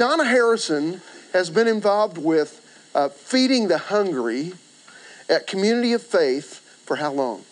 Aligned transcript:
Donna 0.00 0.24
Harrison 0.24 1.02
has 1.34 1.50
been 1.50 1.68
involved 1.68 2.16
with 2.16 2.66
uh, 2.94 3.10
feeding 3.10 3.68
the 3.68 3.76
hungry 3.76 4.54
at 5.28 5.46
Community 5.46 5.92
of 5.92 6.00
Faith 6.00 6.60
for 6.86 6.96
how 6.96 7.12
long? 7.12 7.42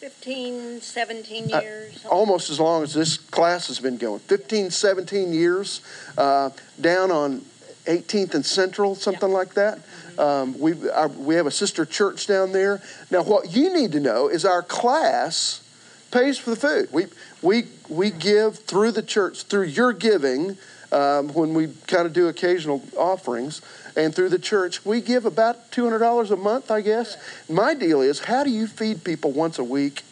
15, 0.00 0.80
17 0.80 1.54
Uh, 1.54 1.60
years. 1.60 2.04
Almost 2.06 2.50
as 2.50 2.58
long 2.58 2.82
as 2.82 2.92
this 2.92 3.18
class 3.18 3.68
has 3.68 3.78
been 3.78 3.98
going. 3.98 4.18
15, 4.18 4.72
17 4.72 5.32
years 5.32 5.80
uh, 6.18 6.50
down 6.80 7.12
on 7.12 7.42
18th 7.86 8.34
and 8.34 8.44
Central, 8.44 8.96
something 8.96 9.30
like 9.30 9.54
that. 9.54 9.78
Um, 10.18 10.58
we, 10.58 10.90
our, 10.90 11.06
we 11.06 11.36
have 11.36 11.46
a 11.46 11.52
sister 11.52 11.84
church 11.84 12.26
down 12.26 12.50
there. 12.50 12.82
Now, 13.12 13.22
what 13.22 13.54
you 13.54 13.72
need 13.72 13.92
to 13.92 14.00
know 14.00 14.26
is 14.26 14.44
our 14.44 14.64
class 14.64 15.62
pays 16.10 16.36
for 16.36 16.50
the 16.50 16.56
food. 16.56 16.88
We, 16.90 17.06
we, 17.42 17.68
we 17.88 18.10
give 18.10 18.58
through 18.58 18.90
the 18.90 19.02
church, 19.02 19.44
through 19.44 19.66
your 19.66 19.92
giving, 19.92 20.58
um, 20.92 21.28
when 21.34 21.54
we 21.54 21.68
kind 21.86 22.06
of 22.06 22.12
do 22.12 22.28
occasional 22.28 22.82
offerings, 22.96 23.60
and 23.96 24.14
through 24.14 24.28
the 24.28 24.38
church, 24.38 24.84
we 24.84 25.00
give 25.00 25.26
about 25.26 25.70
$200 25.70 26.30
a 26.30 26.36
month, 26.36 26.70
I 26.70 26.80
guess. 26.80 27.16
My 27.48 27.74
deal 27.74 28.00
is 28.00 28.20
how 28.20 28.44
do 28.44 28.50
you 28.50 28.66
feed 28.66 29.04
people 29.04 29.32
once 29.32 29.58
a 29.58 29.64
week, 29.64 30.02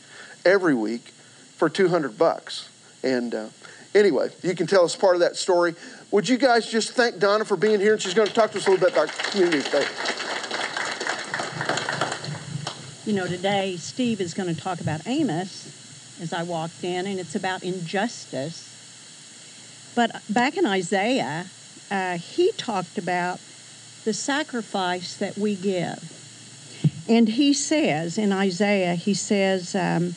every 0.44 0.74
week, 0.74 1.12
for 1.56 1.68
200 1.68 2.18
bucks? 2.18 2.68
And 3.02 3.34
uh, 3.34 3.48
anyway, 3.94 4.30
you 4.42 4.54
can 4.54 4.66
tell 4.66 4.84
us 4.84 4.96
part 4.96 5.14
of 5.14 5.20
that 5.20 5.36
story. 5.36 5.74
Would 6.10 6.28
you 6.28 6.36
guys 6.36 6.66
just 6.66 6.92
thank 6.92 7.18
Donna 7.18 7.44
for 7.44 7.56
being 7.56 7.80
here? 7.80 7.92
And 7.92 8.02
she's 8.02 8.14
going 8.14 8.28
to 8.28 8.34
talk 8.34 8.50
to 8.52 8.58
us 8.58 8.66
a 8.66 8.70
little 8.70 8.86
bit 8.86 8.92
about 8.92 9.12
community 9.30 9.60
faith. 9.60 10.22
You 13.06 13.12
know, 13.12 13.26
today 13.26 13.76
Steve 13.76 14.20
is 14.20 14.34
going 14.34 14.52
to 14.52 14.60
talk 14.60 14.80
about 14.80 15.06
Amos 15.06 15.72
as 16.20 16.32
I 16.32 16.42
walked 16.42 16.82
in, 16.82 17.06
and 17.06 17.20
it's 17.20 17.36
about 17.36 17.62
injustice. 17.62 18.75
But 19.96 20.22
back 20.28 20.58
in 20.58 20.66
Isaiah, 20.66 21.46
uh, 21.90 22.18
he 22.18 22.52
talked 22.52 22.98
about 22.98 23.40
the 24.04 24.12
sacrifice 24.12 25.16
that 25.16 25.36
we 25.38 25.56
give. 25.56 26.12
And 27.08 27.28
he 27.28 27.54
says 27.54 28.18
in 28.18 28.30
Isaiah, 28.30 28.94
he 28.94 29.14
says, 29.14 29.74
um, 29.74 30.14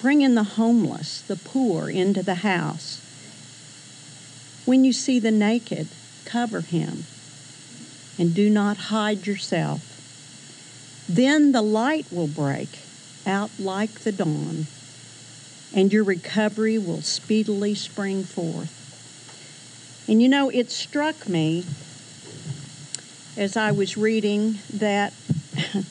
bring 0.00 0.22
in 0.22 0.36
the 0.36 0.44
homeless, 0.44 1.22
the 1.22 1.36
poor 1.36 1.90
into 1.90 2.22
the 2.22 2.36
house. 2.36 3.02
When 4.64 4.84
you 4.84 4.92
see 4.92 5.18
the 5.18 5.32
naked, 5.32 5.88
cover 6.24 6.60
him, 6.60 7.04
and 8.18 8.34
do 8.34 8.48
not 8.48 8.76
hide 8.76 9.26
yourself. 9.26 9.82
Then 11.08 11.52
the 11.52 11.62
light 11.62 12.06
will 12.10 12.28
break 12.28 12.78
out 13.26 13.50
like 13.58 14.00
the 14.00 14.12
dawn, 14.12 14.66
and 15.76 15.92
your 15.92 16.02
recovery 16.02 16.78
will 16.78 17.02
speedily 17.02 17.74
spring 17.74 18.24
forth. 18.24 18.72
And 20.08 20.22
you 20.22 20.28
know, 20.28 20.48
it 20.48 20.70
struck 20.70 21.28
me 21.28 21.66
as 23.36 23.58
I 23.58 23.72
was 23.72 23.98
reading 23.98 24.58
that, 24.72 25.12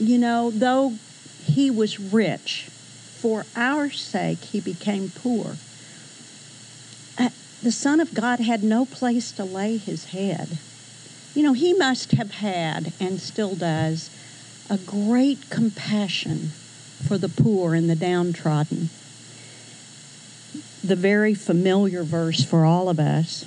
you 0.00 0.16
know, 0.16 0.50
though 0.50 0.94
he 1.44 1.70
was 1.70 2.00
rich, 2.00 2.68
for 3.18 3.44
our 3.54 3.90
sake 3.90 4.42
he 4.44 4.60
became 4.60 5.12
poor. 5.14 5.56
Uh, 7.18 7.28
the 7.62 7.72
Son 7.72 8.00
of 8.00 8.14
God 8.14 8.40
had 8.40 8.64
no 8.64 8.86
place 8.86 9.30
to 9.32 9.44
lay 9.44 9.76
his 9.76 10.06
head. 10.06 10.56
You 11.34 11.42
know, 11.42 11.52
he 11.52 11.74
must 11.74 12.12
have 12.12 12.30
had, 12.30 12.94
and 12.98 13.20
still 13.20 13.56
does, 13.56 14.08
a 14.70 14.78
great 14.78 15.50
compassion 15.50 16.52
for 17.06 17.18
the 17.18 17.28
poor 17.28 17.74
and 17.74 17.88
the 17.88 17.96
downtrodden. 17.96 18.90
The 20.82 20.96
very 20.96 21.34
familiar 21.34 22.02
verse 22.02 22.44
for 22.44 22.64
all 22.64 22.88
of 22.88 22.98
us 22.98 23.46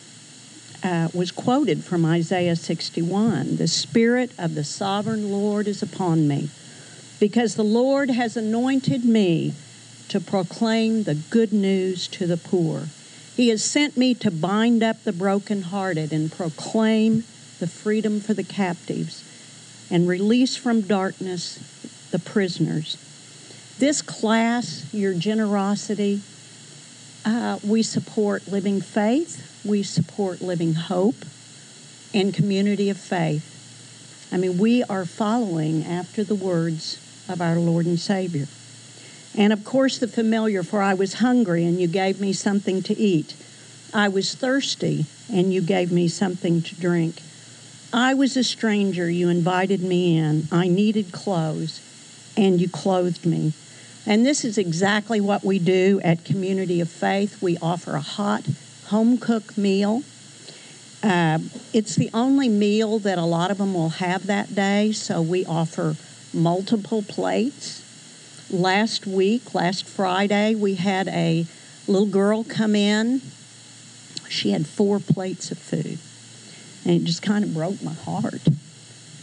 uh, 0.83 1.09
was 1.13 1.31
quoted 1.31 1.83
from 1.83 2.05
Isaiah 2.05 2.55
61 2.55 3.57
The 3.57 3.67
Spirit 3.67 4.31
of 4.37 4.55
the 4.55 4.63
sovereign 4.63 5.31
Lord 5.31 5.67
is 5.67 5.81
upon 5.81 6.27
me, 6.27 6.49
because 7.19 7.55
the 7.55 7.63
Lord 7.63 8.09
has 8.09 8.37
anointed 8.37 9.03
me 9.05 9.53
to 10.09 10.19
proclaim 10.19 11.03
the 11.03 11.15
good 11.15 11.51
news 11.51 12.07
to 12.09 12.27
the 12.27 12.37
poor. 12.37 12.87
He 13.35 13.49
has 13.49 13.63
sent 13.63 13.97
me 13.97 14.13
to 14.15 14.31
bind 14.31 14.81
up 14.81 15.03
the 15.03 15.13
brokenhearted 15.13 16.11
and 16.11 16.31
proclaim 16.31 17.23
the 17.59 17.67
freedom 17.67 18.19
for 18.19 18.33
the 18.33 18.43
captives 18.43 19.23
and 19.89 20.07
release 20.07 20.55
from 20.55 20.81
darkness 20.81 21.59
the 22.11 22.19
prisoners. 22.19 22.97
This 23.79 24.01
class, 24.01 24.91
your 24.91 25.13
generosity, 25.13 26.21
uh, 27.23 27.59
we 27.63 27.83
support 27.83 28.47
living 28.47 28.81
faith, 28.81 29.61
we 29.63 29.83
support 29.83 30.41
living 30.41 30.73
hope, 30.73 31.15
and 32.11 32.33
community 32.33 32.89
of 32.89 32.97
faith. 32.97 33.53
I 34.31 34.37
mean, 34.37 34.57
we 34.57 34.83
are 34.83 35.05
following 35.05 35.85
after 35.85 36.23
the 36.23 36.33
words 36.33 36.99
of 37.29 37.39
our 37.39 37.57
Lord 37.57 37.85
and 37.85 37.99
Savior. 37.99 38.47
And 39.35 39.53
of 39.53 39.63
course, 39.63 39.99
the 39.99 40.07
familiar, 40.07 40.63
for 40.63 40.81
I 40.81 40.95
was 40.95 41.15
hungry 41.15 41.63
and 41.63 41.79
you 41.79 41.87
gave 41.87 42.19
me 42.19 42.33
something 42.33 42.81
to 42.83 42.97
eat. 42.97 43.35
I 43.93 44.07
was 44.07 44.33
thirsty 44.33 45.05
and 45.31 45.53
you 45.53 45.61
gave 45.61 45.91
me 45.91 46.07
something 46.07 46.63
to 46.63 46.75
drink. 46.75 47.21
I 47.93 48.15
was 48.15 48.35
a 48.35 48.43
stranger, 48.43 49.07
you 49.07 49.29
invited 49.29 49.81
me 49.81 50.17
in. 50.17 50.47
I 50.51 50.67
needed 50.67 51.11
clothes 51.11 51.81
and 52.35 52.59
you 52.59 52.67
clothed 52.67 53.23
me. 53.23 53.53
And 54.07 54.25
this 54.25 54.45
is 54.45 54.57
exactly 54.57 55.19
what 55.19 55.43
we 55.43 55.59
do 55.59 55.99
at 56.01 56.23
Community 56.23 56.79
of 56.79 56.89
Faith. 56.89 57.41
We 57.41 57.57
offer 57.57 57.95
a 57.95 58.01
hot, 58.01 58.45
home 58.85 59.17
cooked 59.17 59.57
meal. 59.57 60.01
Uh, 61.03 61.39
it's 61.73 61.97
the 61.97 62.09
only 62.13 62.47
meal 62.47 62.99
that 62.99 63.17
a 63.17 63.25
lot 63.25 63.51
of 63.51 63.57
them 63.57 63.73
will 63.73 63.89
have 63.89 64.27
that 64.27 64.55
day, 64.55 64.93
so 64.93 65.21
we 65.21 65.45
offer 65.45 65.97
multiple 66.33 67.01
plates. 67.01 67.83
Last 68.49 69.05
week, 69.05 69.53
last 69.53 69.85
Friday, 69.85 70.55
we 70.55 70.75
had 70.75 71.09
a 71.09 71.45
little 71.85 72.07
girl 72.07 72.45
come 72.45 72.77
in. 72.77 73.21
She 74.29 74.51
had 74.51 74.65
four 74.65 75.01
plates 75.01 75.51
of 75.51 75.57
food, 75.57 75.99
and 76.85 77.01
it 77.01 77.03
just 77.03 77.21
kind 77.21 77.43
of 77.43 77.53
broke 77.53 77.83
my 77.83 77.93
heart. 77.93 78.41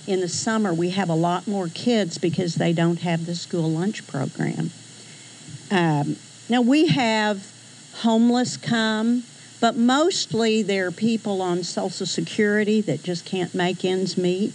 In 0.07 0.21
the 0.21 0.29
summer, 0.29 0.75
we 0.75 0.91
have 0.91 1.09
a 1.09 1.15
lot 1.15 1.47
more 1.47 1.69
kids 1.69 2.19
because 2.19 2.57
they 2.57 2.73
don't 2.73 3.01
have 3.01 3.25
the 3.25 3.35
school 3.35 3.71
lunch 3.71 4.07
program. 4.07 4.71
Um, 5.71 6.17
now, 6.49 6.61
we 6.61 6.89
have 6.89 7.51
homeless 7.97 8.59
come, 8.59 9.23
but 9.61 9.77
mostly 9.77 10.63
they're 10.63 10.91
people 10.91 11.41
on 11.41 11.63
Social 11.63 12.07
Security 12.07 12.83
that 12.83 13.03
just 13.03 13.25
can't 13.25 13.55
make 13.55 13.83
ends 13.83 14.19
meet. 14.19 14.53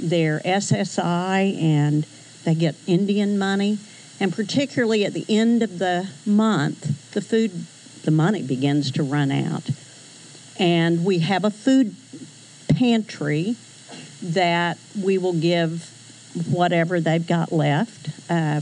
They're 0.00 0.40
SSI 0.40 1.62
and 1.62 2.04
they 2.44 2.56
get 2.56 2.74
Indian 2.88 3.38
money. 3.38 3.78
And 4.18 4.32
particularly 4.32 5.04
at 5.04 5.14
the 5.14 5.24
end 5.28 5.62
of 5.62 5.78
the 5.78 6.08
month, 6.26 7.12
the 7.12 7.20
food, 7.20 7.66
the 8.02 8.10
money 8.10 8.42
begins 8.42 8.90
to 8.92 9.04
run 9.04 9.30
out. 9.30 9.70
And 10.58 11.04
we 11.04 11.20
have 11.20 11.44
a 11.44 11.50
food 11.50 11.94
pantry 12.68 13.56
that 14.22 14.78
we 15.02 15.18
will 15.18 15.32
give 15.32 15.90
whatever 16.50 17.00
they've 17.00 17.26
got 17.26 17.52
left, 17.52 18.10
uh, 18.30 18.60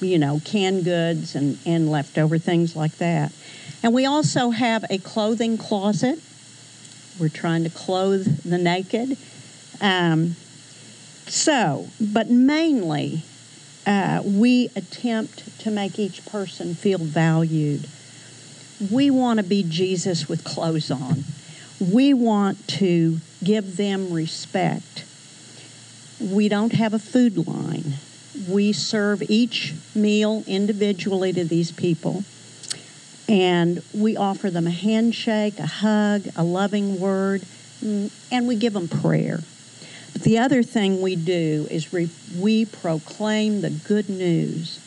you 0.00 0.18
know, 0.18 0.40
canned 0.44 0.84
goods 0.84 1.34
and, 1.34 1.58
and 1.66 1.90
leftover 1.90 2.38
things 2.38 2.76
like 2.76 2.96
that. 2.98 3.32
And 3.82 3.94
we 3.94 4.06
also 4.06 4.50
have 4.50 4.84
a 4.90 4.98
clothing 4.98 5.58
closet. 5.58 6.20
We're 7.18 7.28
trying 7.28 7.64
to 7.64 7.70
clothe 7.70 8.42
the 8.44 8.58
naked. 8.58 9.16
Um, 9.80 10.36
so, 11.26 11.88
but 12.00 12.30
mainly, 12.30 13.22
uh, 13.86 14.22
we 14.24 14.70
attempt 14.76 15.60
to 15.60 15.70
make 15.70 15.98
each 15.98 16.24
person 16.26 16.74
feel 16.74 16.98
valued. 16.98 17.88
We 18.90 19.10
want 19.10 19.38
to 19.38 19.42
be 19.42 19.62
Jesus 19.62 20.28
with 20.28 20.44
clothes 20.44 20.90
on. 20.90 21.24
We 21.80 22.12
want 22.12 22.66
to 22.68 23.18
give 23.42 23.76
them 23.76 24.12
respect. 24.12 25.04
We 26.20 26.48
don't 26.48 26.72
have 26.72 26.92
a 26.92 26.98
food 26.98 27.46
line. 27.46 27.94
We 28.48 28.72
serve 28.72 29.22
each 29.28 29.74
meal 29.94 30.42
individually 30.46 31.32
to 31.32 31.44
these 31.44 31.70
people. 31.70 32.24
And 33.28 33.82
we 33.94 34.16
offer 34.16 34.50
them 34.50 34.66
a 34.66 34.70
handshake, 34.70 35.58
a 35.58 35.66
hug, 35.66 36.22
a 36.34 36.42
loving 36.42 36.98
word, 36.98 37.42
and 37.82 38.48
we 38.48 38.56
give 38.56 38.72
them 38.72 38.88
prayer. 38.88 39.40
But 40.12 40.22
the 40.22 40.38
other 40.38 40.62
thing 40.62 41.00
we 41.00 41.14
do 41.14 41.68
is 41.70 41.92
we, 41.92 42.10
we 42.36 42.64
proclaim 42.64 43.60
the 43.60 43.70
good 43.70 44.08
news 44.08 44.80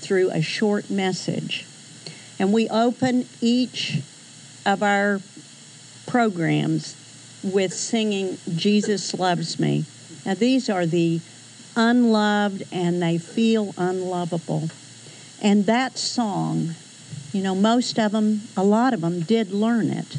through 0.00 0.30
a 0.30 0.42
short 0.42 0.90
message. 0.90 1.64
And 2.38 2.52
we 2.52 2.68
open 2.68 3.26
each 3.40 4.00
of 4.66 4.82
our 4.82 5.20
programs 6.14 6.94
with 7.42 7.72
singing 7.74 8.38
Jesus 8.54 9.14
Loves 9.14 9.58
Me. 9.58 9.84
Now, 10.24 10.34
these 10.34 10.70
are 10.70 10.86
the 10.86 11.20
unloved 11.74 12.62
and 12.70 13.02
they 13.02 13.18
feel 13.18 13.74
unlovable. 13.76 14.70
And 15.42 15.66
that 15.66 15.98
song 15.98 16.76
You 17.34 17.42
know, 17.42 17.56
most 17.56 17.98
of 17.98 18.12
them, 18.12 18.42
a 18.56 18.62
lot 18.62 18.94
of 18.94 19.00
them 19.00 19.20
did 19.20 19.50
learn 19.50 19.90
it. 19.90 20.16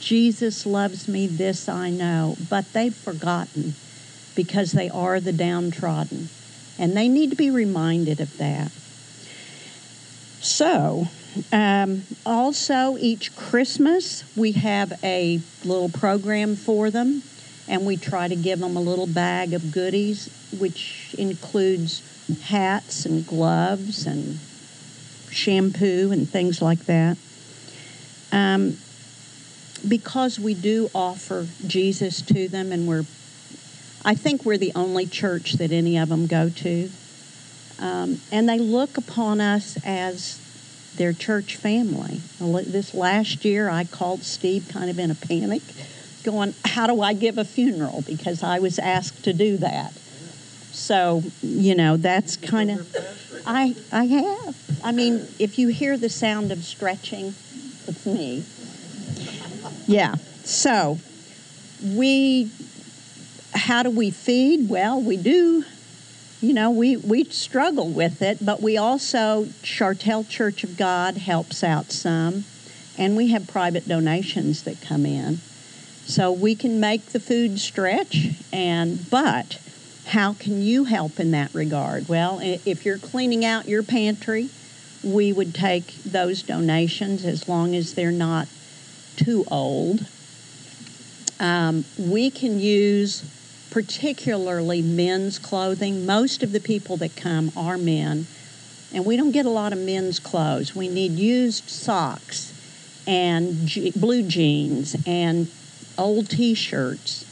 Jesus 0.00 0.66
loves 0.66 1.06
me, 1.06 1.28
this 1.28 1.68
I 1.68 1.90
know, 1.90 2.36
but 2.50 2.72
they've 2.72 2.94
forgotten 2.94 3.74
because 4.34 4.72
they 4.72 4.90
are 4.90 5.20
the 5.20 5.32
downtrodden. 5.32 6.28
And 6.76 6.96
they 6.96 7.08
need 7.08 7.30
to 7.30 7.36
be 7.36 7.50
reminded 7.50 8.20
of 8.20 8.36
that. 8.38 8.72
So, 10.40 11.06
um, 11.52 12.02
also, 12.24 12.96
each 12.98 13.34
Christmas, 13.34 14.24
we 14.36 14.52
have 14.52 14.92
a 15.02 15.40
little 15.64 15.88
program 15.88 16.56
for 16.56 16.90
them, 16.90 17.22
and 17.68 17.84
we 17.84 17.96
try 17.96 18.28
to 18.28 18.36
give 18.36 18.60
them 18.60 18.76
a 18.76 18.80
little 18.80 19.06
bag 19.06 19.52
of 19.52 19.72
goodies, 19.72 20.28
which 20.56 21.14
includes 21.18 22.02
hats 22.44 23.04
and 23.04 23.26
gloves 23.26 24.06
and 24.06 24.38
shampoo 25.30 26.10
and 26.12 26.28
things 26.28 26.62
like 26.62 26.84
that. 26.86 27.16
Um, 28.30 28.76
because 29.86 30.38
we 30.38 30.54
do 30.54 30.90
offer 30.94 31.46
Jesus 31.66 32.22
to 32.22 32.48
them, 32.48 32.70
and 32.72 32.86
we're, 32.86 33.04
I 34.04 34.14
think 34.14 34.44
we're 34.44 34.58
the 34.58 34.72
only 34.74 35.06
church 35.06 35.54
that 35.54 35.72
any 35.72 35.98
of 35.98 36.08
them 36.08 36.26
go 36.26 36.48
to. 36.48 36.90
Um, 37.80 38.20
and 38.30 38.48
they 38.48 38.58
look 38.58 38.96
upon 38.96 39.40
us 39.40 39.76
as 39.84 40.40
their 40.96 41.12
church 41.12 41.56
family. 41.56 42.20
This 42.40 42.94
last 42.94 43.44
year, 43.44 43.68
I 43.68 43.84
called 43.84 44.22
Steve 44.22 44.68
kind 44.68 44.90
of 44.90 44.98
in 44.98 45.10
a 45.10 45.14
panic, 45.14 45.62
going, 46.22 46.54
How 46.64 46.86
do 46.86 47.00
I 47.00 47.12
give 47.12 47.38
a 47.38 47.44
funeral? 47.44 48.02
Because 48.06 48.42
I 48.42 48.58
was 48.58 48.78
asked 48.78 49.24
to 49.24 49.32
do 49.32 49.56
that. 49.58 49.92
So, 50.72 51.22
you 51.42 51.74
know, 51.74 51.96
that's 51.96 52.36
kind 52.36 52.70
of, 52.70 52.96
I, 53.46 53.76
I 53.92 54.04
have. 54.06 54.80
I 54.82 54.92
mean, 54.92 55.26
if 55.38 55.58
you 55.58 55.68
hear 55.68 55.96
the 55.96 56.08
sound 56.08 56.50
of 56.50 56.64
stretching, 56.64 57.34
it's 57.86 58.04
me. 58.04 58.44
Yeah. 59.86 60.16
So, 60.44 60.98
we, 61.82 62.50
how 63.54 63.82
do 63.82 63.90
we 63.90 64.10
feed? 64.10 64.68
Well, 64.68 65.00
we 65.00 65.16
do 65.16 65.64
you 66.44 66.52
know, 66.52 66.70
we, 66.70 66.98
we 66.98 67.24
struggle 67.24 67.88
with 67.88 68.20
it, 68.20 68.44
but 68.44 68.60
we 68.60 68.76
also, 68.76 69.46
Chartel 69.62 70.28
Church 70.28 70.62
of 70.62 70.76
God 70.76 71.16
helps 71.16 71.64
out 71.64 71.90
some, 71.90 72.44
and 72.98 73.16
we 73.16 73.28
have 73.28 73.48
private 73.48 73.88
donations 73.88 74.64
that 74.64 74.78
come 74.82 75.06
in. 75.06 75.38
So 76.04 76.30
we 76.30 76.54
can 76.54 76.80
make 76.80 77.06
the 77.06 77.18
food 77.18 77.58
stretch, 77.58 78.28
and 78.52 79.08
but 79.10 79.58
how 80.08 80.34
can 80.34 80.60
you 80.60 80.84
help 80.84 81.18
in 81.18 81.30
that 81.30 81.54
regard? 81.54 82.10
Well, 82.10 82.40
if 82.42 82.84
you're 82.84 82.98
cleaning 82.98 83.42
out 83.42 83.66
your 83.66 83.82
pantry, 83.82 84.50
we 85.02 85.32
would 85.32 85.54
take 85.54 85.96
those 86.04 86.42
donations 86.42 87.24
as 87.24 87.48
long 87.48 87.74
as 87.74 87.94
they're 87.94 88.10
not 88.10 88.48
too 89.16 89.46
old. 89.50 90.04
Um, 91.40 91.86
we 91.98 92.30
can 92.30 92.60
use 92.60 93.24
particularly 93.74 94.80
men's 94.80 95.36
clothing. 95.36 96.06
Most 96.06 96.44
of 96.44 96.52
the 96.52 96.60
people 96.60 96.96
that 96.98 97.16
come 97.16 97.50
are 97.56 97.76
men, 97.76 98.24
and 98.92 99.04
we 99.04 99.16
don't 99.16 99.32
get 99.32 99.46
a 99.46 99.50
lot 99.50 99.72
of 99.72 99.80
men's 99.80 100.20
clothes. 100.20 100.76
We 100.76 100.86
need 100.86 101.10
used 101.10 101.68
socks 101.68 102.52
and 103.04 103.68
blue 103.96 104.22
jeans 104.22 104.94
and 105.04 105.50
old 105.98 106.30
t 106.30 106.54
shirts. 106.54 107.24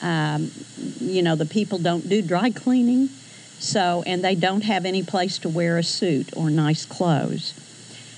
Um, 0.00 0.50
you 0.98 1.20
know, 1.20 1.36
the 1.36 1.44
people 1.44 1.76
don't 1.76 2.08
do 2.08 2.22
dry 2.22 2.50
cleaning, 2.50 3.10
so, 3.58 4.02
and 4.06 4.24
they 4.24 4.34
don't 4.34 4.64
have 4.64 4.86
any 4.86 5.02
place 5.02 5.36
to 5.40 5.50
wear 5.50 5.76
a 5.76 5.84
suit 5.84 6.30
or 6.34 6.48
nice 6.48 6.86
clothes. 6.86 7.52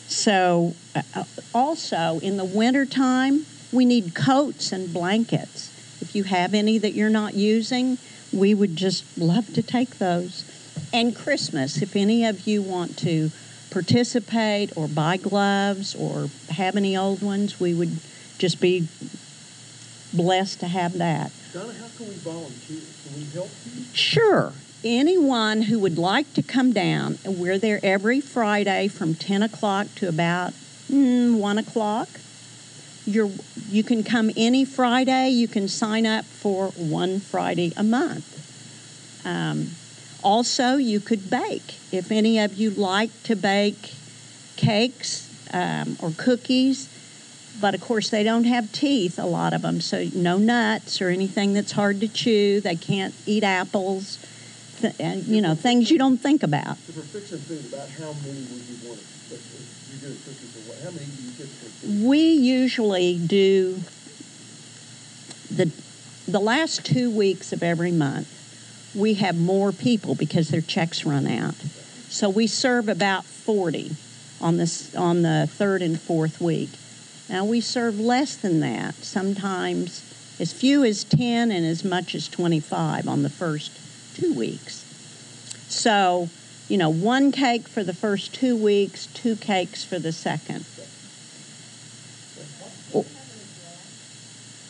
So, 0.07 0.77
uh, 0.95 1.03
uh 1.17 1.25
also 1.53 2.21
in 2.23 2.37
the 2.37 2.45
wintertime, 2.45 3.47
we 3.73 3.85
need 3.85 4.15
coats 4.15 4.71
and 4.71 4.95
blankets. 4.95 5.74
If 6.01 6.15
you 6.15 6.25
have 6.25 6.55
any 6.55 6.79
that 6.79 6.93
you're 6.93 7.11
not 7.11 7.35
using, 7.35 7.99
we 8.33 8.55
would 8.55 8.77
just 8.77 9.05
love 9.17 9.53
to 9.55 9.63
take 9.63 9.99
those. 9.99 10.45
And 10.93 11.15
Christmas, 11.15 11.83
if 11.83 11.97
any 11.97 12.25
of 12.25 12.47
you 12.47 12.63
want 12.63 12.97
to 12.99 13.31
participate 13.71 14.77
or 14.77 14.87
buy 14.87 15.17
gloves 15.17 15.95
or 15.95 16.29
have 16.51 16.77
any 16.77 16.97
old 16.97 17.23
ones, 17.23 17.59
we 17.59 17.75
would 17.75 17.99
just 18.39 18.61
be 18.61 18.89
blessed 20.13 20.61
to 20.61 20.69
have 20.69 20.99
that. 20.99 21.33
Donna, 21.53 21.73
how 21.73 21.89
can 21.97 22.09
we 22.09 22.15
volunteer? 22.15 22.81
Can 23.05 23.17
we 23.17 23.25
help 23.33 23.51
you? 23.67 23.85
Sure. 23.93 24.53
Anyone 24.85 25.63
who 25.63 25.79
would 25.79 25.99
like 25.99 26.33
to 26.35 26.43
come 26.43 26.73
down, 26.73 27.19
we're 27.25 27.59
there 27.59 27.81
every 27.83 28.21
Friday 28.21 28.89
from 28.89 29.15
10 29.15 29.43
o'clock 29.43 29.89
to 29.97 30.09
about 30.09 30.53
mm, 30.91 31.35
1 31.39 31.59
o'clock. 31.59 32.09
You're, 33.07 33.31
you 33.69 33.83
can 33.83 34.03
come 34.03 34.31
any 34.37 34.65
Friday. 34.65 35.29
You 35.29 35.49
can 35.49 35.69
sign 35.69 36.07
up 36.07 36.25
for 36.25 36.69
one 36.69 37.21
Friday 37.21 37.73
a 37.77 37.83
month. 37.83 38.31
Um, 39.27 39.71
also, 40.23 40.77
you 40.77 41.01
could 41.01 41.29
bake. 41.29 41.75
If 41.93 42.11
any 42.11 42.39
of 42.39 42.55
you 42.55 42.71
like 42.71 43.11
to 43.25 43.37
bake 43.37 43.93
cakes 44.57 45.29
um, 45.53 45.97
or 46.01 46.13
cookies, 46.17 46.89
but 47.61 47.75
of 47.75 47.81
course 47.81 48.11
they 48.11 48.23
don't 48.23 48.45
have 48.45 48.73
teeth, 48.73 49.19
a 49.19 49.27
lot 49.27 49.53
of 49.53 49.63
them, 49.63 49.81
so 49.81 50.09
no 50.15 50.39
nuts 50.39 51.01
or 51.01 51.11
anything 51.11 51.53
that's 51.53 51.73
hard 51.73 52.01
to 52.01 52.09
chew. 52.09 52.61
They 52.61 52.75
can't 52.75 53.15
eat 53.27 53.45
apples, 53.45 54.19
th- 54.81 54.95
and, 54.99 55.25
you 55.25 55.41
know, 55.41 55.55
things 55.55 55.91
you 55.91 55.99
don't 55.99 56.19
think 56.19 56.43
about. 56.43 56.79
We're 56.97 57.03
fixing 57.03 57.39
food, 57.39 57.73
about 57.73 57.91
how 57.91 58.13
many 58.25 58.41
would 58.41 58.65
you 58.65 58.89
want? 58.89 59.01
If 59.01 59.74
We 62.05 62.33
usually 62.33 63.19
do 63.19 63.81
the 65.51 65.71
the 66.27 66.41
last 66.41 66.85
two 66.85 67.11
weeks 67.11 67.53
of 67.53 67.63
every 67.63 67.93
month. 67.93 68.29
We 68.95 69.15
have 69.15 69.37
more 69.37 69.73
people 69.73 70.15
because 70.15 70.49
their 70.49 70.61
checks 70.61 71.05
run 71.05 71.27
out, 71.27 71.57
so 72.09 72.29
we 72.29 72.47
serve 72.47 72.89
about 72.89 73.25
forty 73.25 73.97
on 74.41 74.57
this 74.57 74.95
on 74.95 75.23
the 75.23 75.49
third 75.51 75.83
and 75.83 76.01
fourth 76.01 76.41
week. 76.41 76.71
Now 77.29 77.45
we 77.45 77.61
serve 77.61 77.99
less 77.99 78.37
than 78.37 78.61
that, 78.61 78.95
sometimes 78.97 80.03
as 80.41 80.53
few 80.53 80.85
as 80.85 81.05
10 81.05 81.51
and 81.51 81.65
as 81.65 81.85
much 81.85 82.15
as 82.15 82.29
25 82.29 83.07
on 83.07 83.23
the 83.23 83.31
first 83.31 83.73
two 84.17 84.33
weeks. 84.35 84.85
So, 85.69 86.29
you 86.69 86.79
know, 86.79 86.89
one 86.89 87.33
cake 87.33 87.69
for 87.69 87.85
the 87.85 87.95
first 87.95 88.35
two 88.35 88.57
weeks, 88.57 89.07
two 89.07 89.37
cakes 89.37 89.85
for 89.85 89.99
the 89.99 90.13
second. 90.13 90.65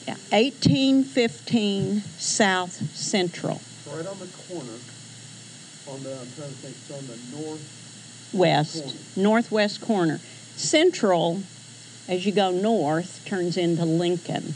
Yeah, 0.07 0.17
1815 0.31 2.03
South 2.19 2.73
Central. 2.95 3.61
Right 3.87 4.07
on 4.07 4.19
the 4.19 4.27
corner, 4.49 4.73
on 5.89 6.03
the, 6.03 6.13
I'm 6.13 6.29
trying 6.37 6.51
to 6.51 6.57
think, 6.57 6.77
it's 6.77 6.91
on 6.91 7.07
the 7.07 7.43
north. 7.43 8.31
West, 8.35 8.83
corner. 8.83 8.99
northwest 9.17 9.81
corner. 9.81 10.21
Central, 10.57 11.43
as 12.07 12.27
you 12.27 12.33
go 12.33 12.51
north, 12.51 13.25
turns 13.25 13.57
into 13.57 13.85
Lincoln. 13.85 14.55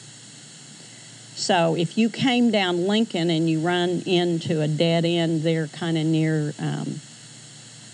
So 1.35 1.77
if 1.77 1.97
you 1.97 2.11
came 2.11 2.51
down 2.51 2.87
Lincoln 2.87 3.31
and 3.31 3.49
you 3.49 3.61
run 3.61 4.03
into 4.05 4.61
a 4.61 4.69
dead 4.69 5.05
end 5.05 5.43
there, 5.45 5.69
kind 5.69 5.97
of 5.97 6.05
near, 6.05 6.53
um, 6.59 7.01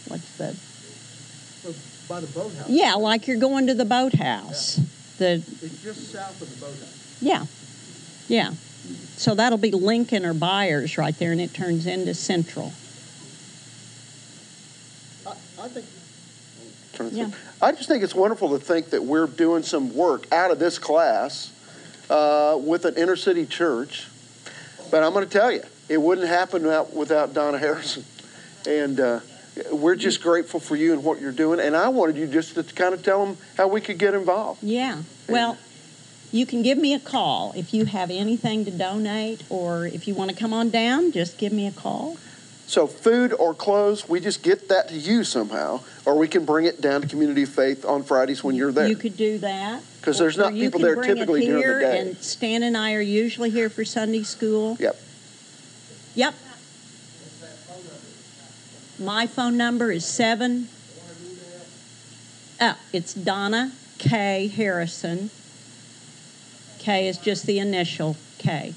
what's 0.09 0.37
the? 0.37 0.55
So 1.63 1.75
by 2.09 2.21
the 2.21 2.27
boathouse. 2.29 2.69
Yeah, 2.69 2.95
like 2.95 3.27
you're 3.27 3.39
going 3.39 3.67
to 3.69 3.75
the 3.75 3.85
boathouse. 3.85 4.77
The 5.19 5.35
It's 5.63 5.83
just 5.83 6.13
south 6.13 6.41
of 6.43 6.51
the 6.51 6.67
boathouse. 6.67 7.19
yeah, 7.21 7.47
yeah. 8.29 8.53
So 9.17 9.35
that'll 9.35 9.59
be 9.59 9.71
Lincoln 9.71 10.27
or 10.27 10.35
Byers 10.35 10.99
right 10.99 11.17
there, 11.19 11.33
and 11.33 11.41
it 11.41 11.55
turns 11.55 11.87
into 11.87 12.15
Central. 12.15 12.73
I, 15.27 15.31
I 15.63 15.69
think. 15.69 15.87
Yeah. 17.13 17.31
I 17.61 17.73
just 17.73 17.89
think 17.89 18.05
it's 18.05 18.15
wonderful 18.15 18.51
to 18.51 18.65
think 18.65 18.91
that 18.91 19.03
we're 19.03 19.27
doing 19.27 19.63
some 19.65 19.95
work 19.95 20.31
out 20.33 20.53
of 20.53 20.61
this 20.61 20.79
class 20.79 21.51
uh, 22.09 22.57
with 22.61 22.85
an 22.85 22.95
inner 22.97 23.17
city 23.17 23.47
church. 23.47 24.07
But 24.93 25.03
I'm 25.03 25.13
going 25.13 25.27
to 25.27 25.31
tell 25.31 25.51
you, 25.51 25.63
it 25.89 26.01
wouldn't 26.01 26.29
happen 26.29 26.63
without, 26.63 26.95
without 26.95 27.35
Donna 27.35 27.59
Harrison. 27.59 28.05
And 28.67 29.01
uh, 29.01 29.21
we're 29.71 29.97
just 29.97 30.23
grateful 30.23 30.61
for 30.61 30.77
you 30.77 30.93
and 30.93 31.05
what 31.05 31.21
you're 31.21 31.33
doing. 31.33 31.61
And 31.61 31.77
I 31.77 31.89
wanted 31.89 32.17
you 32.17 32.27
just 32.27 32.55
to 32.55 32.63
kind 32.63 32.95
of 32.95 33.03
tell 33.03 33.25
them 33.25 33.37
how 33.57 33.69
we 33.69 33.81
could 33.81 33.99
get 33.99 34.15
involved. 34.15 34.63
Yeah. 34.63 35.03
Well, 35.29 35.59
you 36.33 36.47
can 36.47 36.63
give 36.63 36.79
me 36.79 36.95
a 36.95 36.99
call 36.99 37.53
if 37.57 37.73
you 37.73 37.85
have 37.85 38.11
anything 38.11 38.65
to 38.65 38.71
donate, 38.71 39.45
or 39.49 39.87
if 39.87 40.09
you 40.09 40.15
want 40.15 40.31
to 40.31 40.37
come 40.37 40.53
on 40.53 40.71
down, 40.71 41.13
just 41.13 41.39
give 41.39 41.53
me 41.53 41.67
a 41.67 41.73
call. 41.73 42.17
So, 42.67 42.87
food 42.87 43.33
or 43.33 43.55
clothes, 43.55 44.09
we 44.09 44.21
just 44.21 44.43
get 44.43 44.69
that 44.71 44.89
to 44.89 44.97
you 44.97 45.23
somehow, 45.23 45.83
or 46.07 46.19
we 46.19 46.27
can 46.27 46.45
bring 46.45 46.65
it 46.65 46.81
down 46.81 47.03
to 47.03 47.07
Community 47.07 47.43
of 47.43 47.51
Faith 47.51 47.85
on 47.85 48.03
Fridays 48.03 48.43
when 48.43 48.57
you're 48.57 48.73
there. 48.73 48.89
You 48.89 48.97
could 48.97 49.17
do 49.17 49.39
that. 49.39 49.83
Because 50.01 50.19
there's 50.19 50.37
not 50.37 50.53
people 50.55 50.81
there 50.81 50.97
typically 50.97 51.47
during 51.47 51.79
the 51.79 51.85
day. 51.85 51.99
And 52.01 52.17
Stan 52.19 52.63
and 52.63 52.77
I 52.77 52.95
are 52.95 53.01
usually 53.01 53.51
here 53.51 53.69
for 53.69 53.85
Sunday 53.85 54.23
school. 54.23 54.77
Yep. 54.81 54.97
Yep. 56.15 56.35
My 59.05 59.27
phone 59.27 59.59
number 59.59 59.93
is 59.93 60.07
seven. 60.07 60.69
Oh, 62.61 62.79
it's 62.93 63.13
Donna 63.13 63.73
K. 63.99 64.47
Harrison. 64.49 65.31
K 66.79 67.09
is 67.09 67.19
just 67.19 67.47
the 67.47 67.59
initial 67.59 68.17
K 68.39 68.75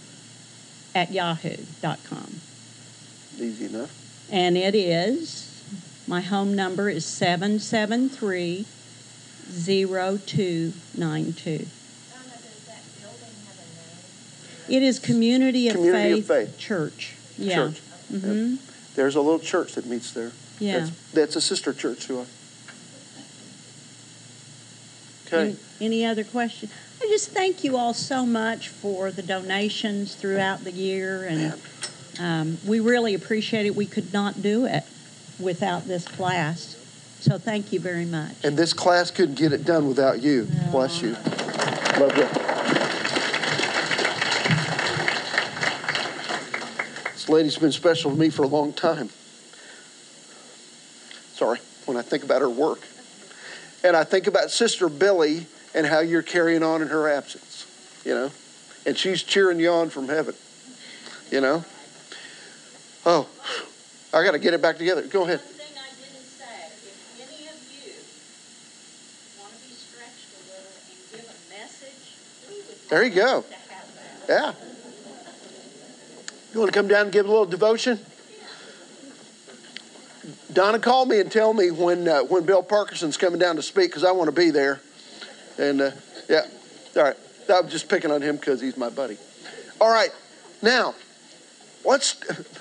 at 0.94 1.12
yahoo.com. 1.12 2.42
Easy 3.40 3.66
enough. 3.66 3.94
And 4.30 4.58
it 4.58 4.76
is, 4.76 5.64
my 6.08 6.20
home 6.22 6.56
number 6.56 6.90
is 6.90 7.06
773 7.06 8.66
0292. 9.50 11.68
It 14.70 14.84
is 14.84 15.00
Community 15.00 15.70
of, 15.70 15.76
Community 15.76 16.20
of 16.20 16.26
Faith, 16.26 16.50
Faith. 16.50 16.58
Church. 16.58 17.16
Yeah. 17.38 17.56
Church. 17.56 17.80
hmm 18.10 18.56
There's 18.98 19.16
a 19.16 19.22
little 19.22 19.40
church 19.40 19.76
that 19.76 19.86
meets 19.86 20.12
there. 20.12 20.32
Yeah. 20.60 20.80
That's, 20.80 21.12
that's 21.12 21.36
a 21.36 21.42
sister 21.42 21.72
church 21.72 22.08
to 22.08 22.22
us. 22.22 22.28
Okay. 25.28 25.56
Any, 25.80 25.86
any 25.86 26.06
other 26.06 26.24
questions? 26.24 26.72
I 27.00 27.06
just 27.06 27.30
thank 27.30 27.64
you 27.64 27.78
all 27.78 27.94
so 27.94 28.26
much 28.26 28.70
for 28.70 29.12
the 29.12 29.22
donations 29.22 30.16
throughout 30.16 30.64
the 30.64 30.72
year, 30.72 31.26
and 31.26 31.54
um, 32.20 32.58
we 32.66 32.80
really 32.80 33.14
appreciate 33.14 33.68
it. 33.68 33.76
We 33.76 33.86
could 33.86 34.12
not 34.12 34.42
do 34.42 34.66
it 34.66 34.84
without 35.40 35.86
this 35.86 36.08
class, 36.08 36.76
so 37.20 37.38
thank 37.38 37.72
you 37.72 37.80
very 37.80 38.06
much. 38.06 38.34
And 38.44 38.58
this 38.58 38.74
class 38.74 39.12
couldn't 39.12 39.36
get 39.36 39.54
it 39.54 39.64
done 39.64 39.88
without 39.88 40.24
you. 40.24 40.48
Bless 40.72 41.04
you. 41.04 41.16
Love 42.00 42.18
you. 42.18 42.37
This 47.28 47.34
lady's 47.34 47.58
been 47.58 47.74
special 47.74 48.12
to 48.12 48.18
me 48.18 48.30
for 48.30 48.44
a 48.44 48.48
long 48.48 48.72
time. 48.72 49.10
Sorry, 51.34 51.60
when 51.86 51.98
I 51.98 52.02
think 52.02 52.24
about 52.24 52.40
her 52.40 52.50
work. 52.50 52.80
And 53.84 53.98
I 53.98 54.06
think 54.06 54.28
about 54.28 54.50
Sister 54.50 54.88
Billy 54.88 55.46
and 55.76 55.86
how 55.86 56.00
you're 56.00 56.22
carrying 56.22 56.64
on 56.64 56.82
in 56.82 56.88
her 56.88 57.10
absence, 57.10 57.68
you 58.06 58.14
know? 58.14 58.32
And 58.86 58.98
she's 58.98 59.24
cheering 59.24 59.60
you 59.60 59.70
on 59.70 59.90
from 59.90 60.08
heaven, 60.08 60.36
you 61.30 61.42
know? 61.42 61.66
Oh, 63.06 63.28
I 64.14 64.24
got 64.24 64.32
to 64.32 64.40
get 64.40 64.54
it 64.54 64.62
back 64.62 64.78
together. 64.78 65.02
Go 65.02 65.24
ahead. 65.26 65.42
One 65.42 65.50
I 65.76 65.90
didn't 66.00 66.24
say, 66.24 66.46
if 66.72 67.20
any 67.20 67.50
of 67.50 67.60
you 67.76 67.92
want 69.44 69.52
to 69.54 69.68
be 69.68 69.76
stretched 69.76 70.32
a 70.32 70.40
little 70.48 70.72
and 70.88 70.98
give 71.12 71.28
a 71.28 71.60
message, 71.60 72.88
There 72.88 73.04
you 73.04 73.14
go. 73.14 73.36
love 73.36 73.50
to 73.50 73.74
have 73.74 74.28
that. 74.28 74.56
Yeah. 74.58 74.67
You 76.58 76.62
want 76.62 76.74
to 76.74 76.80
come 76.80 76.88
down 76.88 77.04
and 77.04 77.12
give 77.12 77.28
a 77.28 77.30
little 77.30 77.46
devotion? 77.46 78.00
Donna, 80.52 80.80
call 80.80 81.06
me 81.06 81.20
and 81.20 81.32
tell 81.32 81.54
me 81.54 81.70
when 81.70 82.08
uh, 82.08 82.24
when 82.24 82.46
Bill 82.48 82.64
Parkinson's 82.64 83.16
coming 83.16 83.38
down 83.38 83.58
to 83.58 83.62
speak 83.62 83.92
because 83.92 84.04
I 84.04 84.10
want 84.10 84.28
to 84.28 84.32
be 84.32 84.50
there. 84.50 84.82
And 85.60 85.82
uh, 85.82 85.92
yeah, 86.28 86.48
all 86.96 87.04
right. 87.04 87.16
I'm 87.48 87.70
just 87.70 87.88
picking 87.88 88.10
on 88.10 88.24
him 88.24 88.38
because 88.38 88.60
he's 88.60 88.76
my 88.76 88.90
buddy. 88.90 89.20
All 89.80 89.92
right, 89.92 90.10
now 90.64 90.96
let's. 91.86 92.16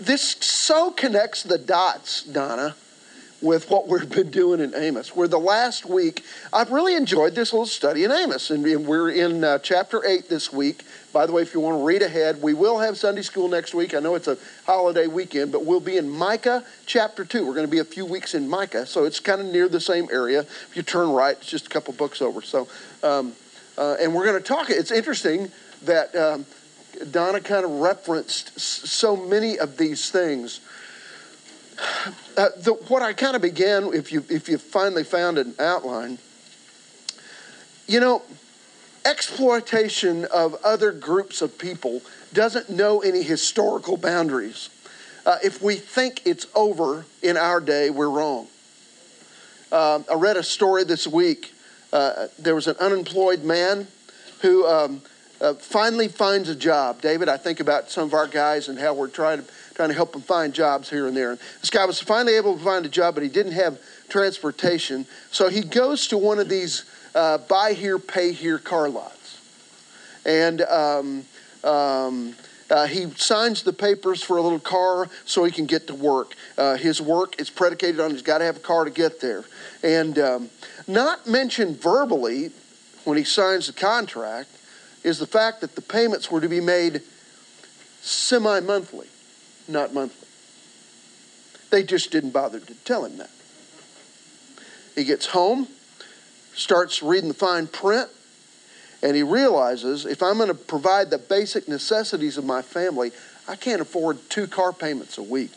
This 0.00 0.22
so 0.22 0.92
connects 0.92 1.42
the 1.42 1.58
dots, 1.58 2.22
Donna, 2.22 2.76
with 3.40 3.70
what 3.70 3.86
we've 3.86 4.10
been 4.10 4.30
doing 4.30 4.60
in 4.60 4.74
Amos. 4.74 5.14
Where 5.14 5.28
the 5.28 5.38
last 5.38 5.86
week, 5.86 6.24
I've 6.52 6.70
really 6.70 6.96
enjoyed 6.96 7.34
this 7.34 7.52
little 7.52 7.66
study 7.66 8.04
in 8.04 8.10
Amos, 8.10 8.50
and 8.50 8.64
we're 8.86 9.10
in 9.10 9.44
uh, 9.44 9.58
chapter 9.60 10.04
eight 10.04 10.28
this 10.28 10.52
week. 10.52 10.82
By 11.12 11.26
the 11.26 11.32
way, 11.32 11.42
if 11.42 11.54
you 11.54 11.60
want 11.60 11.78
to 11.78 11.84
read 11.84 12.02
ahead, 12.02 12.42
we 12.42 12.52
will 12.52 12.78
have 12.78 12.98
Sunday 12.98 13.22
school 13.22 13.48
next 13.48 13.74
week. 13.74 13.94
I 13.94 14.00
know 14.00 14.14
it's 14.14 14.28
a 14.28 14.36
holiday 14.66 15.06
weekend, 15.06 15.52
but 15.52 15.64
we'll 15.64 15.80
be 15.80 15.96
in 15.96 16.08
Micah 16.08 16.64
chapter 16.86 17.24
2. 17.24 17.46
We're 17.46 17.54
going 17.54 17.66
to 17.66 17.70
be 17.70 17.78
a 17.78 17.84
few 17.84 18.04
weeks 18.04 18.34
in 18.34 18.48
Micah, 18.48 18.86
so 18.86 19.04
it's 19.04 19.20
kind 19.20 19.40
of 19.40 19.46
near 19.46 19.68
the 19.68 19.80
same 19.80 20.08
area. 20.12 20.40
If 20.40 20.72
you 20.74 20.82
turn 20.82 21.10
right, 21.10 21.36
it's 21.36 21.48
just 21.48 21.66
a 21.66 21.70
couple 21.70 21.94
books 21.94 22.20
over. 22.20 22.42
So, 22.42 22.68
um, 23.02 23.32
uh, 23.76 23.96
and 24.00 24.14
we're 24.14 24.26
going 24.26 24.42
to 24.42 24.46
talk. 24.46 24.68
It's 24.68 24.90
interesting 24.90 25.50
that 25.84 26.14
um, 26.16 26.44
Donna 27.10 27.40
kind 27.40 27.64
of 27.64 27.70
referenced 27.70 28.58
so 28.58 29.16
many 29.16 29.58
of 29.58 29.76
these 29.76 30.10
things. 30.10 30.60
Uh, 32.36 32.48
the, 32.58 32.72
what 32.88 33.02
I 33.02 33.12
kind 33.12 33.36
of 33.36 33.42
began, 33.42 33.92
if 33.94 34.12
you 34.12 34.24
if 34.28 34.48
you 34.48 34.58
finally 34.58 35.04
found 35.04 35.38
an 35.38 35.54
outline, 35.58 36.18
you 37.86 38.00
know, 38.00 38.22
exploitation 39.04 40.24
of 40.26 40.56
other 40.64 40.92
groups 40.92 41.42
of 41.42 41.58
people 41.58 42.02
doesn't 42.32 42.70
know 42.70 43.00
any 43.00 43.22
historical 43.22 43.96
boundaries. 43.96 44.70
Uh, 45.24 45.36
if 45.42 45.62
we 45.62 45.74
think 45.74 46.22
it's 46.26 46.46
over 46.54 47.04
in 47.22 47.36
our 47.36 47.60
day, 47.60 47.90
we're 47.90 48.08
wrong. 48.08 48.46
Uh, 49.70 50.00
I 50.10 50.14
read 50.14 50.36
a 50.36 50.42
story 50.42 50.84
this 50.84 51.06
week. 51.06 51.52
Uh, 51.92 52.28
there 52.38 52.54
was 52.54 52.66
an 52.66 52.76
unemployed 52.80 53.44
man 53.44 53.86
who 54.40 54.66
um, 54.66 55.02
uh, 55.40 55.54
finally 55.54 56.08
finds 56.08 56.48
a 56.48 56.54
job. 56.54 57.00
David, 57.00 57.28
I 57.28 57.36
think 57.36 57.60
about 57.60 57.90
some 57.90 58.04
of 58.04 58.14
our 58.14 58.26
guys 58.26 58.68
and 58.68 58.78
how 58.78 58.94
we're 58.94 59.08
trying 59.08 59.42
to 59.42 59.52
trying 59.78 59.90
to 59.90 59.94
help 59.94 60.12
him 60.12 60.20
find 60.20 60.52
jobs 60.52 60.90
here 60.90 61.06
and 61.06 61.16
there. 61.16 61.38
This 61.60 61.70
guy 61.70 61.84
was 61.84 62.00
finally 62.00 62.34
able 62.34 62.58
to 62.58 62.64
find 62.64 62.84
a 62.84 62.88
job, 62.88 63.14
but 63.14 63.22
he 63.22 63.28
didn't 63.28 63.52
have 63.52 63.78
transportation, 64.08 65.06
so 65.30 65.48
he 65.48 65.60
goes 65.60 66.08
to 66.08 66.18
one 66.18 66.40
of 66.40 66.48
these 66.48 66.84
uh, 67.14 67.38
buy 67.38 67.74
here, 67.74 67.96
pay 68.00 68.32
here 68.32 68.58
car 68.58 68.88
lots, 68.88 69.40
and. 70.26 70.62
Um, 70.62 71.24
um, 71.64 72.34
uh, 72.70 72.86
he 72.86 73.08
signs 73.12 73.62
the 73.62 73.72
papers 73.72 74.22
for 74.22 74.36
a 74.36 74.42
little 74.42 74.60
car 74.60 75.08
so 75.24 75.42
he 75.44 75.50
can 75.50 75.64
get 75.64 75.86
to 75.86 75.94
work. 75.94 76.34
Uh, 76.58 76.76
his 76.76 77.00
work 77.00 77.40
is 77.40 77.48
predicated 77.48 77.98
on 77.98 78.10
he's 78.10 78.20
got 78.20 78.38
to 78.38 78.44
have 78.44 78.58
a 78.58 78.60
car 78.60 78.84
to 78.84 78.90
get 78.90 79.22
there. 79.22 79.42
And 79.82 80.18
um, 80.18 80.50
not 80.86 81.26
mentioned 81.26 81.80
verbally 81.80 82.50
when 83.04 83.16
he 83.16 83.24
signs 83.24 83.68
the 83.68 83.72
contract 83.72 84.50
is 85.02 85.18
the 85.18 85.26
fact 85.26 85.62
that 85.62 85.76
the 85.76 85.80
payments 85.80 86.30
were 86.30 86.42
to 86.42 86.48
be 86.48 86.60
made 86.60 87.00
semi 88.02 88.60
monthly, 88.60 89.08
not 89.68 89.94
monthly. 89.94 90.28
They 91.70 91.82
just 91.82 92.10
didn't 92.10 92.30
bother 92.30 92.60
to 92.60 92.74
tell 92.84 93.04
him 93.04 93.18
that. 93.18 93.30
He 94.94 95.04
gets 95.04 95.26
home, 95.26 95.68
starts 96.54 97.02
reading 97.02 97.28
the 97.28 97.34
fine 97.34 97.66
print, 97.66 98.08
and 99.02 99.14
he 99.14 99.22
realizes 99.22 100.06
if 100.06 100.22
I'm 100.22 100.38
going 100.38 100.48
to 100.48 100.54
provide 100.54 101.10
the 101.10 101.18
basic 101.18 101.68
necessities 101.68 102.36
of 102.36 102.44
my 102.44 102.62
family, 102.62 103.12
I 103.46 103.56
can't 103.56 103.80
afford 103.80 104.18
two 104.28 104.46
car 104.46 104.72
payments 104.72 105.18
a 105.18 105.22
week. 105.22 105.52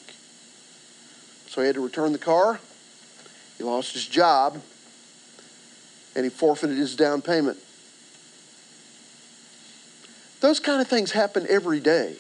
So 1.48 1.62
he 1.62 1.68
had 1.68 1.76
to 1.76 1.84
return 1.84 2.12
the 2.12 2.20
car. 2.20 2.60
He 3.58 3.64
lost 3.64 3.94
his 3.94 4.06
job, 4.06 4.62
and 6.16 6.24
he 6.24 6.30
forfeited 6.30 6.78
his 6.78 6.96
down 6.96 7.22
payment. 7.22 7.58
Those 10.40 10.60
kind 10.60 10.82
of 10.82 10.88
things 10.88 11.12
happen 11.12 11.46
every 11.50 11.80
day. 11.80 12.18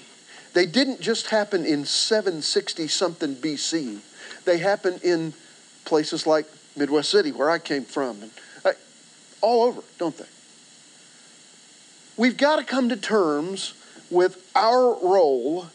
They 0.54 0.66
didn't 0.66 1.02
just 1.02 1.28
happen 1.28 1.66
in 1.66 1.86
760 1.86 2.88
something 2.88 3.36
BC. 3.36 4.00
They 4.46 4.58
happen 4.58 5.00
in 5.04 5.34
places 5.86 6.28
like 6.28 6.46
Midwest 6.76 7.10
City, 7.10 7.32
where 7.32 7.50
I 7.50 7.60
came 7.60 7.84
from, 7.84 8.22
and 8.22 8.32
uh, 8.66 8.72
all 9.42 9.64
over, 9.64 9.82
don't 9.98 10.18
they? 10.18 10.26
We've 12.18 12.38
got 12.38 12.58
to 12.58 12.64
come 12.64 12.90
to 12.90 12.98
terms 12.98 13.74
with 14.10 14.50
our 14.56 14.94
role 15.02 15.68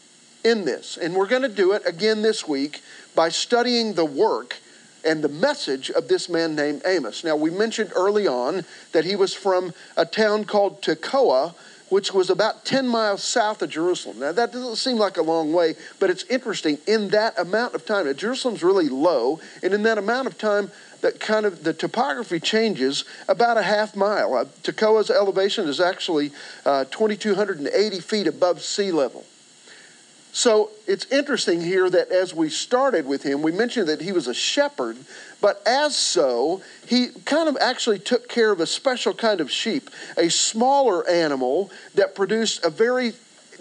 in 0.43 0.65
this. 0.65 0.97
And 0.97 1.15
we're 1.15 1.27
going 1.27 1.41
to 1.41 1.49
do 1.49 1.73
it 1.73 1.83
again 1.85 2.21
this 2.21 2.47
week 2.47 2.81
by 3.15 3.29
studying 3.29 3.93
the 3.93 4.05
work 4.05 4.57
and 5.03 5.23
the 5.23 5.29
message 5.29 5.89
of 5.89 6.07
this 6.07 6.29
man 6.29 6.55
named 6.55 6.81
Amos. 6.85 7.23
Now, 7.23 7.35
we 7.35 7.49
mentioned 7.49 7.91
early 7.95 8.27
on 8.27 8.65
that 8.91 9.05
he 9.05 9.15
was 9.15 9.33
from 9.33 9.73
a 9.95 10.05
town 10.05 10.45
called 10.45 10.81
Tekoa, 10.81 11.53
which 11.89 12.13
was 12.13 12.29
about 12.29 12.65
10 12.65 12.87
miles 12.87 13.23
south 13.23 13.61
of 13.61 13.69
Jerusalem. 13.69 14.19
Now, 14.19 14.31
that 14.31 14.51
doesn't 14.51 14.75
seem 14.75 14.97
like 14.97 15.17
a 15.17 15.21
long 15.21 15.53
way, 15.53 15.75
but 15.99 16.09
it's 16.09 16.23
interesting. 16.25 16.77
In 16.87 17.09
that 17.09 17.37
amount 17.39 17.75
of 17.75 17.85
time, 17.85 18.05
now, 18.05 18.13
Jerusalem's 18.13 18.63
really 18.63 18.89
low, 18.89 19.39
and 19.63 19.73
in 19.73 19.83
that 19.83 19.97
amount 19.97 20.27
of 20.27 20.37
time, 20.37 20.71
that 21.01 21.19
kind 21.19 21.45
of 21.45 21.63
the 21.63 21.73
topography 21.73 22.39
changes 22.39 23.05
about 23.27 23.57
a 23.57 23.61
half 23.61 23.95
mile. 23.95 24.33
Uh, 24.33 24.45
Tekoa's 24.63 25.11
elevation 25.11 25.67
is 25.67 25.79
actually 25.79 26.31
uh, 26.65 26.85
2,280 26.85 27.99
feet 27.99 28.27
above 28.27 28.61
sea 28.61 28.91
level. 28.91 29.23
So 30.31 30.69
it's 30.85 31.05
interesting 31.11 31.61
here 31.61 31.89
that 31.89 32.09
as 32.09 32.33
we 32.33 32.49
started 32.49 33.07
with 33.07 33.23
him, 33.23 33.41
we 33.41 33.51
mentioned 33.51 33.87
that 33.87 34.01
he 34.01 34.11
was 34.11 34.27
a 34.27 34.33
shepherd, 34.33 34.97
but 35.41 35.61
as 35.65 35.95
so, 35.95 36.61
he 36.85 37.07
kind 37.25 37.49
of 37.49 37.57
actually 37.59 37.99
took 37.99 38.29
care 38.29 38.51
of 38.51 38.59
a 38.59 38.67
special 38.67 39.13
kind 39.13 39.41
of 39.41 39.51
sheep, 39.51 39.89
a 40.15 40.29
smaller 40.29 41.07
animal 41.09 41.71
that 41.95 42.13
produced 42.13 42.63
a 42.63 42.69
very 42.69 43.13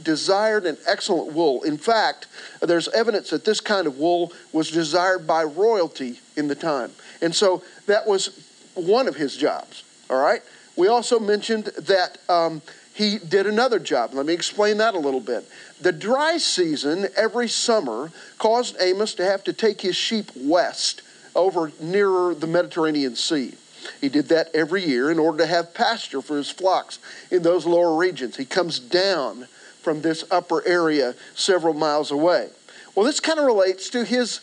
desired 0.02 0.66
and 0.66 0.76
excellent 0.86 1.32
wool. 1.32 1.62
In 1.62 1.78
fact, 1.78 2.26
there's 2.60 2.88
evidence 2.88 3.30
that 3.30 3.44
this 3.44 3.60
kind 3.60 3.86
of 3.86 3.98
wool 3.98 4.32
was 4.52 4.70
desired 4.70 5.26
by 5.26 5.44
royalty 5.44 6.20
in 6.36 6.48
the 6.48 6.54
time. 6.54 6.90
And 7.22 7.34
so 7.34 7.62
that 7.86 8.06
was 8.06 8.46
one 8.74 9.08
of 9.08 9.16
his 9.16 9.36
jobs, 9.36 9.84
all 10.10 10.20
right? 10.20 10.42
We 10.76 10.88
also 10.88 11.18
mentioned 11.18 11.64
that 11.78 12.18
um, 12.28 12.60
he 12.96 13.18
did 13.18 13.46
another 13.46 13.78
job. 13.78 14.14
Let 14.14 14.24
me 14.24 14.32
explain 14.32 14.78
that 14.78 14.94
a 14.94 14.98
little 14.98 15.20
bit. 15.20 15.46
The 15.82 15.92
dry 15.92 16.38
season 16.38 17.08
every 17.14 17.46
summer 17.46 18.10
caused 18.38 18.80
Amos 18.80 19.12
to 19.16 19.24
have 19.24 19.44
to 19.44 19.52
take 19.52 19.82
his 19.82 19.94
sheep 19.94 20.30
west 20.34 21.02
over 21.34 21.72
nearer 21.78 22.34
the 22.34 22.46
Mediterranean 22.46 23.14
Sea. 23.14 23.54
He 24.00 24.08
did 24.08 24.28
that 24.28 24.48
every 24.54 24.82
year 24.82 25.10
in 25.10 25.18
order 25.18 25.36
to 25.38 25.46
have 25.46 25.74
pasture 25.74 26.22
for 26.22 26.38
his 26.38 26.50
flocks 26.50 26.98
in 27.30 27.42
those 27.42 27.66
lower 27.66 27.94
regions. 27.94 28.38
He 28.38 28.46
comes 28.46 28.78
down 28.78 29.46
from 29.82 30.00
this 30.00 30.24
upper 30.30 30.66
area 30.66 31.14
several 31.34 31.74
miles 31.74 32.10
away. 32.10 32.48
Well, 32.94 33.04
this 33.04 33.20
kind 33.20 33.38
of 33.38 33.44
relates 33.44 33.90
to 33.90 34.06
his 34.06 34.40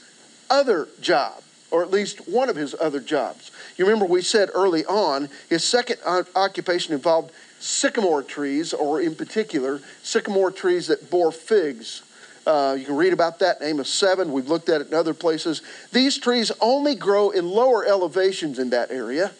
other 0.51 0.87
job, 1.01 1.41
or 1.71 1.81
at 1.81 1.89
least 1.89 2.29
one 2.29 2.49
of 2.49 2.55
his 2.55 2.75
other 2.79 2.99
jobs. 2.99 3.49
You 3.77 3.85
remember 3.85 4.05
we 4.05 4.21
said 4.21 4.51
early 4.53 4.85
on 4.85 5.29
his 5.49 5.63
second 5.63 5.97
occupation 6.35 6.93
involved 6.93 7.31
sycamore 7.63 8.21
trees, 8.21 8.73
or 8.73 8.99
in 8.99 9.15
particular, 9.15 9.79
sycamore 10.03 10.51
trees 10.51 10.87
that 10.87 11.09
bore 11.09 11.31
figs. 11.31 12.03
Uh, 12.45 12.75
you 12.77 12.85
can 12.85 12.97
read 12.97 13.13
about 13.13 13.39
that 13.39 13.61
in 13.61 13.67
Amos 13.67 13.89
7. 13.89 14.31
We've 14.33 14.49
looked 14.49 14.67
at 14.67 14.81
it 14.81 14.87
in 14.87 14.93
other 14.93 15.13
places. 15.13 15.61
These 15.93 16.17
trees 16.17 16.51
only 16.59 16.93
grow 16.93 17.29
in 17.29 17.47
lower 17.49 17.85
elevations 17.85 18.59
in 18.59 18.71
that 18.71 18.91
area. 18.91 19.31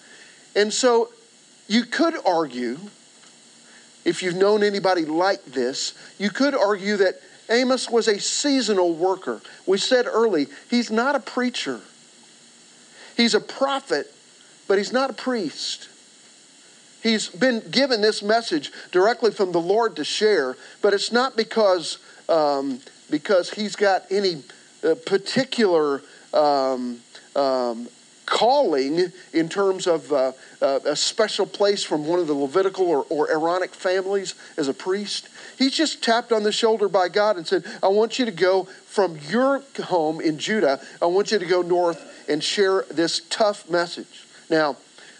And 0.56 0.72
so 0.72 1.10
you 1.68 1.84
could 1.84 2.16
argue, 2.26 2.78
if 4.06 4.24
you've 4.24 4.36
known 4.38 4.64
anybody 4.64 5.04
like 5.04 5.44
this, 5.44 5.94
you 6.18 6.30
could 6.30 6.56
argue 6.56 6.96
that 6.98 7.16
Amos 7.50 7.90
was 7.90 8.08
a 8.08 8.22
seasonal 8.22 8.94
worker. 8.94 9.42
We 9.66 9.80
said 9.80 10.06
early, 10.06 10.48
he's 10.70 10.90
not 10.90 11.16
a 11.16 11.20
preacher. 11.20 11.82
He's 13.18 13.34
a 13.36 13.42
prophet, 13.42 14.10
but 14.70 14.78
he's 14.78 14.94
not 14.94 15.10
a 15.10 15.14
priest. 15.14 15.90
He's 17.04 17.28
been 17.28 17.62
given 17.70 18.02
this 18.02 18.24
message 18.24 18.72
directly 18.92 19.32
from 19.32 19.52
the 19.52 19.60
Lord 19.60 19.98
to 19.98 20.06
share, 20.06 20.56
but 20.82 20.94
it's 20.94 21.12
not 21.12 21.36
because, 21.36 21.98
um, 22.30 22.80
because 23.12 23.52
he's 23.52 23.76
got 23.76 24.04
any 24.10 24.42
uh, 24.84 24.96
particular 25.06 26.02
um, 26.34 27.02
um, 27.36 27.90
calling 28.26 29.12
in 29.34 29.50
terms 29.50 29.86
of 29.86 30.12
uh, 30.14 30.32
uh, 30.62 30.80
a 30.86 30.96
special 30.96 31.46
place 31.46 31.84
from 31.84 32.08
one 32.08 32.20
of 32.20 32.28
the 32.28 32.34
Levitical 32.34 32.88
or, 32.88 33.06
or 33.10 33.30
Aaronic 33.30 33.72
families 33.76 34.34
as 34.56 34.70
a 34.70 34.74
priest. 34.74 35.28
He's 35.58 35.76
just 35.76 36.02
tapped 36.02 36.32
on 36.32 36.44
the 36.44 36.54
shoulder 36.54 36.88
by 36.88 37.10
God 37.10 37.36
and 37.36 37.46
said, 37.46 37.66
I 37.84 37.90
want 37.90 38.18
you 38.18 38.24
to 38.24 38.32
go 38.32 38.64
from 38.64 39.18
your 39.28 39.62
home 39.84 40.22
in 40.22 40.40
Judah, 40.40 40.80
I 41.02 41.08
want 41.08 41.34
you 41.34 41.40
to 41.40 41.46
go 41.46 41.62
north 41.62 42.26
and 42.30 42.42
share 42.42 42.84
this 42.90 43.20
tough 43.30 43.70
message. 43.70 44.26
Now, 44.50 44.78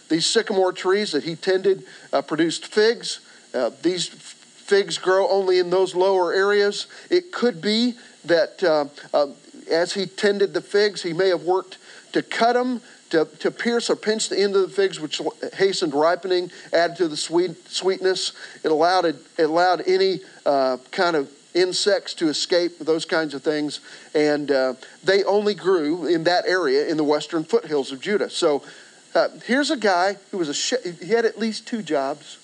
these 0.08 0.26
sycamore 0.26 0.72
trees 0.72 1.12
that 1.12 1.24
he 1.24 1.36
tended 1.36 1.84
uh, 2.12 2.22
produced 2.22 2.66
figs. 2.66 3.20
Uh, 3.54 3.70
these 3.82 4.08
figs 4.08 4.98
grow 4.98 5.28
only 5.28 5.58
in 5.58 5.70
those 5.70 5.94
lower 5.94 6.32
areas. 6.32 6.86
It 7.10 7.32
could 7.32 7.60
be 7.60 7.94
that 8.24 8.62
uh, 8.62 8.86
uh 9.12 9.32
as 9.70 9.94
he 9.94 10.04
tended 10.04 10.52
the 10.52 10.60
figs, 10.60 11.02
he 11.02 11.14
may 11.14 11.28
have 11.28 11.44
worked 11.44 11.78
to 12.12 12.22
cut 12.22 12.52
them 12.52 12.82
to, 13.10 13.24
to 13.38 13.50
pierce 13.50 13.90
or 13.90 13.96
pinch 13.96 14.28
the 14.28 14.40
end 14.40 14.56
of 14.56 14.62
the 14.62 14.68
figs, 14.68 15.00
which 15.00 15.20
hastened 15.54 15.94
ripening, 15.94 16.50
added 16.72 16.96
to 16.96 17.08
the 17.08 17.16
sweet, 17.16 17.68
sweetness. 17.68 18.32
It 18.64 18.70
allowed, 18.70 19.04
it, 19.04 19.16
it 19.38 19.44
allowed 19.44 19.82
any 19.86 20.20
uh, 20.44 20.78
kind 20.90 21.16
of 21.16 21.30
insects 21.54 22.14
to 22.14 22.28
escape, 22.28 22.78
those 22.80 23.04
kinds 23.04 23.32
of 23.32 23.42
things. 23.42 23.80
And 24.14 24.50
uh, 24.50 24.74
they 25.04 25.22
only 25.24 25.54
grew 25.54 26.06
in 26.06 26.24
that 26.24 26.46
area 26.46 26.88
in 26.88 26.96
the 26.96 27.04
western 27.04 27.44
foothills 27.44 27.92
of 27.92 28.00
Judah. 28.00 28.30
So 28.30 28.64
uh, 29.14 29.28
here's 29.44 29.70
a 29.70 29.76
guy 29.76 30.16
who 30.30 30.38
was 30.38 30.48
a 30.48 30.78
he 30.82 31.08
had 31.08 31.24
at 31.24 31.38
least 31.38 31.66
two 31.66 31.82
jobs, 31.82 32.38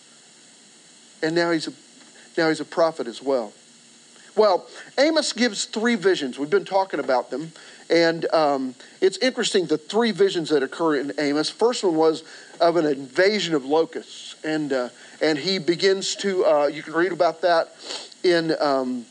and 1.22 1.34
now 1.34 1.50
he's 1.50 1.68
a 1.68 1.72
now 2.38 2.48
he's 2.48 2.60
a 2.60 2.64
prophet 2.64 3.06
as 3.06 3.22
well. 3.22 3.52
Well, 4.36 4.66
Amos 4.96 5.32
gives 5.32 5.64
three 5.64 5.96
visions. 5.96 6.38
We've 6.38 6.50
been 6.50 6.64
talking 6.64 7.00
about 7.00 7.30
them. 7.30 7.52
And 7.90 8.32
um, 8.32 8.74
it's 9.00 9.18
interesting 9.18 9.66
the 9.66 9.76
three 9.76 10.12
visions 10.12 10.50
that 10.50 10.62
occur 10.62 10.96
in 10.96 11.12
Amos. 11.18 11.50
First 11.50 11.82
one 11.82 11.96
was 11.96 12.22
of 12.60 12.76
an 12.76 12.86
invasion 12.86 13.54
of 13.54 13.64
locusts. 13.64 14.36
And, 14.44 14.72
uh, 14.72 14.88
and 15.20 15.36
he 15.36 15.58
begins 15.58 16.14
to, 16.16 16.46
uh, 16.46 16.66
you 16.68 16.82
can 16.82 16.94
read 16.94 17.10
about 17.10 17.42
that 17.42 17.74
in, 18.22 18.54
um, 18.60 19.04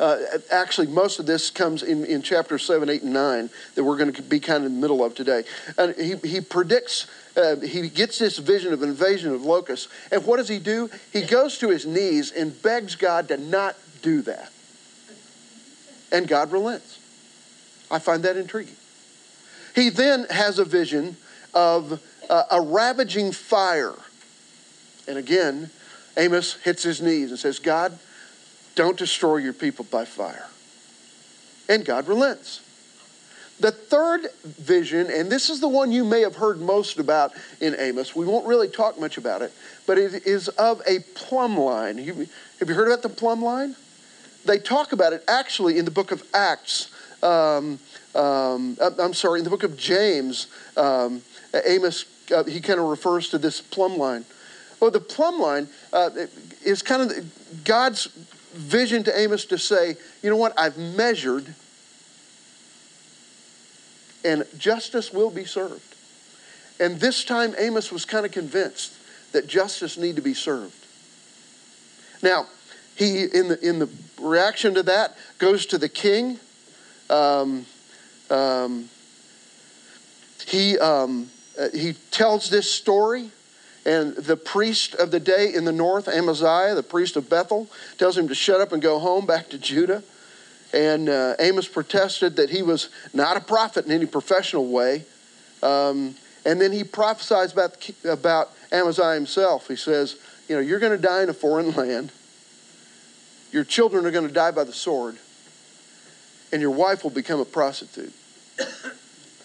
uh, 0.00 0.38
actually, 0.50 0.86
most 0.86 1.18
of 1.18 1.26
this 1.26 1.50
comes 1.50 1.82
in, 1.82 2.06
in 2.06 2.22
chapter 2.22 2.58
7, 2.58 2.88
8, 2.88 3.02
and 3.02 3.12
9 3.12 3.50
that 3.74 3.84
we're 3.84 3.98
going 3.98 4.10
to 4.10 4.22
be 4.22 4.40
kind 4.40 4.64
of 4.64 4.70
in 4.70 4.76
the 4.76 4.80
middle 4.80 5.04
of 5.04 5.14
today. 5.14 5.44
And 5.76 5.94
he, 5.94 6.14
he 6.26 6.40
predicts, 6.40 7.06
uh, 7.36 7.56
he 7.56 7.86
gets 7.90 8.18
this 8.18 8.38
vision 8.38 8.72
of 8.72 8.82
invasion 8.82 9.30
of 9.30 9.42
locusts. 9.42 9.88
And 10.10 10.24
what 10.24 10.38
does 10.38 10.48
he 10.48 10.58
do? 10.58 10.88
He 11.12 11.20
goes 11.20 11.58
to 11.58 11.68
his 11.68 11.84
knees 11.84 12.32
and 12.32 12.60
begs 12.62 12.96
God 12.96 13.28
to 13.28 13.36
not 13.36 13.76
do 14.00 14.22
that. 14.22 14.50
And 16.10 16.26
God 16.26 16.50
relents. 16.50 16.98
I 17.90 17.98
find 17.98 18.22
that 18.22 18.38
intriguing. 18.38 18.76
He 19.74 19.90
then 19.90 20.24
has 20.30 20.58
a 20.58 20.64
vision 20.64 21.18
of 21.52 22.00
uh, 22.30 22.44
a 22.50 22.62
ravaging 22.62 23.32
fire. 23.32 23.94
And 25.06 25.18
again, 25.18 25.68
Amos 26.16 26.54
hits 26.54 26.82
his 26.82 27.02
knees 27.02 27.30
and 27.30 27.38
says, 27.38 27.58
God, 27.58 27.98
don't 28.80 28.96
destroy 28.96 29.36
your 29.36 29.52
people 29.52 29.84
by 29.90 30.06
fire. 30.06 30.48
And 31.68 31.84
God 31.84 32.08
relents. 32.08 32.62
The 33.60 33.70
third 33.70 34.22
vision, 34.42 35.10
and 35.10 35.30
this 35.30 35.50
is 35.50 35.60
the 35.60 35.68
one 35.68 35.92
you 35.92 36.02
may 36.02 36.22
have 36.22 36.36
heard 36.36 36.62
most 36.62 36.98
about 36.98 37.32
in 37.60 37.76
Amos, 37.78 38.16
we 38.16 38.24
won't 38.24 38.46
really 38.46 38.68
talk 38.68 38.98
much 38.98 39.18
about 39.18 39.42
it, 39.42 39.52
but 39.86 39.98
it 39.98 40.26
is 40.26 40.48
of 40.48 40.80
a 40.88 41.00
plumb 41.14 41.58
line. 41.58 41.98
Have 41.98 42.68
you 42.68 42.74
heard 42.74 42.88
about 42.88 43.02
the 43.02 43.10
plumb 43.10 43.42
line? 43.42 43.76
They 44.46 44.58
talk 44.58 44.92
about 44.92 45.12
it 45.12 45.22
actually 45.28 45.76
in 45.76 45.84
the 45.84 45.90
book 45.90 46.10
of 46.10 46.24
Acts 46.32 46.90
um, 47.22 47.78
um, 48.14 48.78
I'm 48.80 49.12
sorry, 49.12 49.40
in 49.40 49.44
the 49.44 49.50
book 49.50 49.62
of 49.62 49.76
James, 49.76 50.46
um, 50.78 51.20
Amos, 51.66 52.06
uh, 52.34 52.44
he 52.44 52.62
kind 52.62 52.80
of 52.80 52.86
refers 52.86 53.28
to 53.28 53.36
this 53.36 53.60
plumb 53.60 53.98
line. 53.98 54.24
Well, 54.80 54.90
the 54.90 55.00
plumb 55.00 55.38
line 55.38 55.68
uh, 55.92 56.08
is 56.64 56.80
kind 56.80 57.02
of 57.02 57.62
God's 57.62 58.08
vision 58.52 59.02
to 59.04 59.18
Amos 59.18 59.44
to 59.46 59.58
say, 59.58 59.96
you 60.22 60.30
know 60.30 60.36
what, 60.36 60.58
I've 60.58 60.78
measured 60.78 61.54
and 64.24 64.44
justice 64.58 65.12
will 65.12 65.30
be 65.30 65.44
served. 65.44 65.94
And 66.78 67.00
this 67.00 67.24
time 67.24 67.54
Amos 67.58 67.90
was 67.90 68.04
kind 68.04 68.26
of 68.26 68.32
convinced 68.32 68.92
that 69.32 69.46
justice 69.46 69.96
need 69.96 70.16
to 70.16 70.22
be 70.22 70.34
served. 70.34 70.74
Now, 72.22 72.46
he 72.96 73.24
in 73.24 73.48
the 73.48 73.58
in 73.66 73.78
the 73.78 73.88
reaction 74.20 74.74
to 74.74 74.82
that 74.82 75.16
goes 75.38 75.64
to 75.66 75.78
the 75.78 75.88
king 75.88 76.38
um, 77.10 77.66
um, 78.30 78.88
he, 80.46 80.78
um, 80.78 81.28
uh, 81.58 81.68
he 81.74 81.94
tells 82.10 82.48
this 82.48 82.70
story, 82.70 83.30
and 83.84 84.14
the 84.14 84.36
priest 84.36 84.94
of 84.94 85.10
the 85.10 85.20
day 85.20 85.52
in 85.54 85.64
the 85.64 85.72
north, 85.72 86.08
Amaziah, 86.08 86.74
the 86.74 86.82
priest 86.82 87.16
of 87.16 87.30
Bethel, 87.30 87.68
tells 87.98 88.16
him 88.16 88.28
to 88.28 88.34
shut 88.34 88.60
up 88.60 88.72
and 88.72 88.82
go 88.82 88.98
home 88.98 89.26
back 89.26 89.48
to 89.50 89.58
Judah. 89.58 90.02
And 90.72 91.08
uh, 91.08 91.34
Amos 91.38 91.66
protested 91.66 92.36
that 92.36 92.50
he 92.50 92.62
was 92.62 92.90
not 93.12 93.36
a 93.36 93.40
prophet 93.40 93.86
in 93.86 93.92
any 93.92 94.06
professional 94.06 94.68
way. 94.68 95.04
Um, 95.62 96.14
and 96.44 96.60
then 96.60 96.72
he 96.72 96.84
prophesies 96.84 97.52
about, 97.52 97.90
about 98.04 98.50
Amaziah 98.70 99.14
himself. 99.14 99.68
He 99.68 99.76
says, 99.76 100.16
You 100.48 100.56
know, 100.56 100.60
you're 100.60 100.78
going 100.78 100.96
to 100.96 101.02
die 101.02 101.22
in 101.22 101.28
a 101.28 101.34
foreign 101.34 101.72
land. 101.76 102.12
Your 103.50 103.64
children 103.64 104.06
are 104.06 104.10
going 104.10 104.28
to 104.28 104.32
die 104.32 104.52
by 104.52 104.64
the 104.64 104.72
sword 104.72 105.16
and 106.52 106.60
your 106.60 106.70
wife 106.70 107.02
will 107.02 107.10
become 107.10 107.40
a 107.40 107.44
prostitute. 107.44 108.12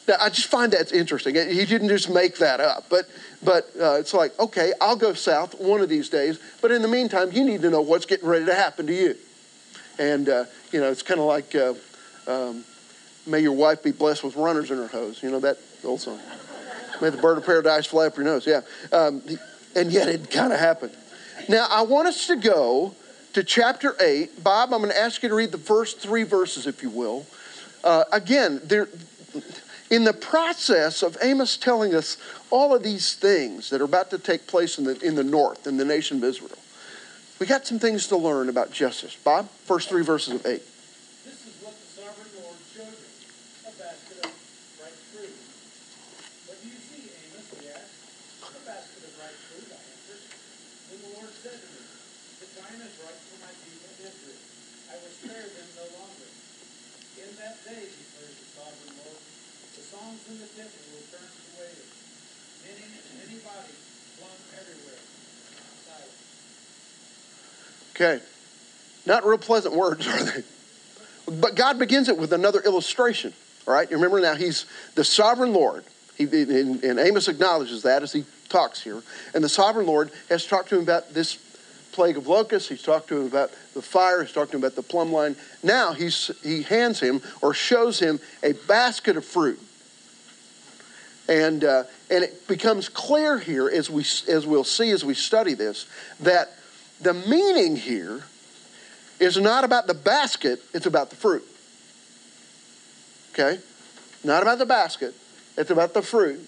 Now, 0.07 0.15
I 0.19 0.29
just 0.29 0.47
find 0.47 0.71
that 0.73 0.91
interesting. 0.91 1.35
He 1.35 1.65
didn't 1.65 1.89
just 1.89 2.09
make 2.09 2.37
that 2.37 2.59
up, 2.59 2.85
but 2.89 3.09
but 3.43 3.69
uh, 3.79 3.93
it's 3.93 4.13
like, 4.13 4.37
okay, 4.39 4.73
I'll 4.79 4.95
go 4.95 5.13
south 5.13 5.59
one 5.59 5.81
of 5.81 5.89
these 5.89 6.09
days. 6.09 6.39
But 6.61 6.71
in 6.71 6.81
the 6.81 6.87
meantime, 6.87 7.31
you 7.31 7.43
need 7.43 7.61
to 7.61 7.69
know 7.69 7.81
what's 7.81 8.05
getting 8.05 8.27
ready 8.27 8.45
to 8.45 8.53
happen 8.53 8.87
to 8.87 8.93
you. 8.93 9.15
And 9.97 10.29
uh, 10.29 10.45
you 10.71 10.79
know, 10.79 10.91
it's 10.91 11.01
kind 11.01 11.19
of 11.19 11.25
like, 11.25 11.55
uh, 11.55 11.73
um, 12.27 12.63
"May 13.25 13.39
your 13.39 13.53
wife 13.53 13.81
be 13.81 13.91
blessed 13.91 14.23
with 14.23 14.35
runners 14.35 14.69
in 14.69 14.77
her 14.77 14.87
hose." 14.87 15.23
You 15.23 15.31
know 15.31 15.39
that 15.39 15.57
old 15.83 16.01
song. 16.01 16.19
May 17.01 17.09
the 17.09 17.17
bird 17.17 17.37
of 17.37 17.45
paradise 17.45 17.87
fly 17.87 18.07
up 18.07 18.15
your 18.15 18.25
nose. 18.25 18.45
Yeah, 18.45 18.61
um, 18.91 19.23
and 19.75 19.91
yet 19.91 20.07
it 20.07 20.29
kind 20.29 20.53
of 20.53 20.59
happened. 20.59 20.95
Now 21.49 21.67
I 21.69 21.81
want 21.81 22.07
us 22.07 22.27
to 22.27 22.35
go 22.35 22.95
to 23.33 23.43
chapter 23.43 23.95
8. 23.99 24.43
Bob, 24.43 24.73
I'm 24.73 24.79
going 24.79 24.91
to 24.91 24.97
ask 24.97 25.21
you 25.21 25.27
to 25.27 25.35
read 25.35 25.51
the 25.51 25.57
first 25.57 25.99
three 25.99 26.23
verses, 26.23 26.67
if 26.67 26.81
you 26.81 26.89
will. 26.89 27.25
Uh, 27.83 28.05
again, 28.13 28.61
there, 28.63 28.87
in 29.95 30.03
the 30.03 30.11
process 30.11 31.01
of 31.03 31.17
Amos 31.21 31.55
telling 31.55 31.95
us 31.95 32.17
all 32.49 32.75
of 32.75 32.83
these 32.83 33.13
things 33.15 33.69
that 33.69 33.79
are 33.79 33.85
about 33.85 34.09
to 34.09 34.19
take 34.19 34.45
place 34.45 34.77
in 34.77 34.83
the, 34.83 34.99
in 34.99 35.15
the 35.15 35.23
north, 35.23 35.67
in 35.67 35.77
the 35.77 35.85
nation 35.85 36.17
of 36.17 36.23
Israel, 36.25 36.57
we 37.39 37.45
got 37.45 37.65
some 37.65 37.79
things 37.79 38.07
to 38.07 38.17
learn 38.17 38.49
about 38.49 38.71
justice. 38.71 39.15
Bob, 39.15 39.49
first 39.49 39.87
three 39.87 40.03
verses 40.03 40.33
of 40.33 40.45
8. 40.45 40.61
Temple 60.25 60.41
will 60.91 61.05
turn 61.11 61.21
to 61.21 61.61
waves. 61.61 61.85
Many, 62.65 62.81
many 63.19 63.39
bodies 63.45 63.77
flung 64.17 64.31
everywhere. 64.57 64.97
Okay. 67.93 68.25
Not 69.05 69.23
real 69.23 69.37
pleasant 69.37 69.75
words, 69.75 70.07
are 70.07 70.23
they? 70.23 70.43
But 71.39 71.53
God 71.53 71.77
begins 71.77 72.09
it 72.09 72.17
with 72.17 72.33
another 72.33 72.59
illustration. 72.61 73.33
All 73.67 73.73
right. 73.75 73.89
You 73.89 73.97
remember 73.97 74.19
now, 74.19 74.33
He's 74.33 74.65
the 74.95 75.03
sovereign 75.03 75.53
Lord. 75.53 75.83
He, 76.17 76.23
and 76.23 76.99
Amos 76.99 77.27
acknowledges 77.27 77.83
that 77.83 78.01
as 78.01 78.13
he 78.13 78.25
talks 78.49 78.81
here. 78.81 79.03
And 79.35 79.43
the 79.43 79.49
sovereign 79.49 79.85
Lord 79.85 80.11
has 80.29 80.47
talked 80.47 80.69
to 80.69 80.77
him 80.77 80.81
about 80.81 81.13
this 81.13 81.37
plague 81.91 82.17
of 82.17 82.25
locusts. 82.25 82.69
He's 82.69 82.81
talked 82.81 83.09
to 83.09 83.17
him 83.17 83.27
about 83.27 83.51
the 83.73 83.81
fire. 83.81 84.23
He's 84.23 84.31
talked 84.31 84.51
to 84.51 84.57
him 84.57 84.63
about 84.63 84.75
the 84.75 84.81
plumb 84.81 85.11
line. 85.11 85.35
Now 85.61 85.93
he's, 85.93 86.31
he 86.41 86.63
hands 86.63 86.99
him 86.99 87.21
or 87.41 87.53
shows 87.53 87.99
him 87.99 88.19
a 88.43 88.53
basket 88.53 89.17
of 89.17 89.25
fruit. 89.25 89.59
And, 91.27 91.63
uh, 91.63 91.83
and 92.09 92.23
it 92.23 92.47
becomes 92.47 92.87
clear 92.87 93.39
here, 93.39 93.67
as, 93.67 93.89
we, 93.89 94.01
as 94.01 94.45
we'll 94.45 94.63
see 94.63 94.91
as 94.91 95.03
we 95.03 95.15
study 95.15 95.55
this, 95.55 95.87
that 96.19 96.51
the 97.01 97.13
meaning 97.13 97.75
here 97.75 98.23
is 99.19 99.37
not 99.37 99.63
about 99.63 99.87
the 99.87 99.93
basket, 99.93 100.61
it's 100.73 100.85
about 100.85 101.09
the 101.09 101.15
fruit. 101.15 101.43
Okay? 103.33 103.59
Not 104.23 104.43
about 104.43 104.59
the 104.59 104.65
basket, 104.65 105.15
it's 105.57 105.71
about 105.71 105.93
the 105.93 106.01
fruit. 106.01 106.47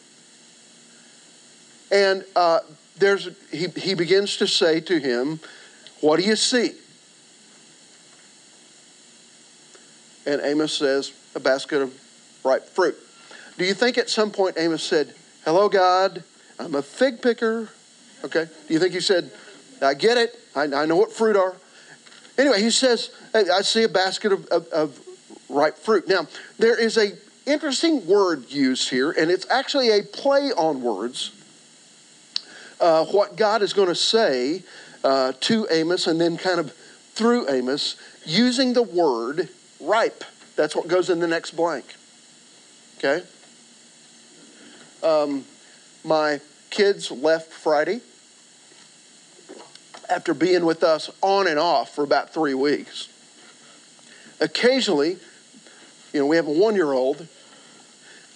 And 1.91 2.23
uh, 2.35 2.59
there's, 2.97 3.29
he, 3.51 3.67
he 3.67 3.93
begins 3.93 4.37
to 4.37 4.47
say 4.47 4.79
to 4.81 4.99
him, 4.99 5.39
What 6.01 6.19
do 6.19 6.25
you 6.25 6.35
see? 6.35 6.71
And 10.25 10.41
Amos 10.41 10.73
says, 10.73 11.13
A 11.33 11.39
basket 11.39 11.81
of 11.81 11.93
ripe 12.43 12.67
fruit. 12.67 12.97
Do 13.57 13.65
you 13.65 13.73
think 13.73 13.97
at 13.97 14.09
some 14.09 14.31
point 14.31 14.57
Amos 14.57 14.83
said, 14.83 15.13
Hello, 15.43 15.69
God, 15.69 16.23
I'm 16.59 16.75
a 16.75 16.81
fig 16.81 17.21
picker? 17.21 17.69
Okay. 18.23 18.45
Do 18.67 18.73
you 18.73 18.79
think 18.79 18.93
he 18.93 18.99
said, 18.99 19.31
I 19.81 19.93
get 19.93 20.17
it, 20.17 20.37
I, 20.55 20.63
I 20.63 20.85
know 20.85 20.95
what 20.95 21.11
fruit 21.11 21.35
are? 21.35 21.55
Anyway, 22.37 22.61
he 22.61 22.69
says, 22.69 23.11
I 23.33 23.61
see 23.61 23.83
a 23.83 23.89
basket 23.89 24.31
of, 24.31 24.45
of, 24.47 24.67
of 24.67 24.99
ripe 25.49 25.77
fruit. 25.77 26.07
Now, 26.07 26.27
there 26.59 26.79
is 26.79 26.97
a 26.97 27.13
interesting 27.47 28.05
word 28.05 28.51
used 28.51 28.89
here, 28.89 29.11
and 29.11 29.31
it's 29.31 29.49
actually 29.49 29.89
a 29.89 30.03
play 30.03 30.51
on 30.51 30.81
words. 30.81 31.31
Uh, 32.79 33.05
what 33.05 33.37
God 33.37 33.63
is 33.63 33.73
going 33.73 33.87
to 33.87 33.95
say 33.95 34.61
uh, 35.03 35.33
to 35.41 35.67
Amos 35.71 36.05
and 36.05 36.21
then 36.21 36.37
kind 36.37 36.59
of 36.59 36.73
through 37.13 37.49
Amos 37.49 37.95
using 38.23 38.73
the 38.73 38.83
word 38.83 39.49
ripe. 39.79 40.23
That's 40.55 40.75
what 40.75 40.87
goes 40.87 41.09
in 41.09 41.19
the 41.19 41.27
next 41.27 41.51
blank. 41.51 41.85
Okay? 42.97 43.23
Um, 45.07 45.45
my 46.03 46.41
kids 46.69 47.11
left 47.11 47.49
Friday 47.53 48.01
after 50.09 50.33
being 50.33 50.65
with 50.65 50.83
us 50.83 51.09
on 51.21 51.47
and 51.47 51.57
off 51.57 51.95
for 51.95 52.03
about 52.03 52.33
three 52.33 52.53
weeks. 52.53 53.07
Occasionally, 54.41 55.17
you 56.11 56.19
know, 56.19 56.25
we 56.25 56.35
have 56.35 56.47
a 56.47 56.51
one 56.51 56.75
year 56.75 56.91
old. 56.91 57.25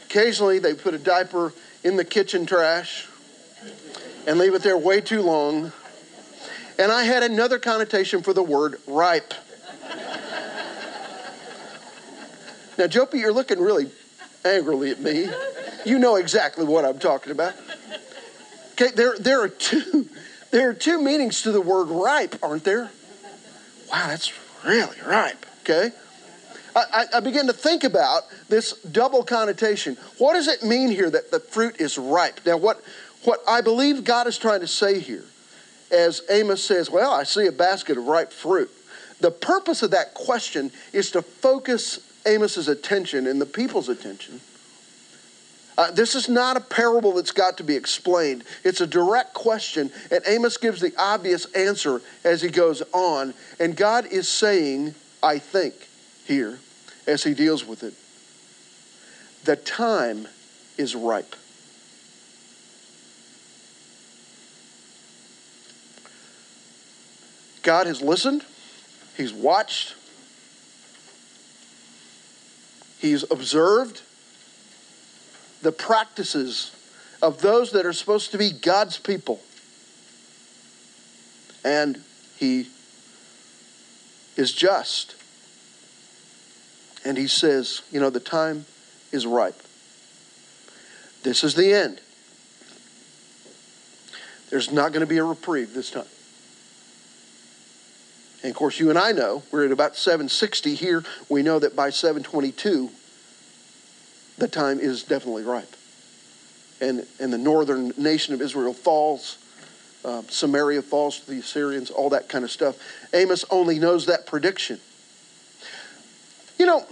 Occasionally, 0.05 0.60
they 0.60 0.73
put 0.73 0.93
a 0.93 0.97
diaper 0.97 1.51
in 1.84 1.97
the 1.97 2.05
kitchen 2.05 2.45
trash 2.45 3.05
and 4.25 4.39
leave 4.39 4.53
it 4.53 4.63
there 4.63 4.77
way 4.77 5.01
too 5.01 5.21
long. 5.21 5.73
And 6.79 6.89
I 6.89 7.03
had 7.03 7.21
another 7.21 7.60
connotation 7.60 8.23
for 8.23 8.31
the 8.31 8.43
word 8.43 8.79
ripe. 8.88 9.34
now, 12.77 12.88
Jopi, 12.88 13.15
you're 13.15 13.34
looking 13.34 13.60
really 13.60 13.91
angrily 14.45 14.91
at 14.91 15.01
me. 15.01 15.29
You 15.85 15.99
know 15.99 16.15
exactly 16.15 16.65
what 16.65 16.85
I'm 16.85 16.99
talking 16.99 17.31
about. 17.31 17.53
Okay, 18.73 18.91
there, 18.95 19.17
there 19.17 19.41
are 19.41 19.49
two 19.49 20.09
there 20.51 20.69
are 20.69 20.73
two 20.73 21.01
meanings 21.01 21.43
to 21.43 21.51
the 21.51 21.61
word 21.61 21.85
ripe, 21.85 22.35
aren't 22.43 22.65
there? 22.65 22.91
Wow, 23.89 24.07
that's 24.07 24.33
really 24.65 24.97
ripe, 25.05 25.45
okay? 25.61 25.91
I, 26.75 27.05
I, 27.15 27.19
begin 27.19 27.47
to 27.47 27.53
think 27.53 27.83
about 27.83 28.23
this 28.47 28.73
double 28.83 29.23
connotation. 29.23 29.97
What 30.17 30.33
does 30.33 30.47
it 30.47 30.63
mean 30.63 30.89
here 30.89 31.09
that 31.09 31.31
the 31.31 31.39
fruit 31.41 31.81
is 31.81 31.97
ripe? 31.97 32.39
Now, 32.45 32.55
what, 32.55 32.81
what 33.23 33.41
I 33.45 33.59
believe 33.59 34.05
God 34.05 34.27
is 34.27 34.37
trying 34.37 34.61
to 34.61 34.67
say 34.67 34.99
here, 34.99 35.25
as 35.91 36.21
Amos 36.29 36.63
says, 36.63 36.89
Well, 36.89 37.11
I 37.11 37.23
see 37.23 37.47
a 37.47 37.51
basket 37.51 37.97
of 37.97 38.05
ripe 38.05 38.31
fruit. 38.31 38.69
The 39.19 39.31
purpose 39.31 39.83
of 39.83 39.91
that 39.91 40.13
question 40.13 40.71
is 40.93 41.11
to 41.11 41.21
focus 41.21 41.99
Amos's 42.25 42.69
attention 42.69 43.27
and 43.27 43.41
the 43.41 43.45
people's 43.45 43.89
attention 43.89 44.39
uh, 45.81 45.89
this 45.89 46.13
is 46.13 46.29
not 46.29 46.57
a 46.57 46.59
parable 46.59 47.13
that's 47.13 47.31
got 47.31 47.57
to 47.57 47.63
be 47.63 47.75
explained. 47.75 48.43
It's 48.63 48.81
a 48.81 48.85
direct 48.85 49.33
question, 49.33 49.91
and 50.11 50.21
Amos 50.27 50.57
gives 50.57 50.79
the 50.79 50.93
obvious 50.95 51.45
answer 51.55 52.03
as 52.23 52.43
he 52.43 52.49
goes 52.49 52.83
on. 52.93 53.33
And 53.59 53.75
God 53.75 54.05
is 54.05 54.29
saying, 54.29 54.93
I 55.23 55.39
think, 55.39 55.73
here, 56.23 56.59
as 57.07 57.23
he 57.23 57.33
deals 57.33 57.65
with 57.65 57.81
it, 57.81 57.95
the 59.43 59.55
time 59.55 60.27
is 60.77 60.95
ripe. 60.95 61.35
God 67.63 67.87
has 67.87 68.03
listened, 68.03 68.45
He's 69.17 69.33
watched, 69.33 69.95
He's 72.99 73.23
observed 73.31 74.03
the 75.62 75.71
practices 75.71 76.71
of 77.21 77.41
those 77.41 77.71
that 77.71 77.86
are 77.86 77.93
supposed 77.93 78.32
to 78.32 78.38
be 78.38 78.52
God's 78.52 78.97
people. 78.97 79.41
And 81.63 82.02
he 82.38 82.67
is 84.36 84.52
just. 84.52 85.15
And 87.06 87.17
he 87.17 87.28
says, 87.28 87.82
you 87.91 88.00
know, 88.00 88.10
the 88.10 88.19
time 88.19 88.65
is 89.12 89.26
ripe. 89.26 89.62
This 91.24 91.43
is 91.43 91.56
the 91.56 91.74
end. 91.74 92.02
There's 94.50 94.71
not 94.71 94.91
going 94.91 95.02
to 95.02 95.08
be 95.08 95.17
a 95.17 95.24
reprieve 95.24 95.74
this 95.74 95.91
time. 95.91 96.06
And 98.43 98.50
of 98.50 98.58
course, 98.58 98.80
you 98.80 98.89
and 98.89 98.97
I 98.97 99.12
know 99.12 99.43
we're 99.52 99.65
at 99.65 99.71
about 99.71 99.95
760 99.95 100.74
here. 100.76 101.04
We 101.30 101.43
know 101.43 101.60
that 101.60 101.76
by 101.76 101.91
722, 101.91 102.89
the 104.41 104.47
time 104.47 104.80
is 104.80 105.04
definitely 105.04 105.43
ripe. 105.43 105.75
And, 106.82 107.06
and 107.19 107.32
the 107.32 107.38
northern 107.38 107.93
nation 107.95 108.34
of 108.34 108.41
Israel 108.41 108.73
falls. 108.73 109.38
Uh, 110.04 110.23
Samaria 110.30 110.82
falls 110.82 111.19
to 111.19 111.30
the 111.30 111.39
Assyrians, 111.39 111.91
all 111.91 112.10
that 112.10 112.27
kind 112.27 112.43
of 112.43 112.49
stuff. 112.49 112.75
Amos 113.13 113.45
only 113.51 113.77
knows 113.77 114.08
that 114.08 114.25
prediction. 114.25 114.80
You 116.58 116.65
know, 116.65 116.86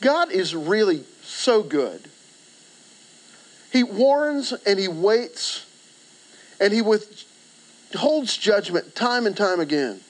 God 0.00 0.30
is 0.30 0.54
really 0.54 1.02
so 1.22 1.64
good. 1.64 2.08
He 3.72 3.82
warns 3.82 4.52
and 4.64 4.78
he 4.78 4.86
waits 4.86 5.66
and 6.60 6.72
he 6.72 6.82
withholds 6.82 8.36
judgment 8.36 8.94
time 8.94 9.26
and 9.26 9.36
time 9.36 9.58
again. 9.58 10.00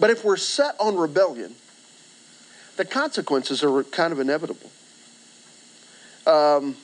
But 0.00 0.10
if 0.10 0.24
we're 0.24 0.36
set 0.36 0.74
on 0.80 0.96
rebellion, 0.96 1.54
the 2.78 2.84
consequences 2.84 3.62
are 3.62 3.82
kind 3.84 4.12
of 4.12 4.20
inevitable. 4.20 4.70
Um, 6.26 6.76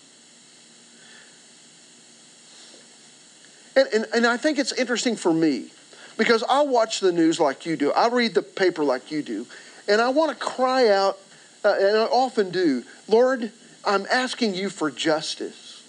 and, 3.76 3.88
and, 3.94 4.06
and 4.12 4.26
I 4.26 4.36
think 4.36 4.58
it's 4.58 4.72
interesting 4.72 5.16
for 5.16 5.32
me 5.32 5.70
because 6.18 6.42
I'll 6.48 6.68
watch 6.68 7.00
the 7.00 7.12
news 7.12 7.38
like 7.38 7.64
you 7.64 7.76
do. 7.76 7.92
I'll 7.92 8.10
read 8.10 8.34
the 8.34 8.42
paper 8.42 8.84
like 8.84 9.10
you 9.10 9.22
do. 9.22 9.46
And 9.88 10.00
I 10.00 10.08
want 10.08 10.30
to 10.32 10.44
cry 10.44 10.88
out, 10.88 11.18
uh, 11.64 11.74
and 11.78 11.96
I 11.96 12.04
often 12.04 12.50
do, 12.50 12.82
Lord, 13.06 13.52
I'm 13.84 14.06
asking 14.10 14.54
you 14.54 14.70
for 14.70 14.90
justice. 14.90 15.82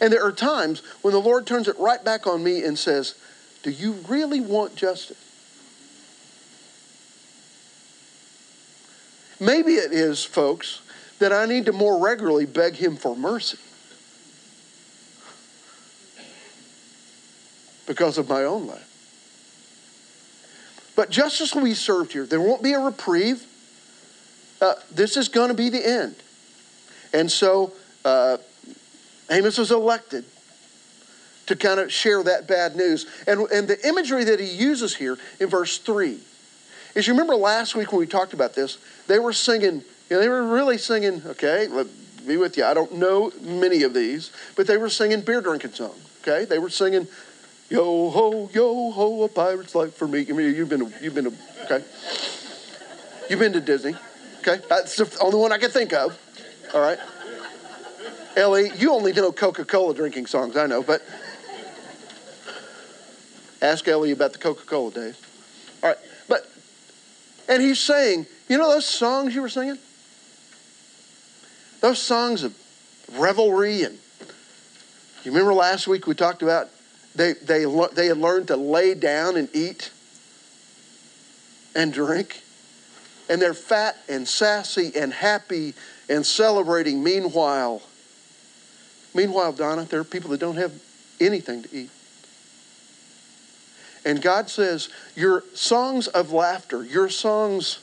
And 0.00 0.12
there 0.12 0.24
are 0.24 0.32
times 0.32 0.82
when 1.02 1.12
the 1.12 1.20
Lord 1.20 1.46
turns 1.46 1.68
it 1.68 1.78
right 1.78 2.02
back 2.02 2.26
on 2.26 2.42
me 2.42 2.64
and 2.64 2.78
says, 2.78 3.14
Do 3.62 3.70
you 3.70 3.92
really 4.08 4.40
want 4.40 4.74
justice? 4.74 5.25
Maybe 9.38 9.72
it 9.72 9.92
is, 9.92 10.24
folks, 10.24 10.80
that 11.18 11.32
I 11.32 11.46
need 11.46 11.66
to 11.66 11.72
more 11.72 12.02
regularly 12.02 12.46
beg 12.46 12.74
Him 12.74 12.96
for 12.96 13.16
mercy 13.16 13.58
because 17.86 18.18
of 18.18 18.28
my 18.28 18.44
own 18.44 18.66
life. 18.66 18.82
But 20.96 21.10
justice 21.10 21.54
will 21.54 21.64
be 21.64 21.74
served 21.74 22.12
here. 22.12 22.26
There 22.26 22.40
won't 22.40 22.62
be 22.62 22.72
a 22.72 22.80
reprieve. 22.80 23.46
Uh, 24.60 24.74
this 24.90 25.16
is 25.16 25.28
going 25.28 25.48
to 25.48 25.54
be 25.54 25.68
the 25.68 25.86
end. 25.86 26.16
And 27.12 27.30
so 27.30 27.72
uh, 28.04 28.38
Amos 29.30 29.58
was 29.58 29.70
elected 29.70 30.24
to 31.46 31.54
kind 31.54 31.78
of 31.78 31.92
share 31.92 32.22
that 32.22 32.48
bad 32.48 32.74
news. 32.74 33.06
And, 33.26 33.40
and 33.50 33.68
the 33.68 33.86
imagery 33.86 34.24
that 34.24 34.40
he 34.40 34.46
uses 34.46 34.96
here 34.96 35.18
in 35.38 35.48
verse 35.48 35.78
3 35.78 36.18
is 36.96 37.06
you 37.06 37.12
remember 37.12 37.36
last 37.36 37.76
week 37.76 37.92
when 37.92 38.00
we 38.00 38.06
talked 38.06 38.32
about 38.32 38.54
this, 38.54 38.78
they 39.06 39.20
were 39.20 39.32
singing 39.32 39.84
You 40.08 40.16
know, 40.16 40.22
they 40.22 40.28
were 40.28 40.46
really 40.46 40.78
singing, 40.78 41.22
okay, 41.26 41.66
let 41.66 41.86
be 42.26 42.36
with 42.36 42.56
you. 42.56 42.64
I 42.64 42.74
don't 42.74 42.94
know 42.94 43.32
many 43.40 43.82
of 43.82 43.94
these, 43.94 44.30
but 44.56 44.66
they 44.66 44.76
were 44.76 44.88
singing 44.88 45.20
beer 45.20 45.40
drinking 45.40 45.72
songs, 45.72 45.98
okay? 46.22 46.44
They 46.44 46.58
were 46.58 46.70
singing, 46.70 47.08
yo 47.68 48.10
ho, 48.10 48.50
yo 48.52 48.90
ho, 48.90 49.22
a 49.24 49.28
pirate's 49.28 49.74
life 49.74 49.94
for 49.94 50.06
me. 50.08 50.26
I 50.28 50.32
mean, 50.32 50.54
you've 50.54 50.68
been, 50.68 50.90
to, 50.90 51.04
you've 51.04 51.14
been, 51.14 51.24
to, 51.24 51.32
okay? 51.64 51.84
You've 53.28 53.40
been 53.40 53.52
to 53.52 53.60
Disney, 53.60 53.94
okay? 54.40 54.60
That's 54.68 54.96
the 54.96 55.18
only 55.20 55.38
one 55.38 55.52
I 55.52 55.58
can 55.58 55.70
think 55.70 55.92
of, 55.92 56.18
all 56.74 56.80
right? 56.80 56.98
Ellie, 58.36 58.70
you 58.76 58.92
only 58.92 59.12
know 59.12 59.32
Coca 59.32 59.64
Cola 59.64 59.94
drinking 59.94 60.26
songs, 60.26 60.56
I 60.56 60.66
know, 60.66 60.82
but 60.82 61.02
ask 63.62 63.86
Ellie 63.88 64.12
about 64.12 64.32
the 64.32 64.38
Coca 64.38 64.64
Cola 64.66 64.90
days. 64.92 65.20
All 65.82 65.90
right, 65.90 65.98
and 67.48 67.62
he's 67.62 67.80
saying, 67.80 68.26
you 68.48 68.58
know 68.58 68.70
those 68.70 68.86
songs 68.86 69.34
you 69.34 69.42
were 69.42 69.48
singing? 69.48 69.78
Those 71.80 72.00
songs 72.00 72.42
of 72.42 72.56
revelry 73.16 73.82
and 73.82 73.98
you 75.24 75.32
remember 75.32 75.54
last 75.54 75.88
week 75.88 76.06
we 76.06 76.14
talked 76.14 76.42
about 76.42 76.68
they, 77.16 77.32
they, 77.32 77.64
they 77.94 78.06
had 78.06 78.18
learned 78.18 78.48
to 78.48 78.56
lay 78.56 78.94
down 78.94 79.36
and 79.36 79.48
eat 79.54 79.90
and 81.74 81.92
drink. 81.92 82.42
And 83.28 83.42
they're 83.42 83.54
fat 83.54 83.96
and 84.08 84.28
sassy 84.28 84.92
and 84.94 85.12
happy 85.12 85.74
and 86.08 86.24
celebrating. 86.24 87.02
Meanwhile, 87.02 87.82
meanwhile, 89.14 89.52
Donna, 89.52 89.84
there 89.84 89.98
are 89.98 90.04
people 90.04 90.30
that 90.30 90.38
don't 90.38 90.56
have 90.56 90.72
anything 91.20 91.62
to 91.64 91.74
eat. 91.74 91.90
And 94.06 94.22
God 94.22 94.48
says, 94.48 94.88
Your 95.14 95.42
songs 95.52 96.06
of 96.06 96.32
laughter, 96.32 96.82
your 96.82 97.10
songs 97.10 97.78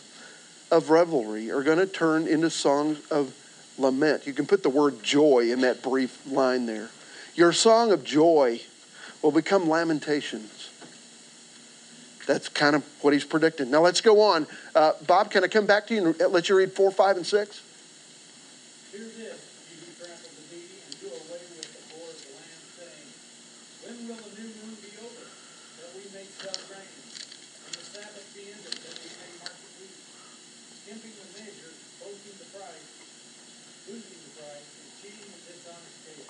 of 0.71 0.89
revelry 0.89 1.51
are 1.51 1.62
going 1.62 1.77
to 1.77 1.86
turn 1.86 2.27
into 2.27 2.49
songs 2.49 2.99
of 3.12 3.36
lament. 3.77 4.25
You 4.25 4.33
can 4.33 4.47
put 4.47 4.63
the 4.63 4.69
word 4.69 5.03
joy 5.03 5.51
in 5.51 5.62
that 5.62 5.83
brief 5.83 6.25
line 6.25 6.65
there. 6.65 6.89
Your 7.36 7.53
song 7.53 7.91
of 7.91 8.03
joy 8.03 8.62
will 9.21 9.31
become 9.31 9.69
lamentations. 9.69 10.69
That's 12.25 12.47
kind 12.47 12.75
of 12.75 12.83
what 13.01 13.13
he's 13.13 13.25
predicting. 13.25 13.69
Now 13.69 13.81
let's 13.81 14.01
go 14.01 14.21
on. 14.21 14.47
Uh, 14.73 14.93
Bob, 15.05 15.29
can 15.29 15.43
I 15.43 15.47
come 15.47 15.65
back 15.65 15.86
to 15.88 15.93
you 15.93 16.07
and 16.07 16.31
let 16.31 16.47
you 16.47 16.55
read 16.55 16.71
4, 16.71 16.89
5, 16.89 17.17
and 17.17 17.25
6? 17.27 17.62
Hear 18.93 19.09
this, 19.09 19.41
you 19.73 19.77
who 19.81 19.89
trample 19.97 20.29
the 20.29 20.45
needy, 20.53 20.77
and 20.86 20.93
do 21.01 21.09
away 21.09 21.41
with 21.57 21.65
the 21.65 21.81
poor 21.89 22.05
of 22.05 22.13
the 22.13 22.29
land, 22.38 22.62
saying, 22.77 23.09
When 23.81 23.97
will 24.05 24.21
the 24.21 24.38
new 24.38 24.53
moon 24.62 24.77
be 24.86 24.93
over, 25.01 25.25
that 25.81 25.89
we 25.97 26.05
may 26.13 26.29
sell 26.38 26.53
grain, 26.69 26.86
and 26.93 27.73
the 27.73 27.86
Sabbath 27.89 28.29
be 28.38 28.53
ended, 28.53 28.69
that 28.69 28.95
we 29.01 29.09
may 29.17 29.33
market 29.41 29.71
wheat? 29.81 29.97
Skimping 30.86 31.15
the 31.17 31.27
measure, 31.41 31.73
boasting 32.05 32.38
the 32.38 32.49
price, 32.53 32.86
losing 33.89 34.19
the 34.29 34.31
price, 34.38 34.69
and 34.77 34.89
cheating 35.01 35.25
with 35.25 35.41
dishonest 35.41 35.97
scale, 36.05 36.29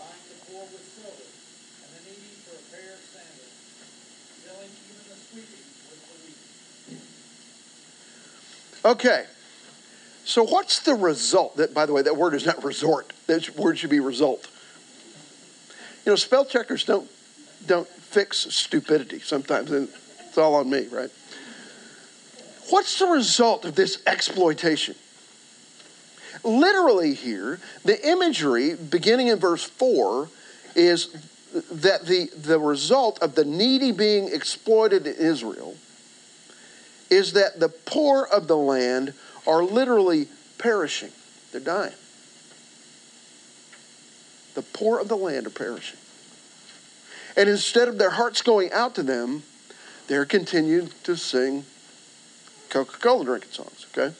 buying 0.00 0.24
the 0.32 0.38
poor 0.48 0.64
with 0.72 0.86
silver, 0.96 1.28
and 1.28 1.90
the 1.92 2.00
needy 2.08 2.40
for 2.48 2.56
a 2.56 2.64
pair 2.72 2.96
of 2.96 3.04
sandals, 3.04 3.52
selling 4.48 4.72
even 4.72 5.04
the 5.12 5.16
sweeping 5.28 5.66
with 5.92 6.00
the 6.08 6.16
wheat. 6.24 6.40
Okay. 8.86 9.24
So 10.24 10.44
what's 10.44 10.78
the 10.80 10.94
result? 10.94 11.56
That, 11.56 11.74
by 11.74 11.86
the 11.86 11.92
way, 11.92 12.02
that 12.02 12.16
word 12.16 12.34
is 12.34 12.46
not 12.46 12.62
resort. 12.62 13.12
That 13.26 13.56
word 13.56 13.78
should 13.78 13.90
be 13.90 13.98
result. 13.98 14.48
You 16.04 16.12
know, 16.12 16.16
spell 16.16 16.44
checkers 16.44 16.84
don't 16.84 17.10
don't 17.66 17.88
fix 17.88 18.38
stupidity 18.54 19.18
sometimes, 19.18 19.72
and 19.72 19.88
it's 20.20 20.38
all 20.38 20.54
on 20.54 20.70
me, 20.70 20.86
right? 20.86 21.10
What's 22.70 22.98
the 23.00 23.06
result 23.06 23.64
of 23.64 23.74
this 23.74 24.00
exploitation? 24.06 24.94
Literally, 26.44 27.14
here, 27.14 27.58
the 27.84 28.08
imagery 28.08 28.74
beginning 28.74 29.28
in 29.28 29.38
verse 29.38 29.64
4 29.64 30.28
is 30.76 31.08
that 31.72 32.06
the, 32.06 32.26
the 32.36 32.60
result 32.60 33.18
of 33.20 33.34
the 33.34 33.44
needy 33.44 33.90
being 33.90 34.28
exploited 34.32 35.08
in 35.08 35.14
Israel 35.14 35.74
is 37.10 37.32
that 37.34 37.60
the 37.60 37.68
poor 37.68 38.24
of 38.24 38.48
the 38.48 38.56
land 38.56 39.14
are 39.46 39.62
literally 39.62 40.28
perishing. 40.58 41.10
They're 41.52 41.60
dying. 41.60 41.94
The 44.54 44.62
poor 44.62 44.98
of 44.98 45.08
the 45.08 45.16
land 45.16 45.46
are 45.46 45.50
perishing. 45.50 45.98
And 47.36 47.48
instead 47.48 47.88
of 47.88 47.98
their 47.98 48.10
hearts 48.10 48.40
going 48.42 48.72
out 48.72 48.94
to 48.94 49.02
them, 49.02 49.42
they're 50.08 50.24
continuing 50.24 50.90
to 51.04 51.16
sing 51.16 51.64
Coca 52.70 52.98
Cola 52.98 53.24
drinking 53.24 53.52
songs, 53.52 53.86
okay? 53.92 54.14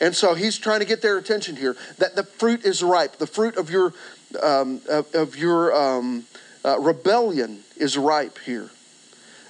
And 0.00 0.14
so 0.14 0.34
he's 0.34 0.58
trying 0.58 0.80
to 0.80 0.86
get 0.86 1.02
their 1.02 1.16
attention 1.18 1.56
here 1.56 1.76
that 1.98 2.16
the 2.16 2.24
fruit 2.24 2.64
is 2.64 2.82
ripe. 2.82 3.16
The 3.16 3.26
fruit 3.26 3.56
of 3.56 3.70
your, 3.70 3.94
um, 4.42 4.80
of, 4.88 5.14
of, 5.14 5.36
your 5.36 5.74
um, 5.74 6.24
uh, 6.64 6.78
rebellion 6.80 7.60
is 7.76 7.96
ripe 7.96 8.38
here. 8.38 8.70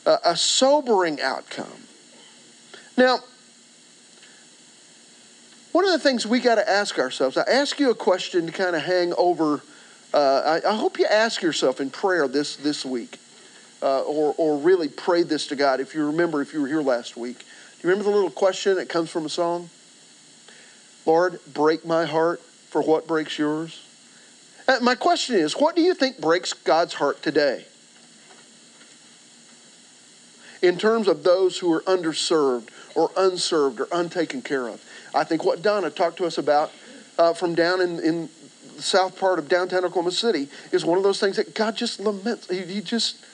A 0.07 0.37
sobering 0.37 1.21
outcome. 1.21 1.67
Now, 2.97 3.21
one 5.73 5.85
of 5.85 5.91
the 5.91 5.99
things 5.99 6.27
we 6.27 6.39
got 6.39 6.57
to 6.57 6.71
ask 6.71 6.99
ourselves, 6.99 7.37
I 7.37 7.43
ask 7.43 7.81
you 7.81 7.91
a 7.91 7.95
question 7.95 8.47
to 8.47 8.53
kind 8.53 8.77
of 8.77 8.83
hang 8.83 9.13
over. 9.15 9.61
Uh, 10.13 10.61
I, 10.65 10.71
I, 10.71 10.77
hope 10.77 10.99
you 11.01 11.07
ask 11.07 11.43
yourself 11.43 11.81
in 11.81 11.91
prayer 11.91 12.29
this, 12.29 12.55
this 12.55 12.85
week, 12.85 13.19
uh, 13.83 14.03
or, 14.03 14.35
or 14.39 14.59
really 14.59 14.89
pray 14.89 15.25
this 15.25 15.49
to 15.49 15.57
God. 15.57 15.81
If 15.81 15.93
you 15.93 16.07
remember, 16.07 16.41
if 16.41 16.53
you 16.53 16.61
were 16.61 16.69
here 16.69 16.83
last 16.83 17.17
week, 17.17 17.39
do 17.39 17.45
you 17.83 17.91
remember 17.91 18.09
the 18.09 18.15
little 18.15 18.31
question 18.31 18.77
that 18.77 18.89
comes 18.89 19.11
from 19.11 19.27
a 19.27 19.29
song? 19.29 19.69
Lord, 21.07 21.41
break 21.53 21.85
my 21.85 22.05
heart 22.05 22.41
for 22.41 22.81
what 22.81 23.09
breaks 23.09 23.37
yours. 23.37 23.85
Uh, 24.69 24.79
my 24.81 24.95
question 24.95 25.35
is, 25.35 25.55
what 25.55 25.75
do 25.75 25.83
you 25.83 25.95
think 25.95 26.21
breaks 26.21 26.53
God's 26.53 26.95
heart 26.95 27.21
today? 27.21 27.67
In 30.65 30.79
terms 30.79 31.09
of 31.09 31.23
those 31.25 31.59
who 31.59 31.71
are 31.75 31.83
underserved 31.83 32.71
or 32.95 33.11
unserved 33.17 33.81
or 33.81 33.89
untaken 33.93 34.41
care 34.41 34.69
of. 34.69 34.83
I 35.15 35.25
think 35.25 35.45
what 35.45 35.63
Donna 35.63 35.91
talked 35.91 36.17
to 36.19 36.27
us 36.27 36.39
about 36.39 36.73
uh, 37.19 37.35
from 37.35 37.55
down 37.55 37.81
in, 37.81 38.01
in 38.01 38.29
the 38.77 38.83
south 38.83 39.19
part 39.19 39.39
of 39.39 39.49
downtown 39.49 39.85
Oklahoma 39.85 40.11
City 40.11 40.49
is 40.73 40.85
one 40.85 40.97
of 40.97 41.05
those 41.05 41.21
things 41.21 41.37
that 41.37 41.55
God 41.55 41.77
just 41.77 42.01
laments. 42.01 42.49
He, 42.49 42.61
he 42.61 42.81
just, 42.81 43.25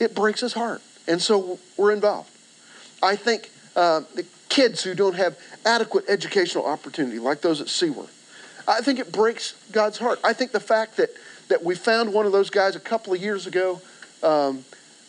it 0.00 0.14
breaks 0.14 0.40
his 0.40 0.52
heart. 0.52 0.82
And 1.06 1.20
so 1.22 1.58
we're 1.76 1.92
involved. 1.92 2.30
I 3.02 3.16
think 3.16 3.50
uh, 3.76 4.00
the 4.14 4.26
kids 4.48 4.82
who 4.82 4.94
don't 4.94 5.14
have 5.14 5.38
adequate 5.64 6.06
educational 6.08 6.66
opportunity, 6.66 7.18
like 7.18 7.40
those 7.40 7.60
at 7.60 7.68
Seeworth, 7.68 8.10
I 8.66 8.80
think 8.80 8.98
it 8.98 9.12
breaks 9.12 9.54
God's 9.72 9.98
heart. 9.98 10.18
I 10.24 10.32
think 10.32 10.52
the 10.52 10.60
fact 10.60 10.96
that, 10.96 11.10
that 11.48 11.62
we 11.62 11.74
found 11.74 12.12
one 12.12 12.26
of 12.26 12.32
those 12.32 12.50
guys 12.50 12.74
a 12.74 12.80
couple 12.80 13.12
of 13.12 13.20
years 13.20 13.46
ago, 13.46 13.80
um, 14.22 14.64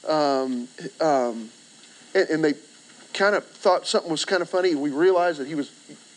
um, 0.08 0.68
um, 1.02 1.50
and, 2.16 2.30
and, 2.30 2.44
they 2.44 2.54
kind 3.14 3.36
of 3.36 3.46
thought 3.46 3.86
something 3.86 4.10
was 4.10 4.26
kind 4.26 4.42
of 4.42 4.50
funny. 4.50 4.74
We 4.74 4.90
realized 4.90 5.40
that 5.40 5.48
he 5.48 5.56
was, 5.56 5.72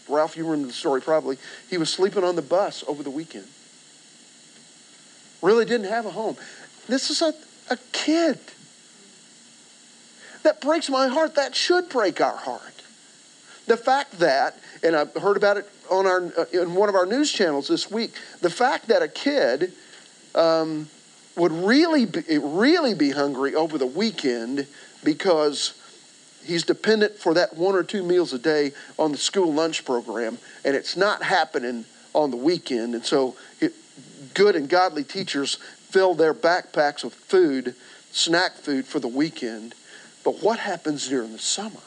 Ralph, 0.08 0.36
you 0.36 0.44
remember 0.44 0.68
the 0.68 0.72
story 0.72 1.02
probably, 1.02 1.36
he 1.68 1.76
was 1.76 1.90
sleeping 1.90 2.24
on 2.24 2.36
the 2.36 2.42
bus 2.42 2.84
over 2.86 3.02
the 3.02 3.10
weekend. 3.10 3.46
Really 5.42 5.64
didn't 5.64 5.88
have 5.88 6.06
a 6.06 6.10
home. 6.10 6.36
This 6.88 7.10
is 7.10 7.20
a, 7.20 7.34
a 7.70 7.76
kid. 7.92 8.38
That 10.42 10.60
breaks 10.60 10.88
my 10.88 11.08
heart. 11.08 11.34
That 11.34 11.54
should 11.54 11.88
break 11.88 12.20
our 12.20 12.36
heart. 12.36 12.62
The 13.66 13.76
fact 13.76 14.18
that, 14.20 14.58
and 14.82 14.96
I 14.96 15.04
heard 15.20 15.36
about 15.36 15.58
it 15.58 15.68
on 15.90 16.06
our 16.06 16.32
uh, 16.38 16.44
in 16.52 16.74
one 16.74 16.88
of 16.88 16.94
our 16.94 17.04
news 17.04 17.30
channels 17.30 17.68
this 17.68 17.90
week, 17.90 18.14
the 18.40 18.50
fact 18.50 18.88
that 18.88 19.02
a 19.02 19.08
kid 19.08 19.72
um, 20.34 20.88
would 21.36 21.52
really 21.52 22.06
be, 22.06 22.38
really 22.38 22.94
be 22.94 23.10
hungry 23.10 23.54
over 23.54 23.76
the 23.76 23.86
weekend 23.86 24.66
because 25.04 25.77
he's 26.48 26.64
dependent 26.64 27.18
for 27.18 27.34
that 27.34 27.56
one 27.56 27.74
or 27.74 27.82
two 27.82 28.02
meals 28.02 28.32
a 28.32 28.38
day 28.38 28.72
on 28.98 29.12
the 29.12 29.18
school 29.18 29.52
lunch 29.52 29.84
program, 29.84 30.38
and 30.64 30.74
it's 30.74 30.96
not 30.96 31.22
happening 31.22 31.84
on 32.14 32.30
the 32.30 32.36
weekend. 32.36 32.94
And 32.94 33.04
so, 33.04 33.36
it, 33.60 33.74
good 34.34 34.56
and 34.56 34.68
godly 34.68 35.04
teachers 35.04 35.56
fill 35.90 36.14
their 36.14 36.34
backpacks 36.34 37.04
with 37.04 37.14
food, 37.14 37.74
snack 38.10 38.54
food 38.54 38.86
for 38.86 38.98
the 38.98 39.08
weekend. 39.08 39.74
But 40.24 40.42
what 40.42 40.58
happens 40.58 41.08
during 41.08 41.32
the 41.32 41.38
summer? 41.38 41.80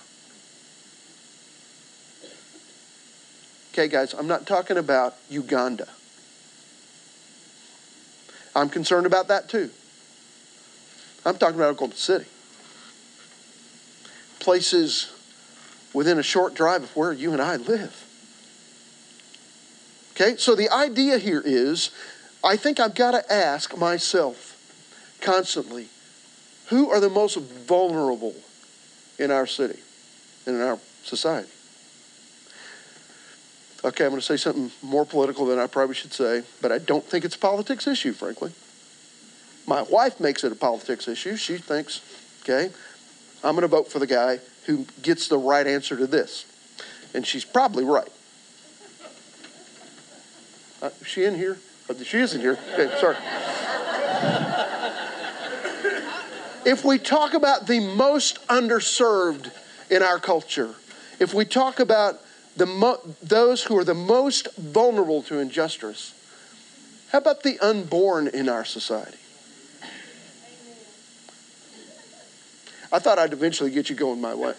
Okay, 3.74 3.88
guys, 3.88 4.14
I'm 4.14 4.28
not 4.28 4.46
talking 4.46 4.78
about 4.78 5.16
Uganda. 5.30 5.88
I'm 8.56 8.70
concerned 8.70 9.06
about 9.06 9.30
that 9.30 9.50
too. 9.50 9.70
I'm 11.26 11.38
talking 11.38 11.56
about 11.56 11.70
Oklahoma 11.70 11.96
City. 11.96 12.26
Places 14.42 15.14
within 15.94 16.20
a 16.20 16.24
short 16.24 16.54
drive 16.54 16.84
of 16.84 16.96
where 16.96 17.14
you 17.14 17.32
and 17.32 17.42
I 17.42 17.56
live. 17.56 18.06
Okay, 20.14 20.36
so 20.36 20.56
the 20.56 20.70
idea 20.70 21.18
here 21.18 21.42
is 21.44 21.92
I 22.44 22.58
think 22.58 22.80
I've 22.80 22.96
got 22.96 23.12
to 23.12 23.34
ask 23.34 23.78
myself 23.78 24.58
constantly 25.22 25.88
who 26.68 26.90
are 26.90 27.00
the 27.00 27.10
most 27.10 27.38
vulnerable 27.38 28.36
in 29.20 29.30
our 29.30 29.46
city 29.46 29.80
and 30.46 30.56
in 30.56 30.62
our 30.62 30.80
society? 31.04 31.50
Okay, 33.84 34.06
I'm 34.06 34.12
going 34.12 34.22
to 34.22 34.26
say 34.26 34.38
something 34.38 34.72
more 34.82 35.06
political 35.06 35.46
than 35.46 35.60
I 35.60 35.68
probably 35.68 35.96
should 35.96 36.14
say, 36.14 36.44
but 36.62 36.72
I 36.72 36.78
don't 36.78 37.04
think 37.04 37.26
it's 37.26 37.36
a 37.36 37.40
politics 37.40 37.88
issue, 37.88 38.14
frankly. 38.14 38.52
My 39.68 39.82
wife 39.82 40.20
makes 40.20 40.44
it 40.44 40.52
a 40.52 40.56
politics 40.56 41.08
issue. 41.08 41.36
She 41.36 41.58
thinks, 41.58 42.02
okay, 42.44 42.72
I'm 43.44 43.56
going 43.56 43.62
to 43.62 43.68
vote 43.68 43.92
for 43.92 44.00
the 44.00 44.08
guy 44.08 44.40
who 44.66 44.86
gets 45.02 45.28
the 45.28 45.38
right 45.38 45.66
answer 45.66 45.98
to 45.98 46.08
this. 46.08 46.46
And 47.14 47.26
she's 47.26 47.46
probably 47.46 47.84
right. 47.84 48.12
Uh, 50.82 50.90
is 51.00 51.08
she 51.08 51.26
in 51.26 51.36
here? 51.36 51.58
Oh, 51.90 52.04
she 52.04 52.20
isn't 52.20 52.40
here. 52.40 52.58
Okay, 52.74 52.96
sorry. 53.00 53.18
if 56.66 56.86
we 56.86 56.98
talk 56.98 57.34
about 57.34 57.68
the 57.68 57.80
most 57.80 58.46
underserved 58.48 59.52
in 59.90 60.02
our 60.02 60.20
culture, 60.20 60.76
if 61.20 61.34
we 61.34 61.46
talk 61.46 61.80
about 61.80 62.20
the 62.58 62.66
mo- 62.66 63.00
those 63.22 63.64
who 63.64 63.78
are 63.78 63.84
the 63.84 63.94
most 63.94 64.56
vulnerable 64.58 65.22
to 65.24 65.40
injustice, 65.40 66.14
how 67.12 67.18
about 67.18 67.44
the 67.44 67.60
unborn 67.60 68.28
in 68.28 68.48
our 68.50 68.66
society? 68.66 69.18
I 72.92 73.00
thought 73.00 73.18
I'd 73.20 73.34
eventually 73.34 73.72
get 73.72 73.90
you 73.90 73.96
going 73.96 74.20
my 74.20 74.36
way. 74.36 74.54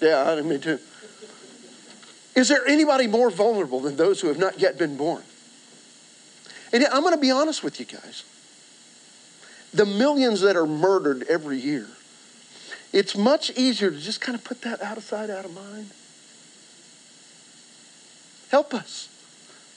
Yeah, 0.00 0.30
I 0.30 0.40
me 0.42 0.58
too. 0.58 0.78
Is 2.34 2.48
there 2.48 2.66
anybody 2.66 3.06
more 3.06 3.30
vulnerable 3.30 3.80
than 3.80 3.96
those 3.96 4.20
who 4.20 4.28
have 4.28 4.38
not 4.38 4.60
yet 4.60 4.78
been 4.78 4.96
born? 4.96 5.22
And 6.72 6.84
I'm 6.84 7.00
going 7.02 7.14
to 7.14 7.20
be 7.20 7.30
honest 7.30 7.64
with 7.64 7.80
you 7.80 7.86
guys. 7.86 8.24
The 9.72 9.86
millions 9.86 10.42
that 10.42 10.56
are 10.56 10.66
murdered 10.66 11.24
every 11.28 11.58
year, 11.58 11.86
it's 12.92 13.16
much 13.16 13.50
easier 13.56 13.90
to 13.90 13.98
just 13.98 14.20
kind 14.20 14.36
of 14.36 14.44
put 14.44 14.62
that 14.62 14.82
out 14.82 14.96
of 14.96 15.04
sight, 15.04 15.30
out 15.30 15.44
of 15.44 15.54
mind. 15.54 15.90
Help 18.50 18.74
us. 18.74 19.08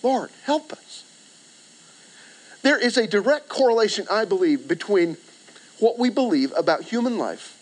Lord, 0.04 0.30
help 0.43 0.72
us. 0.74 1.04
There 2.62 2.78
is 2.78 2.98
a 2.98 3.08
direct 3.08 3.48
correlation, 3.48 4.06
I 4.12 4.26
believe, 4.26 4.67
between 4.67 5.17
what 5.79 5.97
we 5.97 6.09
believe 6.09 6.53
about 6.55 6.83
human 6.83 7.17
life 7.17 7.55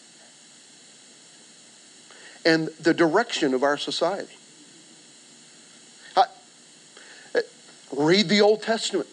and 2.48 2.70
the 2.80 2.94
direction 2.94 3.54
of 3.54 3.62
our 3.62 3.78
society. 3.78 4.34
I, 6.16 6.26
uh, 7.36 7.42
read 7.96 8.30
the 8.30 8.42
Old 8.42 8.62
Testament. 8.62 9.08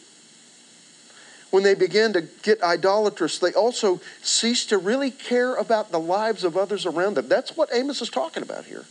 When 1.51 1.63
they 1.63 1.75
began 1.75 2.13
to 2.15 2.21
get 2.21 2.63
idolatrous, 2.63 3.39
they 3.39 3.53
also 3.53 4.01
ceased 4.23 4.71
to 4.71 4.79
really 4.79 5.11
care 5.11 5.55
about 5.55 5.93
the 5.93 6.01
lives 6.01 6.43
of 6.43 6.57
others 6.57 6.87
around 6.87 7.15
them. 7.15 7.29
That's 7.29 7.57
what 7.57 7.69
Amos 7.73 8.03
is 8.03 8.09
talking 8.09 8.43
about 8.43 8.65
here, 8.65 8.85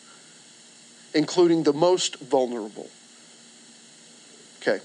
including 1.14 1.64
the 1.64 1.74
most 1.74 2.18
vulnerable. 2.20 2.90
Okay, 4.62 4.80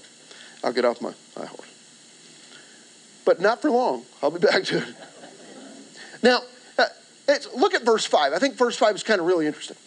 I'll 0.63 0.73
get 0.73 0.83
off 0.83 1.01
my 1.01 1.13
high 1.37 1.45
horse. 1.45 1.67
But 3.23 3.39
not 3.39 3.61
for 3.61 3.69
long. 3.69 4.03
I'll 4.21 4.31
be 4.31 4.39
back 4.39 4.63
to 4.65 4.79
it. 4.79 4.95
Now, 6.21 6.41
uh, 6.77 6.85
look 7.55 7.73
at 7.73 7.83
verse 7.83 8.05
5. 8.05 8.33
I 8.33 8.39
think 8.39 8.55
verse 8.55 8.77
5 8.77 8.95
is 8.95 9.03
kind 9.03 9.19
of 9.19 9.27
really 9.27 9.47
interesting. 9.47 9.77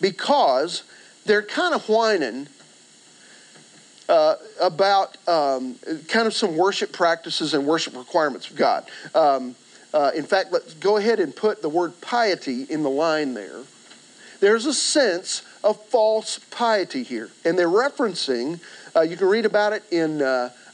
Because 0.00 0.82
they're 1.24 1.42
kind 1.42 1.74
of 1.74 1.88
whining 1.88 2.48
uh, 4.08 4.36
about 4.60 5.16
um, 5.26 5.76
kind 6.08 6.26
of 6.26 6.34
some 6.34 6.56
worship 6.56 6.92
practices 6.92 7.54
and 7.54 7.66
worship 7.66 7.96
requirements 7.96 8.50
of 8.50 8.56
God. 8.56 8.88
Um, 9.14 9.54
uh, 9.94 10.10
in 10.14 10.24
fact, 10.24 10.52
let's 10.52 10.74
go 10.74 10.96
ahead 10.96 11.20
and 11.20 11.34
put 11.34 11.62
the 11.62 11.68
word 11.68 12.00
piety 12.00 12.64
in 12.64 12.82
the 12.82 12.90
line 12.90 13.34
there. 13.34 13.62
There's 14.40 14.66
a 14.66 14.74
sense 14.74 15.42
of 15.62 15.82
false 15.86 16.38
piety 16.50 17.02
here. 17.02 17.30
And 17.44 17.58
they're 17.58 17.68
referencing, 17.68 18.60
uh, 18.94 19.02
you 19.02 19.16
can 19.16 19.28
read 19.28 19.46
about 19.46 19.72
it 19.72 19.84
in 19.90 20.20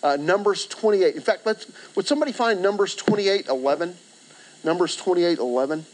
uh, 0.02 0.16
Numbers 0.16 0.66
28. 0.66 1.14
In 1.14 1.20
fact, 1.20 1.46
let's 1.46 1.70
would 1.94 2.06
somebody 2.06 2.32
find 2.32 2.62
Numbers 2.62 2.94
28 2.94 3.48
11? 3.48 3.96
Numbers 4.64 4.96
28 4.96 5.38
11. 5.38 5.84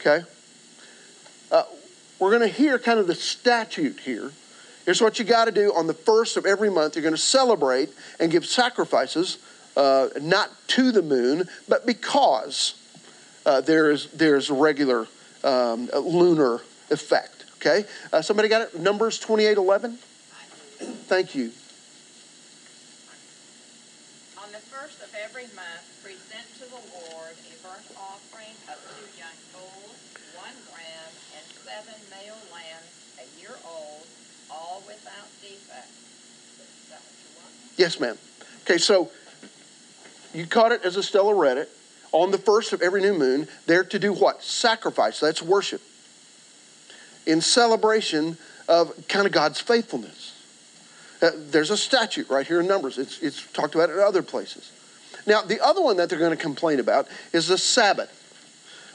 Okay? 0.00 0.24
Uh, 1.50 1.64
we're 2.18 2.30
going 2.30 2.48
to 2.48 2.54
hear 2.54 2.78
kind 2.78 2.98
of 2.98 3.06
the 3.06 3.14
statute 3.14 4.00
here. 4.00 4.32
Here's 4.84 5.02
what 5.02 5.18
you 5.18 5.24
got 5.24 5.44
to 5.44 5.52
do 5.52 5.72
on 5.74 5.86
the 5.86 5.94
first 5.94 6.36
of 6.36 6.46
every 6.46 6.70
month. 6.70 6.96
You're 6.96 7.02
going 7.02 7.14
to 7.14 7.20
celebrate 7.20 7.90
and 8.18 8.32
give 8.32 8.46
sacrifices, 8.46 9.38
uh, 9.76 10.08
not 10.20 10.50
to 10.68 10.92
the 10.92 11.02
moon, 11.02 11.48
but 11.68 11.84
because 11.84 12.74
uh, 13.44 13.60
there 13.60 13.90
is 13.90 14.06
there's 14.12 14.50
regular 14.50 15.06
um, 15.44 15.90
lunar 15.94 16.60
effect. 16.90 17.44
Okay, 17.56 17.84
uh, 18.12 18.22
somebody 18.22 18.48
got 18.48 18.62
it? 18.62 18.78
Numbers 18.78 19.18
28 19.18 19.56
11. 19.56 19.98
Thank 20.78 21.34
you. 21.34 21.50
On 24.38 24.52
the 24.52 24.62
first 24.70 25.02
of 25.02 25.10
every 25.24 25.46
month, 25.54 25.84
present 26.02 26.46
to 26.58 26.64
the 26.70 26.82
Lord 26.94 27.34
a 27.34 27.54
burnt 27.66 27.86
offering 27.98 28.54
of 28.68 28.78
two 28.94 29.08
young 29.18 29.34
bulls, 29.52 29.96
one 30.36 30.54
ram, 30.72 31.10
and 31.36 31.44
seven 31.64 31.98
male 32.10 32.38
lambs 32.52 32.92
a 33.18 33.40
year 33.40 33.56
old, 33.66 34.06
all 34.50 34.82
without 34.86 35.28
defect. 35.42 35.88
Is 35.88 36.88
that 36.90 37.00
what 37.02 37.14
you 37.18 37.30
want? 37.42 37.52
Yes, 37.76 38.00
ma'am. 38.00 38.16
Okay, 38.64 38.78
so 38.78 39.10
you 40.32 40.46
caught 40.46 40.72
it 40.72 40.84
as 40.84 40.96
Estella 40.96 41.34
read 41.34 41.58
it. 41.58 41.70
On 42.12 42.30
the 42.30 42.38
first 42.38 42.72
of 42.72 42.80
every 42.80 43.02
new 43.02 43.12
moon, 43.12 43.48
they're 43.66 43.84
to 43.84 43.98
do 43.98 44.12
what? 44.12 44.42
Sacrifice. 44.42 45.20
That's 45.20 45.42
worship. 45.42 45.82
In 47.26 47.40
celebration 47.40 48.38
of 48.68 49.06
kind 49.08 49.26
of 49.26 49.32
God's 49.32 49.60
faithfulness. 49.60 50.27
Uh, 51.20 51.30
there's 51.34 51.70
a 51.70 51.76
statute 51.76 52.28
right 52.30 52.46
here 52.46 52.60
in 52.60 52.66
Numbers. 52.66 52.98
It's, 52.98 53.20
it's 53.22 53.42
talked 53.52 53.74
about 53.74 53.90
in 53.90 53.98
other 53.98 54.22
places. 54.22 54.70
Now, 55.26 55.42
the 55.42 55.64
other 55.64 55.82
one 55.82 55.96
that 55.96 56.08
they're 56.08 56.18
going 56.18 56.36
to 56.36 56.42
complain 56.42 56.80
about 56.80 57.08
is 57.32 57.48
the 57.48 57.58
Sabbath. 57.58 58.14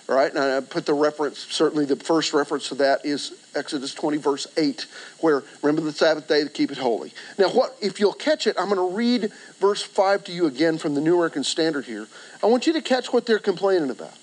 All 0.09 0.15
right, 0.15 0.33
and 0.33 0.39
I 0.39 0.59
put 0.59 0.86
the 0.86 0.93
reference, 0.93 1.39
certainly 1.39 1.86
the 1.86 1.95
first 1.95 2.33
reference 2.33 2.67
to 2.69 2.75
that 2.75 3.05
is 3.05 3.33
Exodus 3.55 3.93
20, 3.93 4.17
verse 4.17 4.47
8, 4.57 4.86
where 5.21 5.43
remember 5.62 5.81
the 5.81 5.93
Sabbath 5.95 6.27
day 6.27 6.43
to 6.43 6.49
keep 6.49 6.71
it 6.71 6.77
holy. 6.77 7.13
Now, 7.38 7.49
what 7.49 7.77
if 7.81 8.01
you'll 8.01 8.12
catch 8.12 8.45
it, 8.45 8.57
I'm 8.59 8.67
going 8.67 8.77
to 8.89 8.95
read 8.95 9.31
verse 9.59 9.81
5 9.81 10.25
to 10.25 10.33
you 10.33 10.45
again 10.45 10.77
from 10.77 10.93
the 10.93 10.99
New 10.99 11.15
American 11.15 11.45
Standard 11.45 11.86
here. 11.86 12.07
I 12.41 12.47
want 12.47 12.67
you 12.67 12.73
to 12.73 12.81
catch 12.81 13.13
what 13.13 13.25
they're 13.25 13.39
complaining 13.39 13.89
about. 13.89 14.13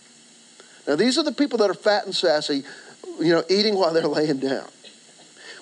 Now, 0.86 0.96
these 0.96 1.16
are 1.16 1.22
the 1.22 1.32
people 1.32 1.58
that 1.58 1.70
are 1.70 1.74
fat 1.74 2.04
and 2.04 2.14
sassy, 2.14 2.64
you 3.18 3.32
know, 3.32 3.44
eating 3.48 3.74
while 3.74 3.94
they're 3.94 4.06
laying 4.06 4.38
down. 4.38 4.68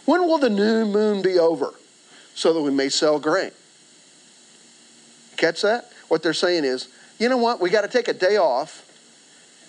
When 0.04 0.22
will 0.22 0.38
the 0.38 0.50
new 0.50 0.84
moon 0.84 1.22
be 1.22 1.38
over 1.38 1.74
so 2.38 2.52
that 2.52 2.60
we 2.60 2.70
may 2.70 2.88
sell 2.88 3.18
grain? 3.18 3.50
Catch 5.36 5.62
that? 5.62 5.90
What 6.06 6.22
they're 6.22 6.32
saying 6.32 6.64
is, 6.64 6.88
you 7.18 7.28
know 7.28 7.36
what? 7.36 7.60
We 7.60 7.68
got 7.68 7.80
to 7.80 7.88
take 7.88 8.06
a 8.06 8.12
day 8.12 8.36
off 8.36 8.84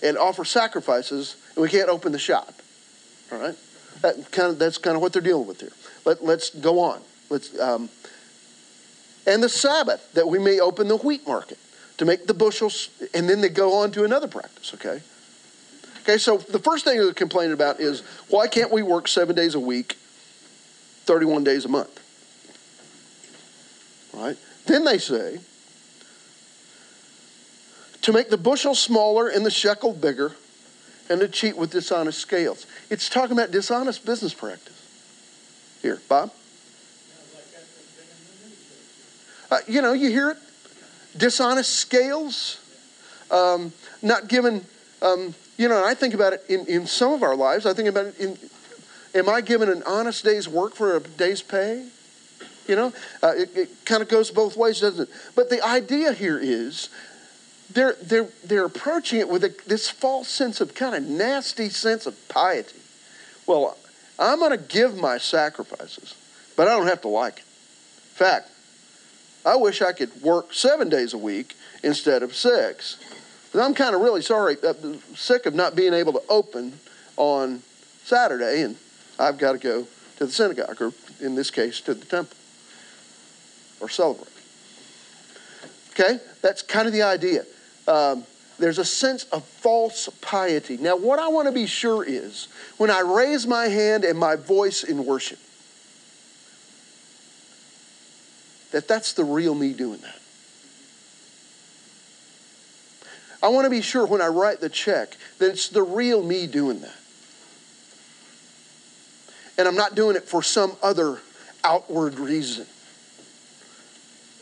and 0.03 0.19
offer 0.19 0.45
sacrifices, 0.45 1.35
and 1.55 1.63
we 1.63 1.69
can't 1.69 1.89
open 1.89 2.11
the 2.11 2.19
shop. 2.19 2.53
All 3.31 3.39
right? 3.39 3.55
That 4.01 4.31
kind 4.31 4.51
of, 4.51 4.59
that's 4.59 4.77
kind 4.77 4.95
of 4.95 5.01
what 5.01 5.13
they're 5.13 5.21
dealing 5.21 5.47
with 5.47 5.61
here. 5.61 5.71
Let, 6.05 6.23
let's 6.23 6.51
go 6.51 6.79
on. 6.79 7.01
Let's, 7.31 7.59
um, 7.59 7.89
and 9.25 9.41
the 9.41 9.49
Sabbath, 9.49 10.13
that 10.13 10.27
we 10.27 10.37
may 10.37 10.59
open 10.59 10.87
the 10.87 10.97
wheat 10.97 11.27
market 11.27 11.57
to 11.97 12.05
make 12.05 12.27
the 12.27 12.35
bushels, 12.35 12.89
and 13.15 13.27
then 13.27 13.41
they 13.41 13.49
go 13.49 13.73
on 13.73 13.91
to 13.93 14.03
another 14.03 14.27
practice, 14.27 14.75
okay? 14.75 15.01
Okay, 16.03 16.19
so 16.19 16.37
the 16.37 16.59
first 16.59 16.85
thing 16.85 16.99
they're 16.99 17.13
complaining 17.13 17.53
about 17.53 17.79
is 17.79 18.01
why 18.29 18.47
can't 18.47 18.71
we 18.71 18.83
work 18.83 19.07
seven 19.07 19.35
days 19.35 19.55
a 19.55 19.59
week, 19.59 19.93
31 21.05 21.43
days 21.43 21.65
a 21.65 21.67
month? 21.67 21.99
Right? 24.19 24.37
Then 24.65 24.83
they 24.83 24.97
say, 24.97 25.39
to 28.01 28.13
make 28.13 28.29
the 28.29 28.37
bushel 28.37 28.75
smaller 28.75 29.29
and 29.29 29.45
the 29.45 29.51
shekel 29.51 29.93
bigger, 29.93 30.33
and 31.09 31.21
to 31.21 31.27
cheat 31.27 31.57
with 31.57 31.71
dishonest 31.71 32.19
scales. 32.19 32.67
It's 32.89 33.09
talking 33.09 33.31
about 33.31 33.51
dishonest 33.51 34.05
business 34.05 34.33
practice. 34.33 34.75
Here, 35.81 35.99
Bob. 36.07 36.31
Uh, 39.49 39.57
you 39.67 39.81
know, 39.81 39.93
you 39.93 40.09
hear 40.09 40.31
it. 40.31 40.37
Dishonest 41.17 41.77
scales, 41.77 42.59
um, 43.31 43.73
not 44.01 44.27
given. 44.27 44.63
Um, 45.01 45.33
you 45.57 45.67
know, 45.67 45.83
I 45.83 45.95
think 45.95 46.13
about 46.13 46.33
it 46.33 46.43
in, 46.47 46.65
in 46.67 46.85
some 46.85 47.13
of 47.13 47.23
our 47.23 47.35
lives. 47.35 47.65
I 47.65 47.73
think 47.73 47.89
about 47.89 48.05
it 48.07 48.19
in. 48.19 48.37
Am 49.15 49.27
I 49.27 49.41
given 49.41 49.69
an 49.69 49.81
honest 49.87 50.23
day's 50.23 50.47
work 50.47 50.75
for 50.75 50.97
a 50.97 50.99
day's 50.99 51.41
pay? 51.41 51.87
You 52.69 52.75
know, 52.75 52.93
uh, 53.23 53.33
it, 53.35 53.57
it 53.57 53.85
kind 53.85 54.03
of 54.03 54.09
goes 54.09 54.29
both 54.29 54.55
ways, 54.55 54.79
doesn't 54.79 55.09
it? 55.09 55.15
But 55.35 55.49
the 55.49 55.65
idea 55.65 56.13
here 56.13 56.37
is 56.39 56.89
they're, 57.71 57.95
they're, 58.01 58.29
they're 58.45 58.65
approaching 58.65 59.19
it 59.19 59.27
with 59.27 59.43
a, 59.43 59.55
this 59.65 59.89
false 59.89 60.27
sense 60.27 60.61
of 60.61 60.75
kind 60.75 60.93
of 60.93 61.03
nasty 61.03 61.69
sense 61.69 62.05
of 62.05 62.15
piety. 62.29 62.79
Well, 63.47 63.75
I'm 64.19 64.37
going 64.37 64.51
to 64.51 64.63
give 64.63 64.95
my 64.95 65.17
sacrifices, 65.17 66.13
but 66.55 66.67
I 66.67 66.77
don't 66.77 66.85
have 66.85 67.01
to 67.01 67.07
like 67.07 67.39
it. 67.39 67.39
In 67.39 68.15
fact, 68.15 68.51
I 69.43 69.55
wish 69.55 69.81
I 69.81 69.91
could 69.91 70.21
work 70.21 70.53
seven 70.53 70.89
days 70.89 71.13
a 71.13 71.17
week 71.17 71.55
instead 71.83 72.21
of 72.21 72.35
six. 72.35 72.97
But 73.51 73.63
I'm 73.63 73.73
kind 73.73 73.95
of 73.95 74.01
really 74.01 74.21
sorry, 74.21 74.57
uh, 74.61 74.73
sick 75.15 75.47
of 75.47 75.55
not 75.55 75.75
being 75.75 75.95
able 75.95 76.13
to 76.13 76.21
open 76.29 76.79
on 77.17 77.63
Saturday, 78.03 78.61
and 78.61 78.75
I've 79.17 79.39
got 79.39 79.53
to 79.53 79.57
go 79.57 79.87
to 80.17 80.25
the 80.27 80.31
synagogue, 80.31 80.79
or 80.79 80.93
in 81.19 81.33
this 81.33 81.49
case, 81.49 81.81
to 81.81 81.95
the 81.95 82.05
temple, 82.05 82.37
or 83.79 83.89
celebrate. 83.89 84.27
Okay? 85.91 86.19
That's 86.41 86.61
kind 86.61 86.87
of 86.87 86.93
the 86.93 87.03
idea. 87.03 87.45
Um, 87.87 88.23
there's 88.59 88.77
a 88.77 88.85
sense 88.85 89.23
of 89.25 89.43
false 89.45 90.09
piety. 90.21 90.77
Now, 90.77 90.97
what 90.97 91.19
I 91.19 91.29
want 91.29 91.47
to 91.47 91.53
be 91.53 91.65
sure 91.65 92.03
is 92.03 92.49
when 92.77 92.91
I 92.91 92.99
raise 92.99 93.47
my 93.47 93.67
hand 93.67 94.03
and 94.03 94.19
my 94.19 94.35
voice 94.35 94.83
in 94.83 95.05
worship, 95.05 95.39
that 98.71 98.87
that's 98.87 99.13
the 99.13 99.23
real 99.23 99.55
me 99.55 99.73
doing 99.73 99.99
that. 100.01 100.19
I 103.41 103.47
want 103.47 103.65
to 103.65 103.69
be 103.69 103.81
sure 103.81 104.05
when 104.05 104.21
I 104.21 104.27
write 104.27 104.59
the 104.59 104.69
check 104.69 105.15
that 105.37 105.49
it's 105.49 105.69
the 105.69 105.81
real 105.81 106.21
me 106.21 106.45
doing 106.45 106.81
that. 106.81 106.95
And 109.57 109.67
I'm 109.67 109.75
not 109.75 109.95
doing 109.95 110.15
it 110.15 110.23
for 110.23 110.43
some 110.43 110.73
other 110.83 111.19
outward 111.63 112.19
reason. 112.19 112.65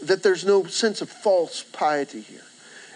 That 0.01 0.23
there's 0.23 0.45
no 0.45 0.65
sense 0.65 1.01
of 1.01 1.09
false 1.09 1.63
piety 1.63 2.21
here. 2.21 2.41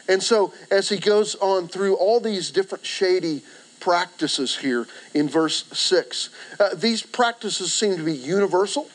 And 0.07 0.21
so, 0.21 0.53
as 0.69 0.89
he 0.89 0.97
goes 0.97 1.35
on 1.35 1.67
through 1.67 1.95
all 1.95 2.19
these 2.19 2.51
different 2.51 2.85
shady 2.85 3.43
practices 3.79 4.57
here 4.57 4.87
in 5.13 5.29
verse 5.29 5.65
6, 5.71 6.29
uh, 6.59 6.75
these 6.75 7.01
practices 7.01 7.73
seem 7.73 7.97
to 7.97 8.03
be 8.03 8.13
universal 8.13 8.89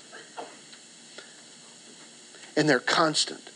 and 2.56 2.68
they're 2.68 2.80
constant. 2.80 3.50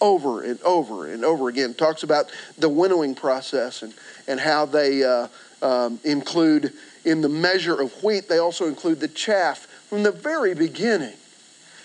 Over 0.00 0.42
and 0.42 0.60
over 0.62 1.10
and 1.10 1.24
over 1.24 1.48
again. 1.48 1.74
Talks 1.74 2.02
about 2.02 2.30
the 2.58 2.68
winnowing 2.68 3.14
process 3.14 3.82
and, 3.82 3.94
and 4.28 4.38
how 4.38 4.66
they 4.66 5.02
uh, 5.02 5.28
um, 5.62 5.98
include, 6.04 6.72
in 7.04 7.22
the 7.22 7.28
measure 7.28 7.80
of 7.80 8.02
wheat, 8.04 8.28
they 8.28 8.38
also 8.38 8.66
include 8.66 9.00
the 9.00 9.08
chaff 9.08 9.60
from 9.88 10.02
the 10.02 10.12
very 10.12 10.54
beginning. 10.54 11.14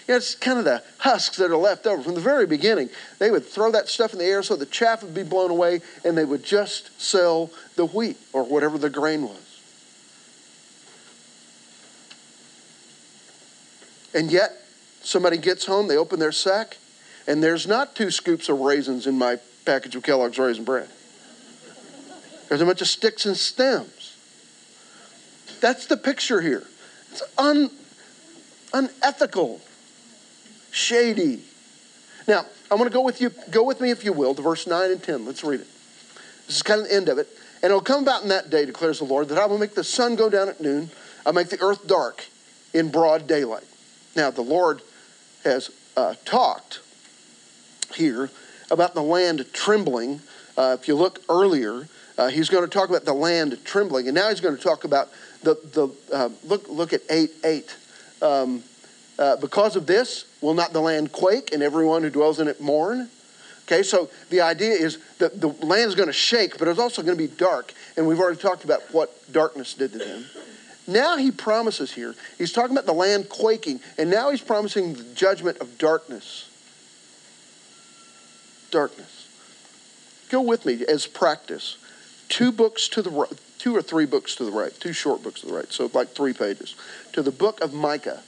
You 0.08 0.14
know, 0.14 0.18
it's 0.18 0.36
kind 0.36 0.58
of 0.58 0.66
the 0.66 0.84
husks 1.00 1.38
that 1.38 1.52
are 1.52 1.58
left 1.58 1.86
over. 1.86 2.02
From 2.02 2.16
the 2.16 2.22
very 2.22 2.48
beginning, 2.48 2.90
they 3.20 3.32
would 3.32 3.46
throw 3.46 3.72
that 3.72 3.88
stuff 3.88 4.14
in 4.14 4.20
the 4.20 4.26
air 4.26 4.42
so 4.44 4.56
the 4.56 4.66
chaff 4.66 5.04
would 5.04 5.14
be 5.14 5.24
blown 5.24 5.52
away 5.52 5.82
and 6.04 6.18
they 6.18 6.26
would 6.26 6.44
just 6.44 7.00
sell 7.00 7.52
the 7.76 7.86
wheat 7.86 8.18
or 8.34 8.44
whatever 8.44 8.78
the 8.78 8.90
grain 8.90 9.24
was. 9.24 9.52
And 14.14 14.32
yet, 14.32 14.52
somebody 15.02 15.38
gets 15.38 15.66
home, 15.66 15.88
they 15.88 15.98
open 15.98 16.20
their 16.20 16.32
sack, 16.32 16.78
and 17.28 17.42
there's 17.42 17.68
not 17.68 17.96
two 17.96 18.12
scoops 18.12 18.50
of 18.50 18.60
raisins 18.60 19.08
in 19.08 19.18
my 19.18 19.38
package 19.66 19.96
of 19.96 20.04
Kellogg's 20.04 20.38
Raisin 20.38 20.64
Bran. 20.64 20.88
There's 22.50 22.62
a 22.62 22.66
bunch 22.66 22.82
of 22.82 22.88
sticks 22.88 23.26
and 23.26 23.38
stems. 23.38 24.18
That's 25.62 25.86
the 25.86 25.96
picture 25.96 26.42
here. 26.42 26.64
It's 27.12 27.24
un, 27.38 27.70
unethical, 28.74 29.62
shady. 30.72 31.42
Now, 32.28 32.46
I 32.70 32.76
want 32.76 32.90
to 32.90 32.94
go 32.94 33.02
with 33.02 33.22
you, 33.22 33.32
go 33.50 33.64
with 33.64 33.82
me 33.82 33.92
if 33.92 34.04
you 34.04 34.14
will, 34.14 34.34
to 34.34 34.42
verse 34.42 34.66
9 34.66 34.92
and 34.92 35.04
10. 35.04 35.26
Let's 35.26 35.44
read 35.44 35.62
it. 35.62 35.68
This 36.48 36.58
is 36.58 36.64
kind 36.64 36.82
of 36.82 36.88
the 36.88 36.94
end 36.94 37.10
of 37.10 37.18
it. 37.18 37.28
And 37.64 37.66
it'll 37.66 37.82
come 37.82 38.04
about 38.04 38.24
in 38.24 38.30
that 38.30 38.50
day, 38.50 38.66
declares 38.66 39.00
the 39.00 39.06
Lord, 39.06 39.28
that 39.30 39.38
I 39.38 39.46
will 39.46 39.58
make 39.58 39.76
the 39.76 39.84
sun 39.84 40.16
go 40.16 40.30
down 40.30 40.50
at 40.50 40.60
noon, 40.62 40.90
I'll 41.26 41.34
make 41.34 41.50
the 41.50 41.62
earth 41.62 41.86
dark 41.86 42.26
in 42.74 42.90
broad 42.90 43.28
daylight. 43.28 43.66
Now, 44.16 44.32
the 44.32 44.42
Lord 44.42 44.82
has 45.44 45.70
uh, 45.96 46.16
talked 46.26 46.80
here 47.94 48.30
about 48.70 48.94
the 48.94 49.04
land 49.04 49.46
trembling. 49.54 50.22
Uh, 50.58 50.76
if 50.80 50.88
you 50.88 50.96
look 50.96 51.22
earlier, 51.30 51.88
uh, 52.18 52.28
he's 52.28 52.50
going 52.50 52.64
to 52.64 52.70
talk 52.70 52.90
about 52.90 53.06
the 53.06 53.14
land 53.14 53.58
trembling, 53.64 54.08
and 54.08 54.16
now 54.16 54.30
he's 54.30 54.42
going 54.42 54.56
to 54.56 54.62
talk 54.62 54.84
about 54.84 55.10
the 55.44 55.56
the 55.74 55.90
uh, 56.14 56.30
look 56.44 56.68
look 56.70 56.94
at 56.94 57.02
eight 57.10 57.32
eight. 57.44 57.76
Um, 58.22 58.64
uh, 59.18 59.36
because 59.38 59.76
of 59.76 59.86
this, 59.88 60.26
will 60.42 60.54
not 60.54 60.74
the 60.74 60.82
land 60.82 61.12
quake, 61.12 61.54
and 61.54 61.64
everyone 61.64 62.04
who 62.04 62.10
dwells 62.10 62.40
in 62.40 62.48
it 62.48 62.60
mourn? 62.60 63.10
Okay, 63.66 63.84
so 63.84 64.10
the 64.30 64.42
idea 64.42 64.74
is 64.74 64.98
that 65.20 65.40
the 65.40 65.48
land 65.48 65.88
is 65.88 65.96
going 65.96 66.08
to 66.08 66.14
shake, 66.14 66.58
but 66.58 66.68
it's 66.68 66.80
also 66.80 67.02
going 67.02 67.18
to 67.18 67.28
be 67.28 67.34
dark, 67.34 67.74
and 67.96 68.06
we've 68.06 68.20
already 68.20 68.40
talked 68.40 68.66
about 68.66 68.82
what 68.92 69.32
darkness 69.32 69.74
did 69.74 69.94
to 69.94 70.00
them. 70.00 70.26
Now 70.88 71.16
he 71.16 71.32
promises 71.32 71.94
here, 71.94 72.16
he's 72.38 72.52
talking 72.52 72.72
about 72.72 72.86
the 72.86 72.94
land 72.94 73.30
quaking, 73.30 73.80
and 73.98 74.10
now 74.10 74.32
he's 74.32 74.42
promising 74.42 74.96
the 74.96 75.04
judgment 75.14 75.60
of 75.60 75.78
darkness. 75.78 76.50
Darkness. 78.72 79.30
Go 80.30 80.42
with 80.42 80.66
me 80.66 80.84
as 80.86 81.08
practice. 81.08 81.78
Two 82.30 82.52
books 82.52 82.88
to 82.90 83.02
the 83.02 83.10
right, 83.10 83.30
two 83.58 83.76
or 83.76 83.82
three 83.82 84.06
books 84.06 84.36
to 84.36 84.44
the 84.44 84.52
right, 84.52 84.74
two 84.80 84.92
short 84.92 85.22
books 85.22 85.42
to 85.42 85.48
the 85.48 85.54
right, 85.54 85.72
so 85.72 85.90
like 85.94 86.10
three 86.10 86.34
pages, 86.34 86.76
to 87.14 87.22
the 87.22 87.32
book 87.32 87.62
of 87.62 87.74
Micah. 87.74 88.22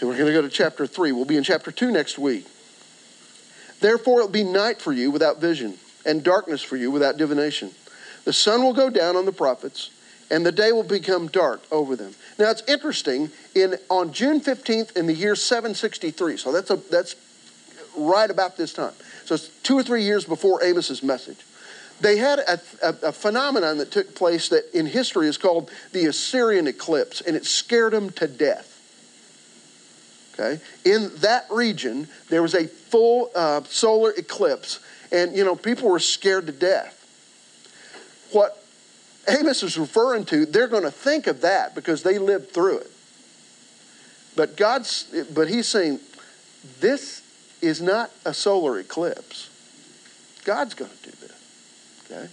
And 0.00 0.08
we're 0.08 0.16
going 0.16 0.26
to 0.26 0.32
go 0.32 0.42
to 0.42 0.48
chapter 0.48 0.86
3. 0.86 1.12
We'll 1.12 1.24
be 1.24 1.36
in 1.36 1.44
chapter 1.44 1.70
2 1.70 1.90
next 1.90 2.18
week. 2.18 2.46
Therefore, 3.80 4.20
it'll 4.20 4.30
be 4.30 4.44
night 4.44 4.80
for 4.80 4.92
you 4.92 5.10
without 5.10 5.40
vision, 5.40 5.74
and 6.06 6.22
darkness 6.22 6.62
for 6.62 6.76
you 6.76 6.90
without 6.90 7.16
divination. 7.16 7.70
The 8.24 8.32
sun 8.32 8.62
will 8.62 8.72
go 8.72 8.90
down 8.90 9.16
on 9.16 9.26
the 9.26 9.32
prophets, 9.32 9.90
and 10.30 10.44
the 10.44 10.52
day 10.52 10.72
will 10.72 10.82
become 10.82 11.28
dark 11.28 11.62
over 11.70 11.94
them. 11.96 12.14
Now, 12.38 12.50
it's 12.50 12.62
interesting. 12.66 13.30
In 13.54 13.76
on 13.90 14.12
June 14.12 14.40
15th 14.40 14.96
in 14.96 15.06
the 15.06 15.12
year 15.12 15.34
763, 15.34 16.38
so 16.38 16.50
that's 16.50 16.70
a, 16.70 16.76
that's 16.76 17.14
right 17.96 18.30
about 18.30 18.56
this 18.56 18.72
time. 18.72 18.94
So 19.24 19.34
it's 19.34 19.48
two 19.62 19.78
or 19.78 19.82
three 19.82 20.02
years 20.02 20.24
before 20.24 20.62
Amos's 20.62 21.02
message. 21.02 21.38
They 22.00 22.16
had 22.16 22.40
a, 22.40 22.60
a, 22.82 23.08
a 23.08 23.12
phenomenon 23.12 23.78
that 23.78 23.90
took 23.90 24.14
place 24.14 24.48
that 24.48 24.76
in 24.76 24.86
history 24.86 25.28
is 25.28 25.36
called 25.36 25.70
the 25.92 26.06
Assyrian 26.06 26.66
eclipse, 26.66 27.20
and 27.20 27.36
it 27.36 27.46
scared 27.46 27.92
them 27.92 28.10
to 28.12 28.26
death. 28.26 28.73
Okay, 30.34 30.60
in 30.84 31.10
that 31.18 31.46
region 31.50 32.08
there 32.28 32.42
was 32.42 32.54
a 32.54 32.66
full 32.66 33.30
uh, 33.34 33.62
solar 33.64 34.10
eclipse, 34.10 34.80
and 35.12 35.36
you 35.36 35.44
know 35.44 35.54
people 35.54 35.88
were 35.88 36.00
scared 36.00 36.46
to 36.46 36.52
death. 36.52 37.00
What 38.32 38.64
Amos 39.28 39.62
is 39.62 39.78
referring 39.78 40.24
to, 40.26 40.44
they're 40.46 40.68
going 40.68 40.82
to 40.82 40.90
think 40.90 41.26
of 41.26 41.40
that 41.42 41.74
because 41.74 42.02
they 42.02 42.18
lived 42.18 42.50
through 42.50 42.78
it. 42.78 42.90
But 44.36 44.56
God's, 44.56 45.04
but 45.32 45.48
He's 45.48 45.68
saying, 45.68 46.00
this 46.80 47.22
is 47.62 47.80
not 47.80 48.10
a 48.24 48.34
solar 48.34 48.78
eclipse. 48.78 49.50
God's 50.44 50.74
going 50.74 50.90
to 50.90 51.10
do 51.10 51.16
this. 51.20 52.04
Okay? 52.04 52.28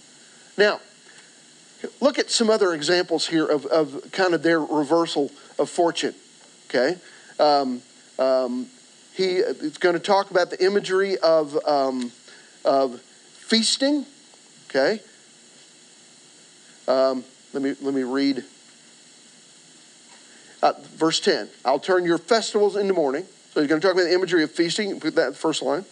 Now, 0.58 0.80
look 2.00 2.18
at 2.18 2.30
some 2.30 2.50
other 2.50 2.74
examples 2.74 3.26
here 3.26 3.46
of, 3.46 3.64
of 3.66 4.10
kind 4.12 4.34
of 4.34 4.42
their 4.42 4.60
reversal 4.60 5.30
of 5.58 5.70
fortune. 5.70 6.14
Okay? 6.68 6.96
Um, 7.38 7.80
um, 8.18 8.66
he 9.14 9.36
is 9.36 9.78
going 9.78 9.94
to 9.94 10.00
talk 10.00 10.30
about 10.30 10.50
the 10.50 10.64
imagery 10.64 11.18
of, 11.18 11.58
um, 11.66 12.12
of 12.64 13.00
feasting. 13.00 14.06
Okay? 14.68 15.00
Um, 16.88 17.24
let 17.52 17.62
me 17.62 17.74
let 17.80 17.94
me 17.94 18.02
read. 18.02 18.44
Uh, 20.62 20.72
verse 20.94 21.20
10 21.20 21.48
I'll 21.64 21.78
turn 21.78 22.04
your 22.04 22.18
festivals 22.18 22.76
into 22.76 22.94
mourning. 22.94 23.24
So 23.52 23.60
he's 23.60 23.68
going 23.68 23.80
to 23.80 23.86
talk 23.86 23.94
about 23.94 24.04
the 24.04 24.14
imagery 24.14 24.42
of 24.42 24.50
feasting. 24.50 24.98
Put 24.98 25.14
that 25.16 25.36
first 25.36 25.62
line. 25.62 25.84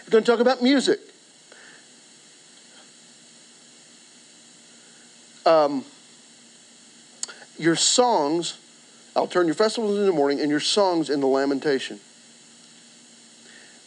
He's 0.00 0.08
going 0.08 0.24
to 0.24 0.30
talk 0.30 0.40
about 0.40 0.62
music. 0.62 1.00
Um, 5.44 5.84
your 7.58 7.76
songs, 7.76 8.58
I'll 9.16 9.26
turn 9.26 9.46
your 9.46 9.54
festivals 9.54 9.98
into 9.98 10.12
mourning, 10.12 10.40
and 10.40 10.50
your 10.50 10.60
songs 10.60 11.10
into 11.10 11.26
lamentation. 11.26 12.00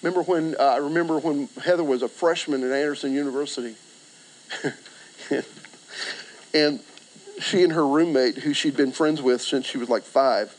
Remember 0.02 0.22
when 0.24 0.56
uh, 0.60 0.64
I 0.64 0.78
remember 0.78 1.18
when 1.18 1.48
Heather 1.64 1.84
was 1.84 2.02
a 2.02 2.10
freshman 2.10 2.64
at 2.64 2.72
Anderson 2.72 3.14
University, 3.14 3.76
and 6.54 6.82
she 7.40 7.64
and 7.64 7.72
her 7.72 7.88
roommate, 7.88 8.38
who 8.38 8.54
she'd 8.54 8.76
been 8.76 8.92
friends 8.92 9.22
with 9.22 9.42
since 9.42 9.66
she 9.66 9.78
was 9.78 9.90
like 9.90 10.04
five, 10.04 10.54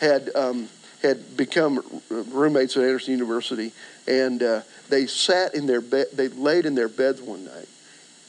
had 0.00 0.34
um, 0.34 0.68
had 1.02 1.36
become 1.36 2.02
roommates 2.10 2.76
at 2.76 2.82
Anderson 2.82 3.12
University, 3.12 3.72
and 4.08 4.42
uh, 4.42 4.62
they 4.88 5.06
sat 5.06 5.54
in 5.54 5.66
their 5.66 5.80
bed. 5.80 6.08
They 6.12 6.28
laid 6.28 6.66
in 6.66 6.74
their 6.74 6.88
beds 6.88 7.22
one 7.22 7.44
night, 7.44 7.68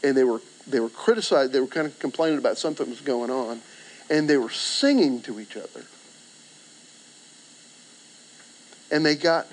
and 0.03 0.15
they 0.15 0.23
were 0.23 0.41
they 0.67 0.79
were 0.79 0.89
criticized. 0.89 1.53
They 1.53 1.59
were 1.59 1.67
kind 1.67 1.87
of 1.87 1.97
complaining 1.99 2.37
about 2.37 2.57
something 2.57 2.85
that 2.85 2.91
was 2.91 3.01
going 3.01 3.31
on, 3.31 3.61
and 4.11 4.29
they 4.29 4.35
were 4.35 4.49
singing 4.49 5.21
to 5.21 5.39
each 5.39 5.55
other, 5.55 5.85
and 8.91 9.05
they 9.05 9.15
got 9.15 9.47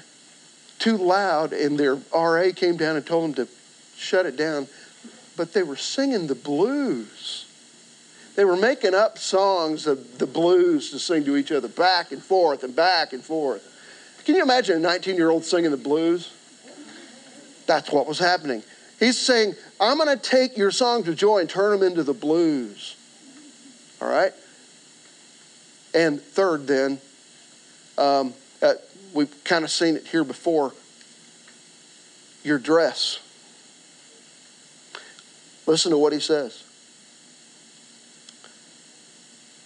too 0.80 0.96
loud, 0.96 1.52
and 1.52 1.78
their 1.78 1.96
RA 2.12 2.48
came 2.54 2.76
down 2.76 2.96
and 2.96 3.06
told 3.06 3.24
them 3.36 3.46
to 3.46 3.52
shut 3.96 4.26
it 4.26 4.36
down, 4.36 4.66
but 5.36 5.52
they 5.52 5.62
were 5.62 5.76
singing 5.76 6.26
the 6.26 6.34
blues. 6.34 7.46
They 8.34 8.44
were 8.44 8.56
making 8.56 8.94
up 8.94 9.16
songs 9.16 9.86
of 9.86 10.18
the 10.18 10.26
blues 10.26 10.90
to 10.90 10.98
sing 10.98 11.24
to 11.24 11.36
each 11.36 11.52
other 11.52 11.68
back 11.68 12.11
and 12.11 12.22
forth 12.22 12.64
and 12.64 12.74
back 12.74 13.12
and 13.12 13.22
forth. 13.22 13.64
Can 14.24 14.34
you 14.34 14.42
imagine 14.42 14.76
a 14.76 14.80
19 14.80 15.14
year 15.14 15.30
old 15.30 15.44
singing 15.44 15.70
the 15.70 15.76
blues? 15.76 16.32
That's 17.66 17.92
what 17.92 18.06
was 18.06 18.18
happening. 18.18 18.62
He's 18.98 19.18
saying, 19.18 19.54
I'm 19.80 19.98
going 19.98 20.16
to 20.16 20.22
take 20.22 20.56
your 20.56 20.72
songs 20.72 21.06
of 21.06 21.16
joy 21.16 21.38
and 21.38 21.48
turn 21.48 21.78
them 21.78 21.88
into 21.88 22.02
the 22.02 22.14
blues. 22.14 22.96
All 24.00 24.09
right? 24.09 24.32
And 25.95 26.20
third, 26.20 26.66
then, 26.66 27.01
um, 27.97 28.34
uh, 28.62 28.74
we've 29.12 29.32
kind 29.45 29.64
of 29.64 29.70
seen 29.70 29.97
it 29.97 30.07
here 30.07 30.24
before 30.24 30.72
your 32.45 32.59
dress. 32.59 33.20
Listen 35.66 35.91
to 35.91 35.99
what 35.99 36.12
he 36.12 36.20
says 36.20 36.64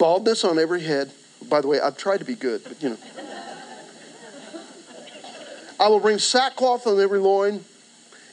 baldness 0.02 0.42
on 0.42 0.58
every 0.58 0.82
head. 0.82 1.12
By 1.48 1.60
the 1.60 1.68
way, 1.68 1.78
I've 1.78 1.96
tried 1.96 2.18
to 2.18 2.24
be 2.24 2.34
good, 2.34 2.64
but 2.64 2.82
you 2.82 2.88
know. 2.88 2.96
I 5.78 5.86
will 5.86 6.00
bring 6.00 6.18
sackcloth 6.18 6.88
on 6.88 6.98
every 6.98 7.20
loin 7.20 7.64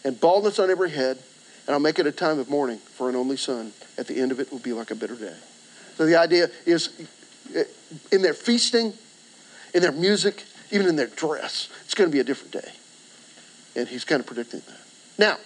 and 0.04 0.20
baldness 0.20 0.58
on 0.58 0.72
every 0.72 0.90
head, 0.90 1.20
and 1.68 1.74
I'll 1.76 1.80
make 1.80 2.00
it 2.00 2.08
a 2.08 2.12
time 2.12 2.40
of 2.40 2.50
mourning 2.50 2.80
for 2.80 3.08
an 3.08 3.16
only 3.16 3.38
son. 3.38 3.72
At 4.00 4.08
the 4.08 4.20
end 4.20 4.32
of 4.32 4.40
it 4.40 4.52
will 4.52 4.58
be 4.58 4.74
like 4.74 4.90
a 4.90 4.96
bitter 4.96 5.16
day. 5.16 5.36
So 5.96 6.08
the 6.08 6.16
idea 6.16 6.50
is 6.66 6.90
in 8.12 8.22
their 8.22 8.34
feasting, 8.34 8.93
in 9.74 9.82
their 9.82 9.91
music, 9.91 10.43
even 10.72 10.88
in 10.88 10.95
their 10.95 11.08
dress, 11.08 11.70
it's 11.86 11.93
going 11.93 12.10
to 12.10 12.14
be 12.14 12.20
a 12.20 12.24
different 12.24 12.52
day. 12.52 12.72
And 13.76 13.88
he's 13.88 14.06
kind 14.06 14.20
of 14.20 14.28
predicting 14.28 14.62
that. 14.68 14.80
Now, 15.18 15.38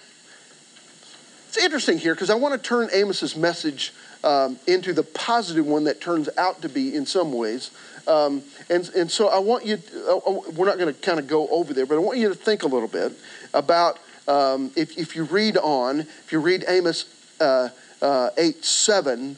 it's 1.48 1.58
interesting 1.58 1.98
here 1.98 2.14
because 2.14 2.30
I 2.30 2.34
want 2.34 2.60
to 2.60 2.68
turn 2.68 2.88
Amos's 2.92 3.36
message 3.36 3.92
um, 4.24 4.58
into 4.66 4.92
the 4.92 5.02
positive 5.02 5.66
one 5.66 5.84
that 5.84 6.00
turns 6.00 6.28
out 6.36 6.62
to 6.62 6.68
be 6.68 6.94
in 6.94 7.06
some 7.06 7.32
ways. 7.32 7.70
Um, 8.06 8.42
and, 8.68 8.88
and 8.96 9.10
so 9.10 9.28
I 9.28 9.38
want 9.38 9.64
you, 9.64 9.78
uh, 10.08 10.18
we're 10.54 10.66
not 10.66 10.78
going 10.78 10.92
to 10.92 11.00
kind 11.00 11.18
of 11.18 11.26
go 11.26 11.48
over 11.48 11.72
there, 11.72 11.86
but 11.86 11.96
I 11.96 11.98
want 11.98 12.18
you 12.18 12.28
to 12.28 12.34
think 12.34 12.62
a 12.62 12.66
little 12.66 12.88
bit 12.88 13.12
about 13.52 13.98
um, 14.26 14.70
if, 14.74 14.98
if 14.98 15.14
you 15.14 15.24
read 15.24 15.56
on, 15.56 16.00
if 16.00 16.32
you 16.32 16.40
read 16.40 16.64
Amos 16.66 17.04
uh, 17.40 17.68
uh, 18.00 18.30
8 18.36 18.64
7, 18.64 19.36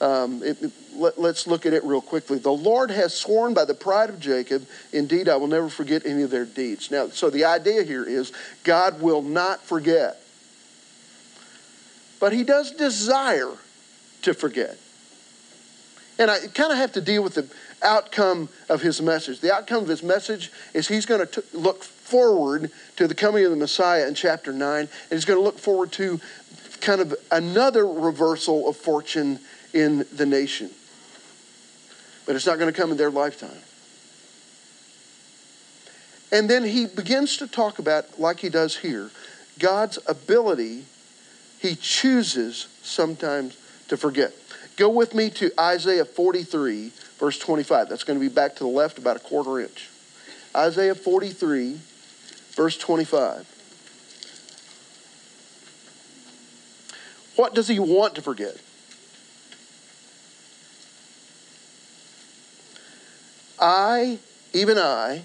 um, 0.00 0.42
it, 0.42 0.62
it, 0.62 0.72
let, 0.94 1.18
us 1.18 1.46
look 1.46 1.66
at 1.66 1.72
it 1.72 1.84
real 1.84 2.00
quickly. 2.00 2.38
The 2.38 2.52
Lord 2.52 2.90
has 2.90 3.14
sworn 3.14 3.54
by 3.54 3.64
the 3.64 3.74
pride 3.74 4.10
of 4.10 4.20
Jacob, 4.20 4.66
indeed, 4.92 5.28
I 5.28 5.36
will 5.36 5.46
never 5.46 5.68
forget 5.68 6.04
any 6.04 6.22
of 6.22 6.30
their 6.30 6.44
deeds. 6.44 6.90
Now, 6.90 7.08
so 7.08 7.30
the 7.30 7.44
idea 7.44 7.82
here 7.82 8.04
is 8.04 8.32
God 8.64 9.00
will 9.00 9.22
not 9.22 9.62
forget. 9.62 10.20
But 12.20 12.32
he 12.32 12.42
does 12.42 12.70
desire 12.70 13.52
to 14.22 14.34
forget. 14.34 14.78
And 16.18 16.30
I 16.30 16.38
kind 16.46 16.70
of 16.70 16.78
have 16.78 16.92
to 16.92 17.00
deal 17.00 17.22
with 17.22 17.34
the 17.34 17.48
outcome 17.82 18.48
of 18.68 18.82
his 18.82 19.02
message. 19.02 19.40
The 19.40 19.52
outcome 19.52 19.82
of 19.82 19.88
his 19.88 20.02
message 20.02 20.50
is 20.72 20.88
he's 20.88 21.06
going 21.06 21.26
to 21.26 21.44
look 21.52 21.82
forward 21.82 22.70
to 22.96 23.08
the 23.08 23.14
coming 23.14 23.44
of 23.44 23.50
the 23.50 23.56
Messiah 23.56 24.06
in 24.06 24.14
chapter 24.14 24.52
9, 24.52 24.80
and 24.80 24.88
he's 25.10 25.24
going 25.24 25.38
to 25.38 25.44
look 25.44 25.58
forward 25.58 25.92
to 25.92 26.20
kind 26.80 27.00
of 27.00 27.14
another 27.30 27.86
reversal 27.86 28.68
of 28.68 28.76
fortune 28.76 29.40
in 29.74 30.06
the 30.12 30.24
nation. 30.24 30.70
But 32.24 32.36
it's 32.36 32.46
not 32.46 32.58
going 32.58 32.72
to 32.72 32.80
come 32.80 32.90
in 32.90 32.96
their 32.96 33.10
lifetime. 33.10 33.58
And 36.32 36.48
then 36.48 36.64
he 36.64 36.86
begins 36.86 37.36
to 37.36 37.46
talk 37.46 37.78
about, 37.78 38.18
like 38.18 38.40
he 38.40 38.48
does 38.48 38.78
here, 38.78 39.10
God's 39.58 39.98
ability, 40.06 40.84
he 41.58 41.76
chooses 41.76 42.68
sometimes 42.82 43.56
to 43.88 43.96
forget. 43.96 44.32
Go 44.76 44.88
with 44.88 45.14
me 45.14 45.30
to 45.30 45.52
Isaiah 45.58 46.04
43, 46.04 46.92
verse 47.18 47.38
25. 47.38 47.88
That's 47.88 48.04
going 48.04 48.18
to 48.18 48.26
be 48.26 48.32
back 48.32 48.56
to 48.56 48.64
the 48.64 48.68
left 48.68 48.98
about 48.98 49.16
a 49.16 49.20
quarter 49.20 49.60
inch. 49.60 49.88
Isaiah 50.56 50.94
43, 50.94 51.78
verse 52.52 52.78
25. 52.78 53.50
What 57.36 57.54
does 57.54 57.68
he 57.68 57.78
want 57.78 58.14
to 58.16 58.22
forget? 58.22 58.56
I, 63.64 64.18
even 64.52 64.76
I, 64.76 65.22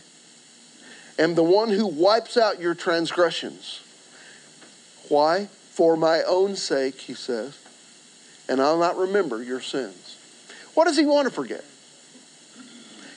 am 1.20 1.36
the 1.36 1.44
one 1.44 1.68
who 1.68 1.86
wipes 1.86 2.38
out 2.38 2.62
your 2.62 2.74
transgressions. 2.74 3.82
Why? 5.10 5.48
For 5.74 5.98
my 5.98 6.24
own 6.24 6.56
sake, 6.56 7.02
he 7.02 7.14
says, 7.14 7.58
and 8.48 8.62
I'll 8.62 8.80
not 8.80 8.96
remember 8.96 9.44
your 9.44 9.60
sins. 9.60 10.16
What 10.74 10.86
does 10.86 10.98
he 10.98 11.06
want 11.06 11.28
to 11.28 11.34
forget? 11.34 11.66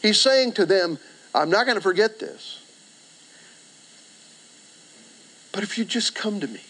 He's 0.03 0.21
saying 0.21 0.55
to 0.55 0.67
them, 0.67 0.99
I'm 1.33 1.51
not 1.51 1.67
going 1.67 1.77
to 1.77 1.83
forget 1.83 2.19
this. 2.19 2.61
But 5.53 5.63
if 5.63 5.79
you 5.79 5.85
just 5.85 6.17
come 6.17 6.41
to 6.41 6.49
me, 6.49 6.63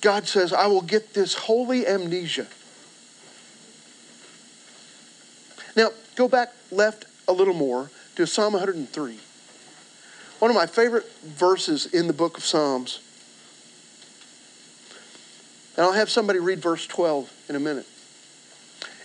God 0.00 0.26
says, 0.26 0.54
I 0.54 0.68
will 0.68 0.82
get 0.82 1.12
this 1.12 1.34
holy 1.34 1.86
amnesia. 1.86 2.46
Now, 5.76 5.90
go 6.16 6.28
back 6.28 6.52
left 6.70 7.06
a 7.26 7.32
little 7.32 7.54
more 7.54 7.90
to 8.16 8.26
Psalm 8.26 8.52
103. 8.52 9.18
One 10.38 10.50
of 10.50 10.56
my 10.56 10.66
favorite 10.66 11.10
verses 11.22 11.86
in 11.86 12.06
the 12.06 12.12
book 12.12 12.36
of 12.36 12.44
Psalms. 12.44 13.00
And 15.76 15.84
I'll 15.84 15.92
have 15.92 16.10
somebody 16.10 16.38
read 16.38 16.60
verse 16.60 16.86
12 16.86 17.32
in 17.48 17.56
a 17.56 17.60
minute. 17.60 17.86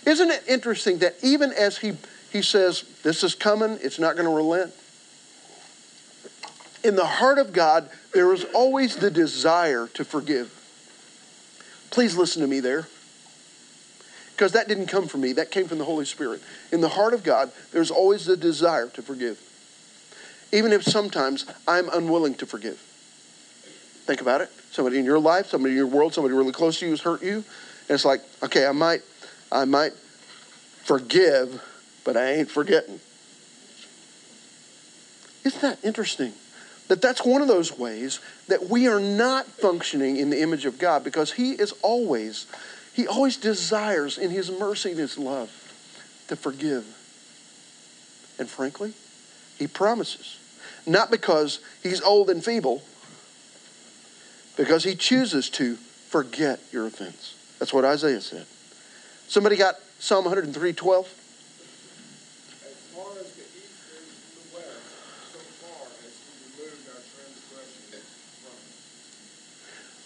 Isn't 0.06 0.30
it 0.30 0.44
interesting 0.46 0.98
that 0.98 1.16
even 1.22 1.52
as 1.52 1.78
he, 1.78 1.92
he 2.32 2.42
says, 2.42 2.84
This 3.02 3.24
is 3.24 3.34
coming, 3.34 3.78
it's 3.82 3.98
not 3.98 4.16
going 4.16 4.28
to 4.28 4.34
relent, 4.34 4.72
in 6.82 6.96
the 6.96 7.04
heart 7.04 7.38
of 7.38 7.52
God, 7.52 7.90
there 8.12 8.32
is 8.32 8.44
always 8.54 8.96
the 8.96 9.10
desire 9.10 9.88
to 9.94 10.04
forgive. 10.04 10.56
Please 11.90 12.16
listen 12.16 12.40
to 12.42 12.48
me 12.48 12.60
there. 12.60 12.86
Because 14.40 14.52
that 14.52 14.68
didn't 14.68 14.86
come 14.86 15.06
from 15.06 15.20
me, 15.20 15.34
that 15.34 15.50
came 15.50 15.68
from 15.68 15.76
the 15.76 15.84
Holy 15.84 16.06
Spirit. 16.06 16.40
In 16.72 16.80
the 16.80 16.88
heart 16.88 17.12
of 17.12 17.22
God, 17.22 17.52
there's 17.72 17.90
always 17.90 18.24
the 18.24 18.38
desire 18.38 18.88
to 18.88 19.02
forgive. 19.02 19.38
Even 20.50 20.72
if 20.72 20.82
sometimes 20.82 21.44
I'm 21.68 21.90
unwilling 21.90 22.32
to 22.36 22.46
forgive. 22.46 22.78
Think 24.06 24.22
about 24.22 24.40
it. 24.40 24.50
Somebody 24.70 24.98
in 24.98 25.04
your 25.04 25.18
life, 25.18 25.48
somebody 25.48 25.72
in 25.72 25.76
your 25.76 25.88
world, 25.88 26.14
somebody 26.14 26.34
really 26.34 26.52
close 26.52 26.78
to 26.78 26.86
you 26.86 26.92
has 26.92 27.02
hurt 27.02 27.22
you. 27.22 27.34
And 27.34 27.44
it's 27.90 28.06
like, 28.06 28.22
okay, 28.42 28.66
I 28.66 28.72
might, 28.72 29.02
I 29.52 29.66
might 29.66 29.92
forgive, 30.84 31.62
but 32.04 32.16
I 32.16 32.32
ain't 32.32 32.50
forgetting. 32.50 32.98
Isn't 35.44 35.60
that 35.60 35.84
interesting? 35.84 36.32
That 36.88 37.02
that's 37.02 37.26
one 37.26 37.42
of 37.42 37.48
those 37.48 37.76
ways 37.76 38.20
that 38.48 38.70
we 38.70 38.88
are 38.88 39.00
not 39.00 39.44
functioning 39.44 40.16
in 40.16 40.30
the 40.30 40.40
image 40.40 40.64
of 40.64 40.78
God 40.78 41.04
because 41.04 41.32
He 41.32 41.52
is 41.52 41.74
always 41.82 42.46
he 43.00 43.06
always 43.06 43.38
desires, 43.38 44.18
in 44.18 44.30
His 44.30 44.50
mercy 44.50 44.90
and 44.90 44.98
His 44.98 45.16
love, 45.16 45.48
to 46.28 46.36
forgive. 46.36 46.84
And 48.38 48.46
frankly, 48.46 48.92
He 49.58 49.66
promises. 49.66 50.38
Not 50.86 51.10
because 51.10 51.60
He's 51.82 52.02
old 52.02 52.28
and 52.28 52.44
feeble, 52.44 52.82
because 54.54 54.84
He 54.84 54.94
chooses 54.94 55.48
to 55.50 55.76
forget 55.76 56.60
your 56.72 56.86
offense. 56.86 57.36
That's 57.58 57.72
what 57.72 57.86
Isaiah 57.86 58.20
said. 58.20 58.44
Somebody 59.28 59.56
got 59.56 59.76
Psalm 59.98 60.26
103 60.26 60.74
12? 60.74 61.14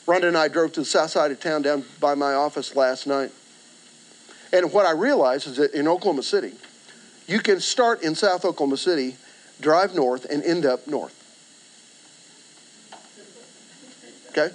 Rhonda 0.07 0.29
and 0.29 0.37
I 0.37 0.49
drove 0.49 0.73
to 0.73 0.81
the 0.81 0.87
south 0.87 1.11
side 1.11 1.31
of 1.31 1.41
town 1.41 1.63
down 1.63 1.85
by 2.01 2.15
my 2.15 2.35
office 2.35 2.77
last 2.77 3.07
night. 3.07 3.33
And 4.53 4.73
what 4.73 4.87
I 4.87 4.93
realized 4.93 5.47
is 5.47 5.57
that 5.57 5.73
in 5.73 5.89
Oklahoma 5.89 6.23
City, 6.23 6.53
you 7.27 7.41
can 7.41 7.59
start 7.61 8.03
in 8.03 8.15
South 8.15 8.45
Oklahoma 8.45 8.77
City, 8.77 9.17
drive 9.61 9.95
north, 9.95 10.27
and 10.27 10.43
end 10.43 10.67
up 10.67 10.87
north. 10.87 11.21
Okay? 14.31 14.55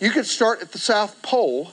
You 0.00 0.10
could 0.10 0.26
start 0.26 0.60
at 0.60 0.72
the 0.72 0.78
South 0.78 1.20
Pole 1.22 1.72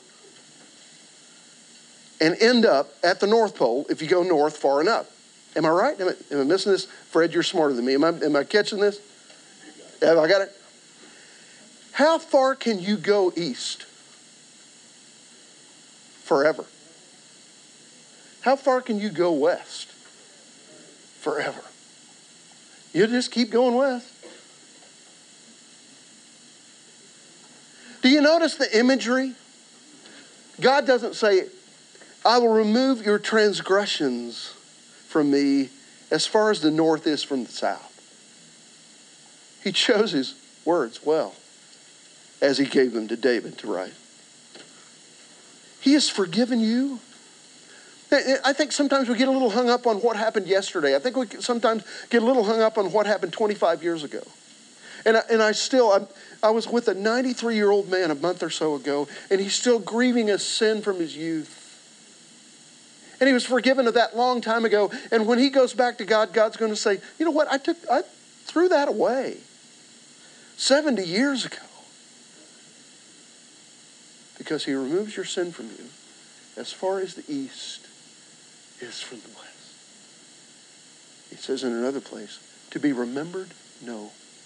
and 2.19 2.35
end 2.41 2.65
up 2.65 2.89
at 3.03 3.19
the 3.19 3.27
North 3.27 3.55
Pole 3.55 3.85
if 3.89 4.01
you 4.01 4.07
go 4.07 4.23
north 4.23 4.57
far 4.57 4.81
enough. 4.81 5.09
Am 5.55 5.65
I 5.65 5.69
right? 5.69 5.99
Am 5.99 6.09
I, 6.09 6.33
am 6.33 6.41
I 6.41 6.43
missing 6.43 6.71
this? 6.71 6.85
Fred, 6.85 7.33
you're 7.33 7.43
smarter 7.43 7.73
than 7.73 7.85
me. 7.85 7.95
Am 7.95 8.03
I, 8.03 8.09
am 8.09 8.35
I 8.35 8.43
catching 8.43 8.79
this? 8.79 8.99
Have 10.01 10.17
I 10.17 10.27
got 10.27 10.41
it? 10.41 10.56
How 11.97 12.19
far 12.19 12.53
can 12.53 12.79
you 12.79 12.95
go 12.95 13.33
east? 13.35 13.83
Forever. 16.25 16.63
How 18.41 18.55
far 18.55 18.81
can 18.81 18.99
you 18.99 19.09
go 19.09 19.31
west? 19.31 19.87
Forever. 21.21 21.63
You 22.93 23.07
just 23.07 23.31
keep 23.31 23.49
going 23.49 23.73
west. 23.73 24.07
Do 28.03 28.09
you 28.09 28.21
notice 28.21 28.57
the 28.57 28.77
imagery? 28.77 29.33
God 30.61 30.85
doesn't 30.85 31.15
say, 31.15 31.47
I 32.23 32.37
will 32.37 32.53
remove 32.53 33.03
your 33.03 33.17
transgressions 33.17 34.53
from 35.07 35.31
me 35.31 35.69
as 36.11 36.27
far 36.27 36.51
as 36.51 36.61
the 36.61 36.69
north 36.69 37.07
is 37.07 37.23
from 37.23 37.45
the 37.45 37.51
south. 37.51 37.91
He 39.63 39.71
chose 39.71 40.11
his 40.11 40.35
words 40.63 41.03
well 41.03 41.33
as 42.41 42.57
he 42.57 42.65
gave 42.65 42.93
them 42.93 43.07
to 43.07 43.15
David 43.15 43.57
to 43.59 43.73
write. 43.73 43.93
He 45.79 45.93
has 45.93 46.09
forgiven 46.09 46.59
you. 46.59 46.99
I 48.11 48.53
think 48.53 48.71
sometimes 48.71 49.09
we 49.09 49.17
get 49.17 49.27
a 49.27 49.31
little 49.31 49.49
hung 49.49 49.69
up 49.69 49.85
on 49.85 49.97
what 49.97 50.15
happened 50.15 50.47
yesterday. 50.47 50.95
I 50.95 50.99
think 50.99 51.17
we 51.17 51.27
sometimes 51.41 51.83
get 52.09 52.23
a 52.23 52.25
little 52.25 52.43
hung 52.43 52.61
up 52.61 52.77
on 52.77 52.91
what 52.91 53.05
happened 53.05 53.33
25 53.33 53.83
years 53.83 54.03
ago. 54.03 54.21
And 55.05 55.17
I, 55.17 55.21
and 55.29 55.43
I 55.43 55.51
still, 55.51 55.91
I, 55.91 56.47
I 56.47 56.51
was 56.51 56.67
with 56.67 56.87
a 56.87 56.93
93 56.93 57.55
year 57.55 57.69
old 57.69 57.89
man 57.89 58.11
a 58.11 58.15
month 58.15 58.43
or 58.43 58.49
so 58.49 58.75
ago, 58.75 59.07
and 59.29 59.41
he's 59.41 59.55
still 59.55 59.79
grieving 59.79 60.29
a 60.29 60.37
sin 60.37 60.81
from 60.81 60.99
his 60.99 61.15
youth. 61.15 61.65
And 63.19 63.27
he 63.27 63.33
was 63.33 63.45
forgiven 63.45 63.87
of 63.87 63.95
that 63.95 64.15
long 64.15 64.41
time 64.41 64.63
ago. 64.63 64.91
And 65.11 65.25
when 65.27 65.39
he 65.39 65.49
goes 65.49 65.73
back 65.73 65.97
to 65.97 66.05
God, 66.05 66.33
God's 66.33 66.55
going 66.55 66.71
to 66.71 66.77
say, 66.77 66.99
you 67.17 67.25
know 67.25 67.31
what? 67.31 67.51
I 67.51 67.57
took, 67.57 67.77
I 67.91 68.03
threw 68.45 68.69
that 68.69 68.87
away 68.87 69.37
70 70.57 71.03
years 71.03 71.45
ago. 71.45 71.57
Because 74.47 74.63
he 74.63 74.73
removes 74.75 75.17
your 75.17 75.25
sin 75.25 75.51
from 75.51 75.65
you 75.65 75.89
as 76.55 76.71
far 76.71 77.01
as 77.01 77.15
the 77.15 77.23
east 77.27 77.85
is 78.79 79.01
from 79.01 79.19
the 79.19 79.27
west. 79.27 79.73
He 81.29 81.35
says 81.35 81.65
in 81.65 81.73
another 81.73 81.99
place, 81.99 82.39
to 82.69 82.79
be 82.79 82.93
remembered 82.93 83.49
no 83.85 83.97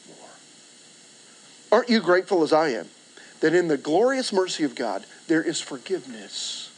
more. 0.08 0.30
Aren't 1.72 1.90
you 1.90 2.00
grateful 2.00 2.42
as 2.42 2.52
I 2.52 2.70
am 2.70 2.88
that 3.42 3.54
in 3.54 3.68
the 3.68 3.78
glorious 3.78 4.34
mercy 4.34 4.64
of 4.64 4.74
God 4.74 5.06
there 5.28 5.44
is 5.44 5.62
forgiveness? 5.62 6.72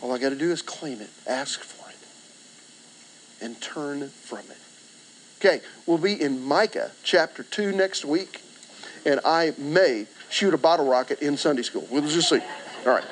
All 0.00 0.10
I 0.10 0.16
got 0.16 0.30
to 0.30 0.36
do 0.36 0.50
is 0.50 0.62
claim 0.62 1.02
it, 1.02 1.10
ask 1.26 1.60
for 1.60 1.90
it, 1.90 3.44
and 3.44 3.60
turn 3.60 4.08
from 4.08 4.38
it. 4.38 4.56
Okay, 5.38 5.62
we'll 5.84 5.98
be 5.98 6.18
in 6.18 6.42
Micah 6.42 6.92
chapter 7.02 7.42
2 7.42 7.72
next 7.72 8.06
week, 8.06 8.40
and 9.04 9.20
I 9.22 9.52
may 9.58 10.06
shoot 10.30 10.54
a 10.54 10.58
bottle 10.58 10.88
rocket 10.88 11.20
in 11.22 11.36
Sunday 11.36 11.62
school. 11.62 11.86
We'll 11.90 12.02
just 12.02 12.28
see. 12.28 12.40
All 12.86 12.92
right. 12.92 13.04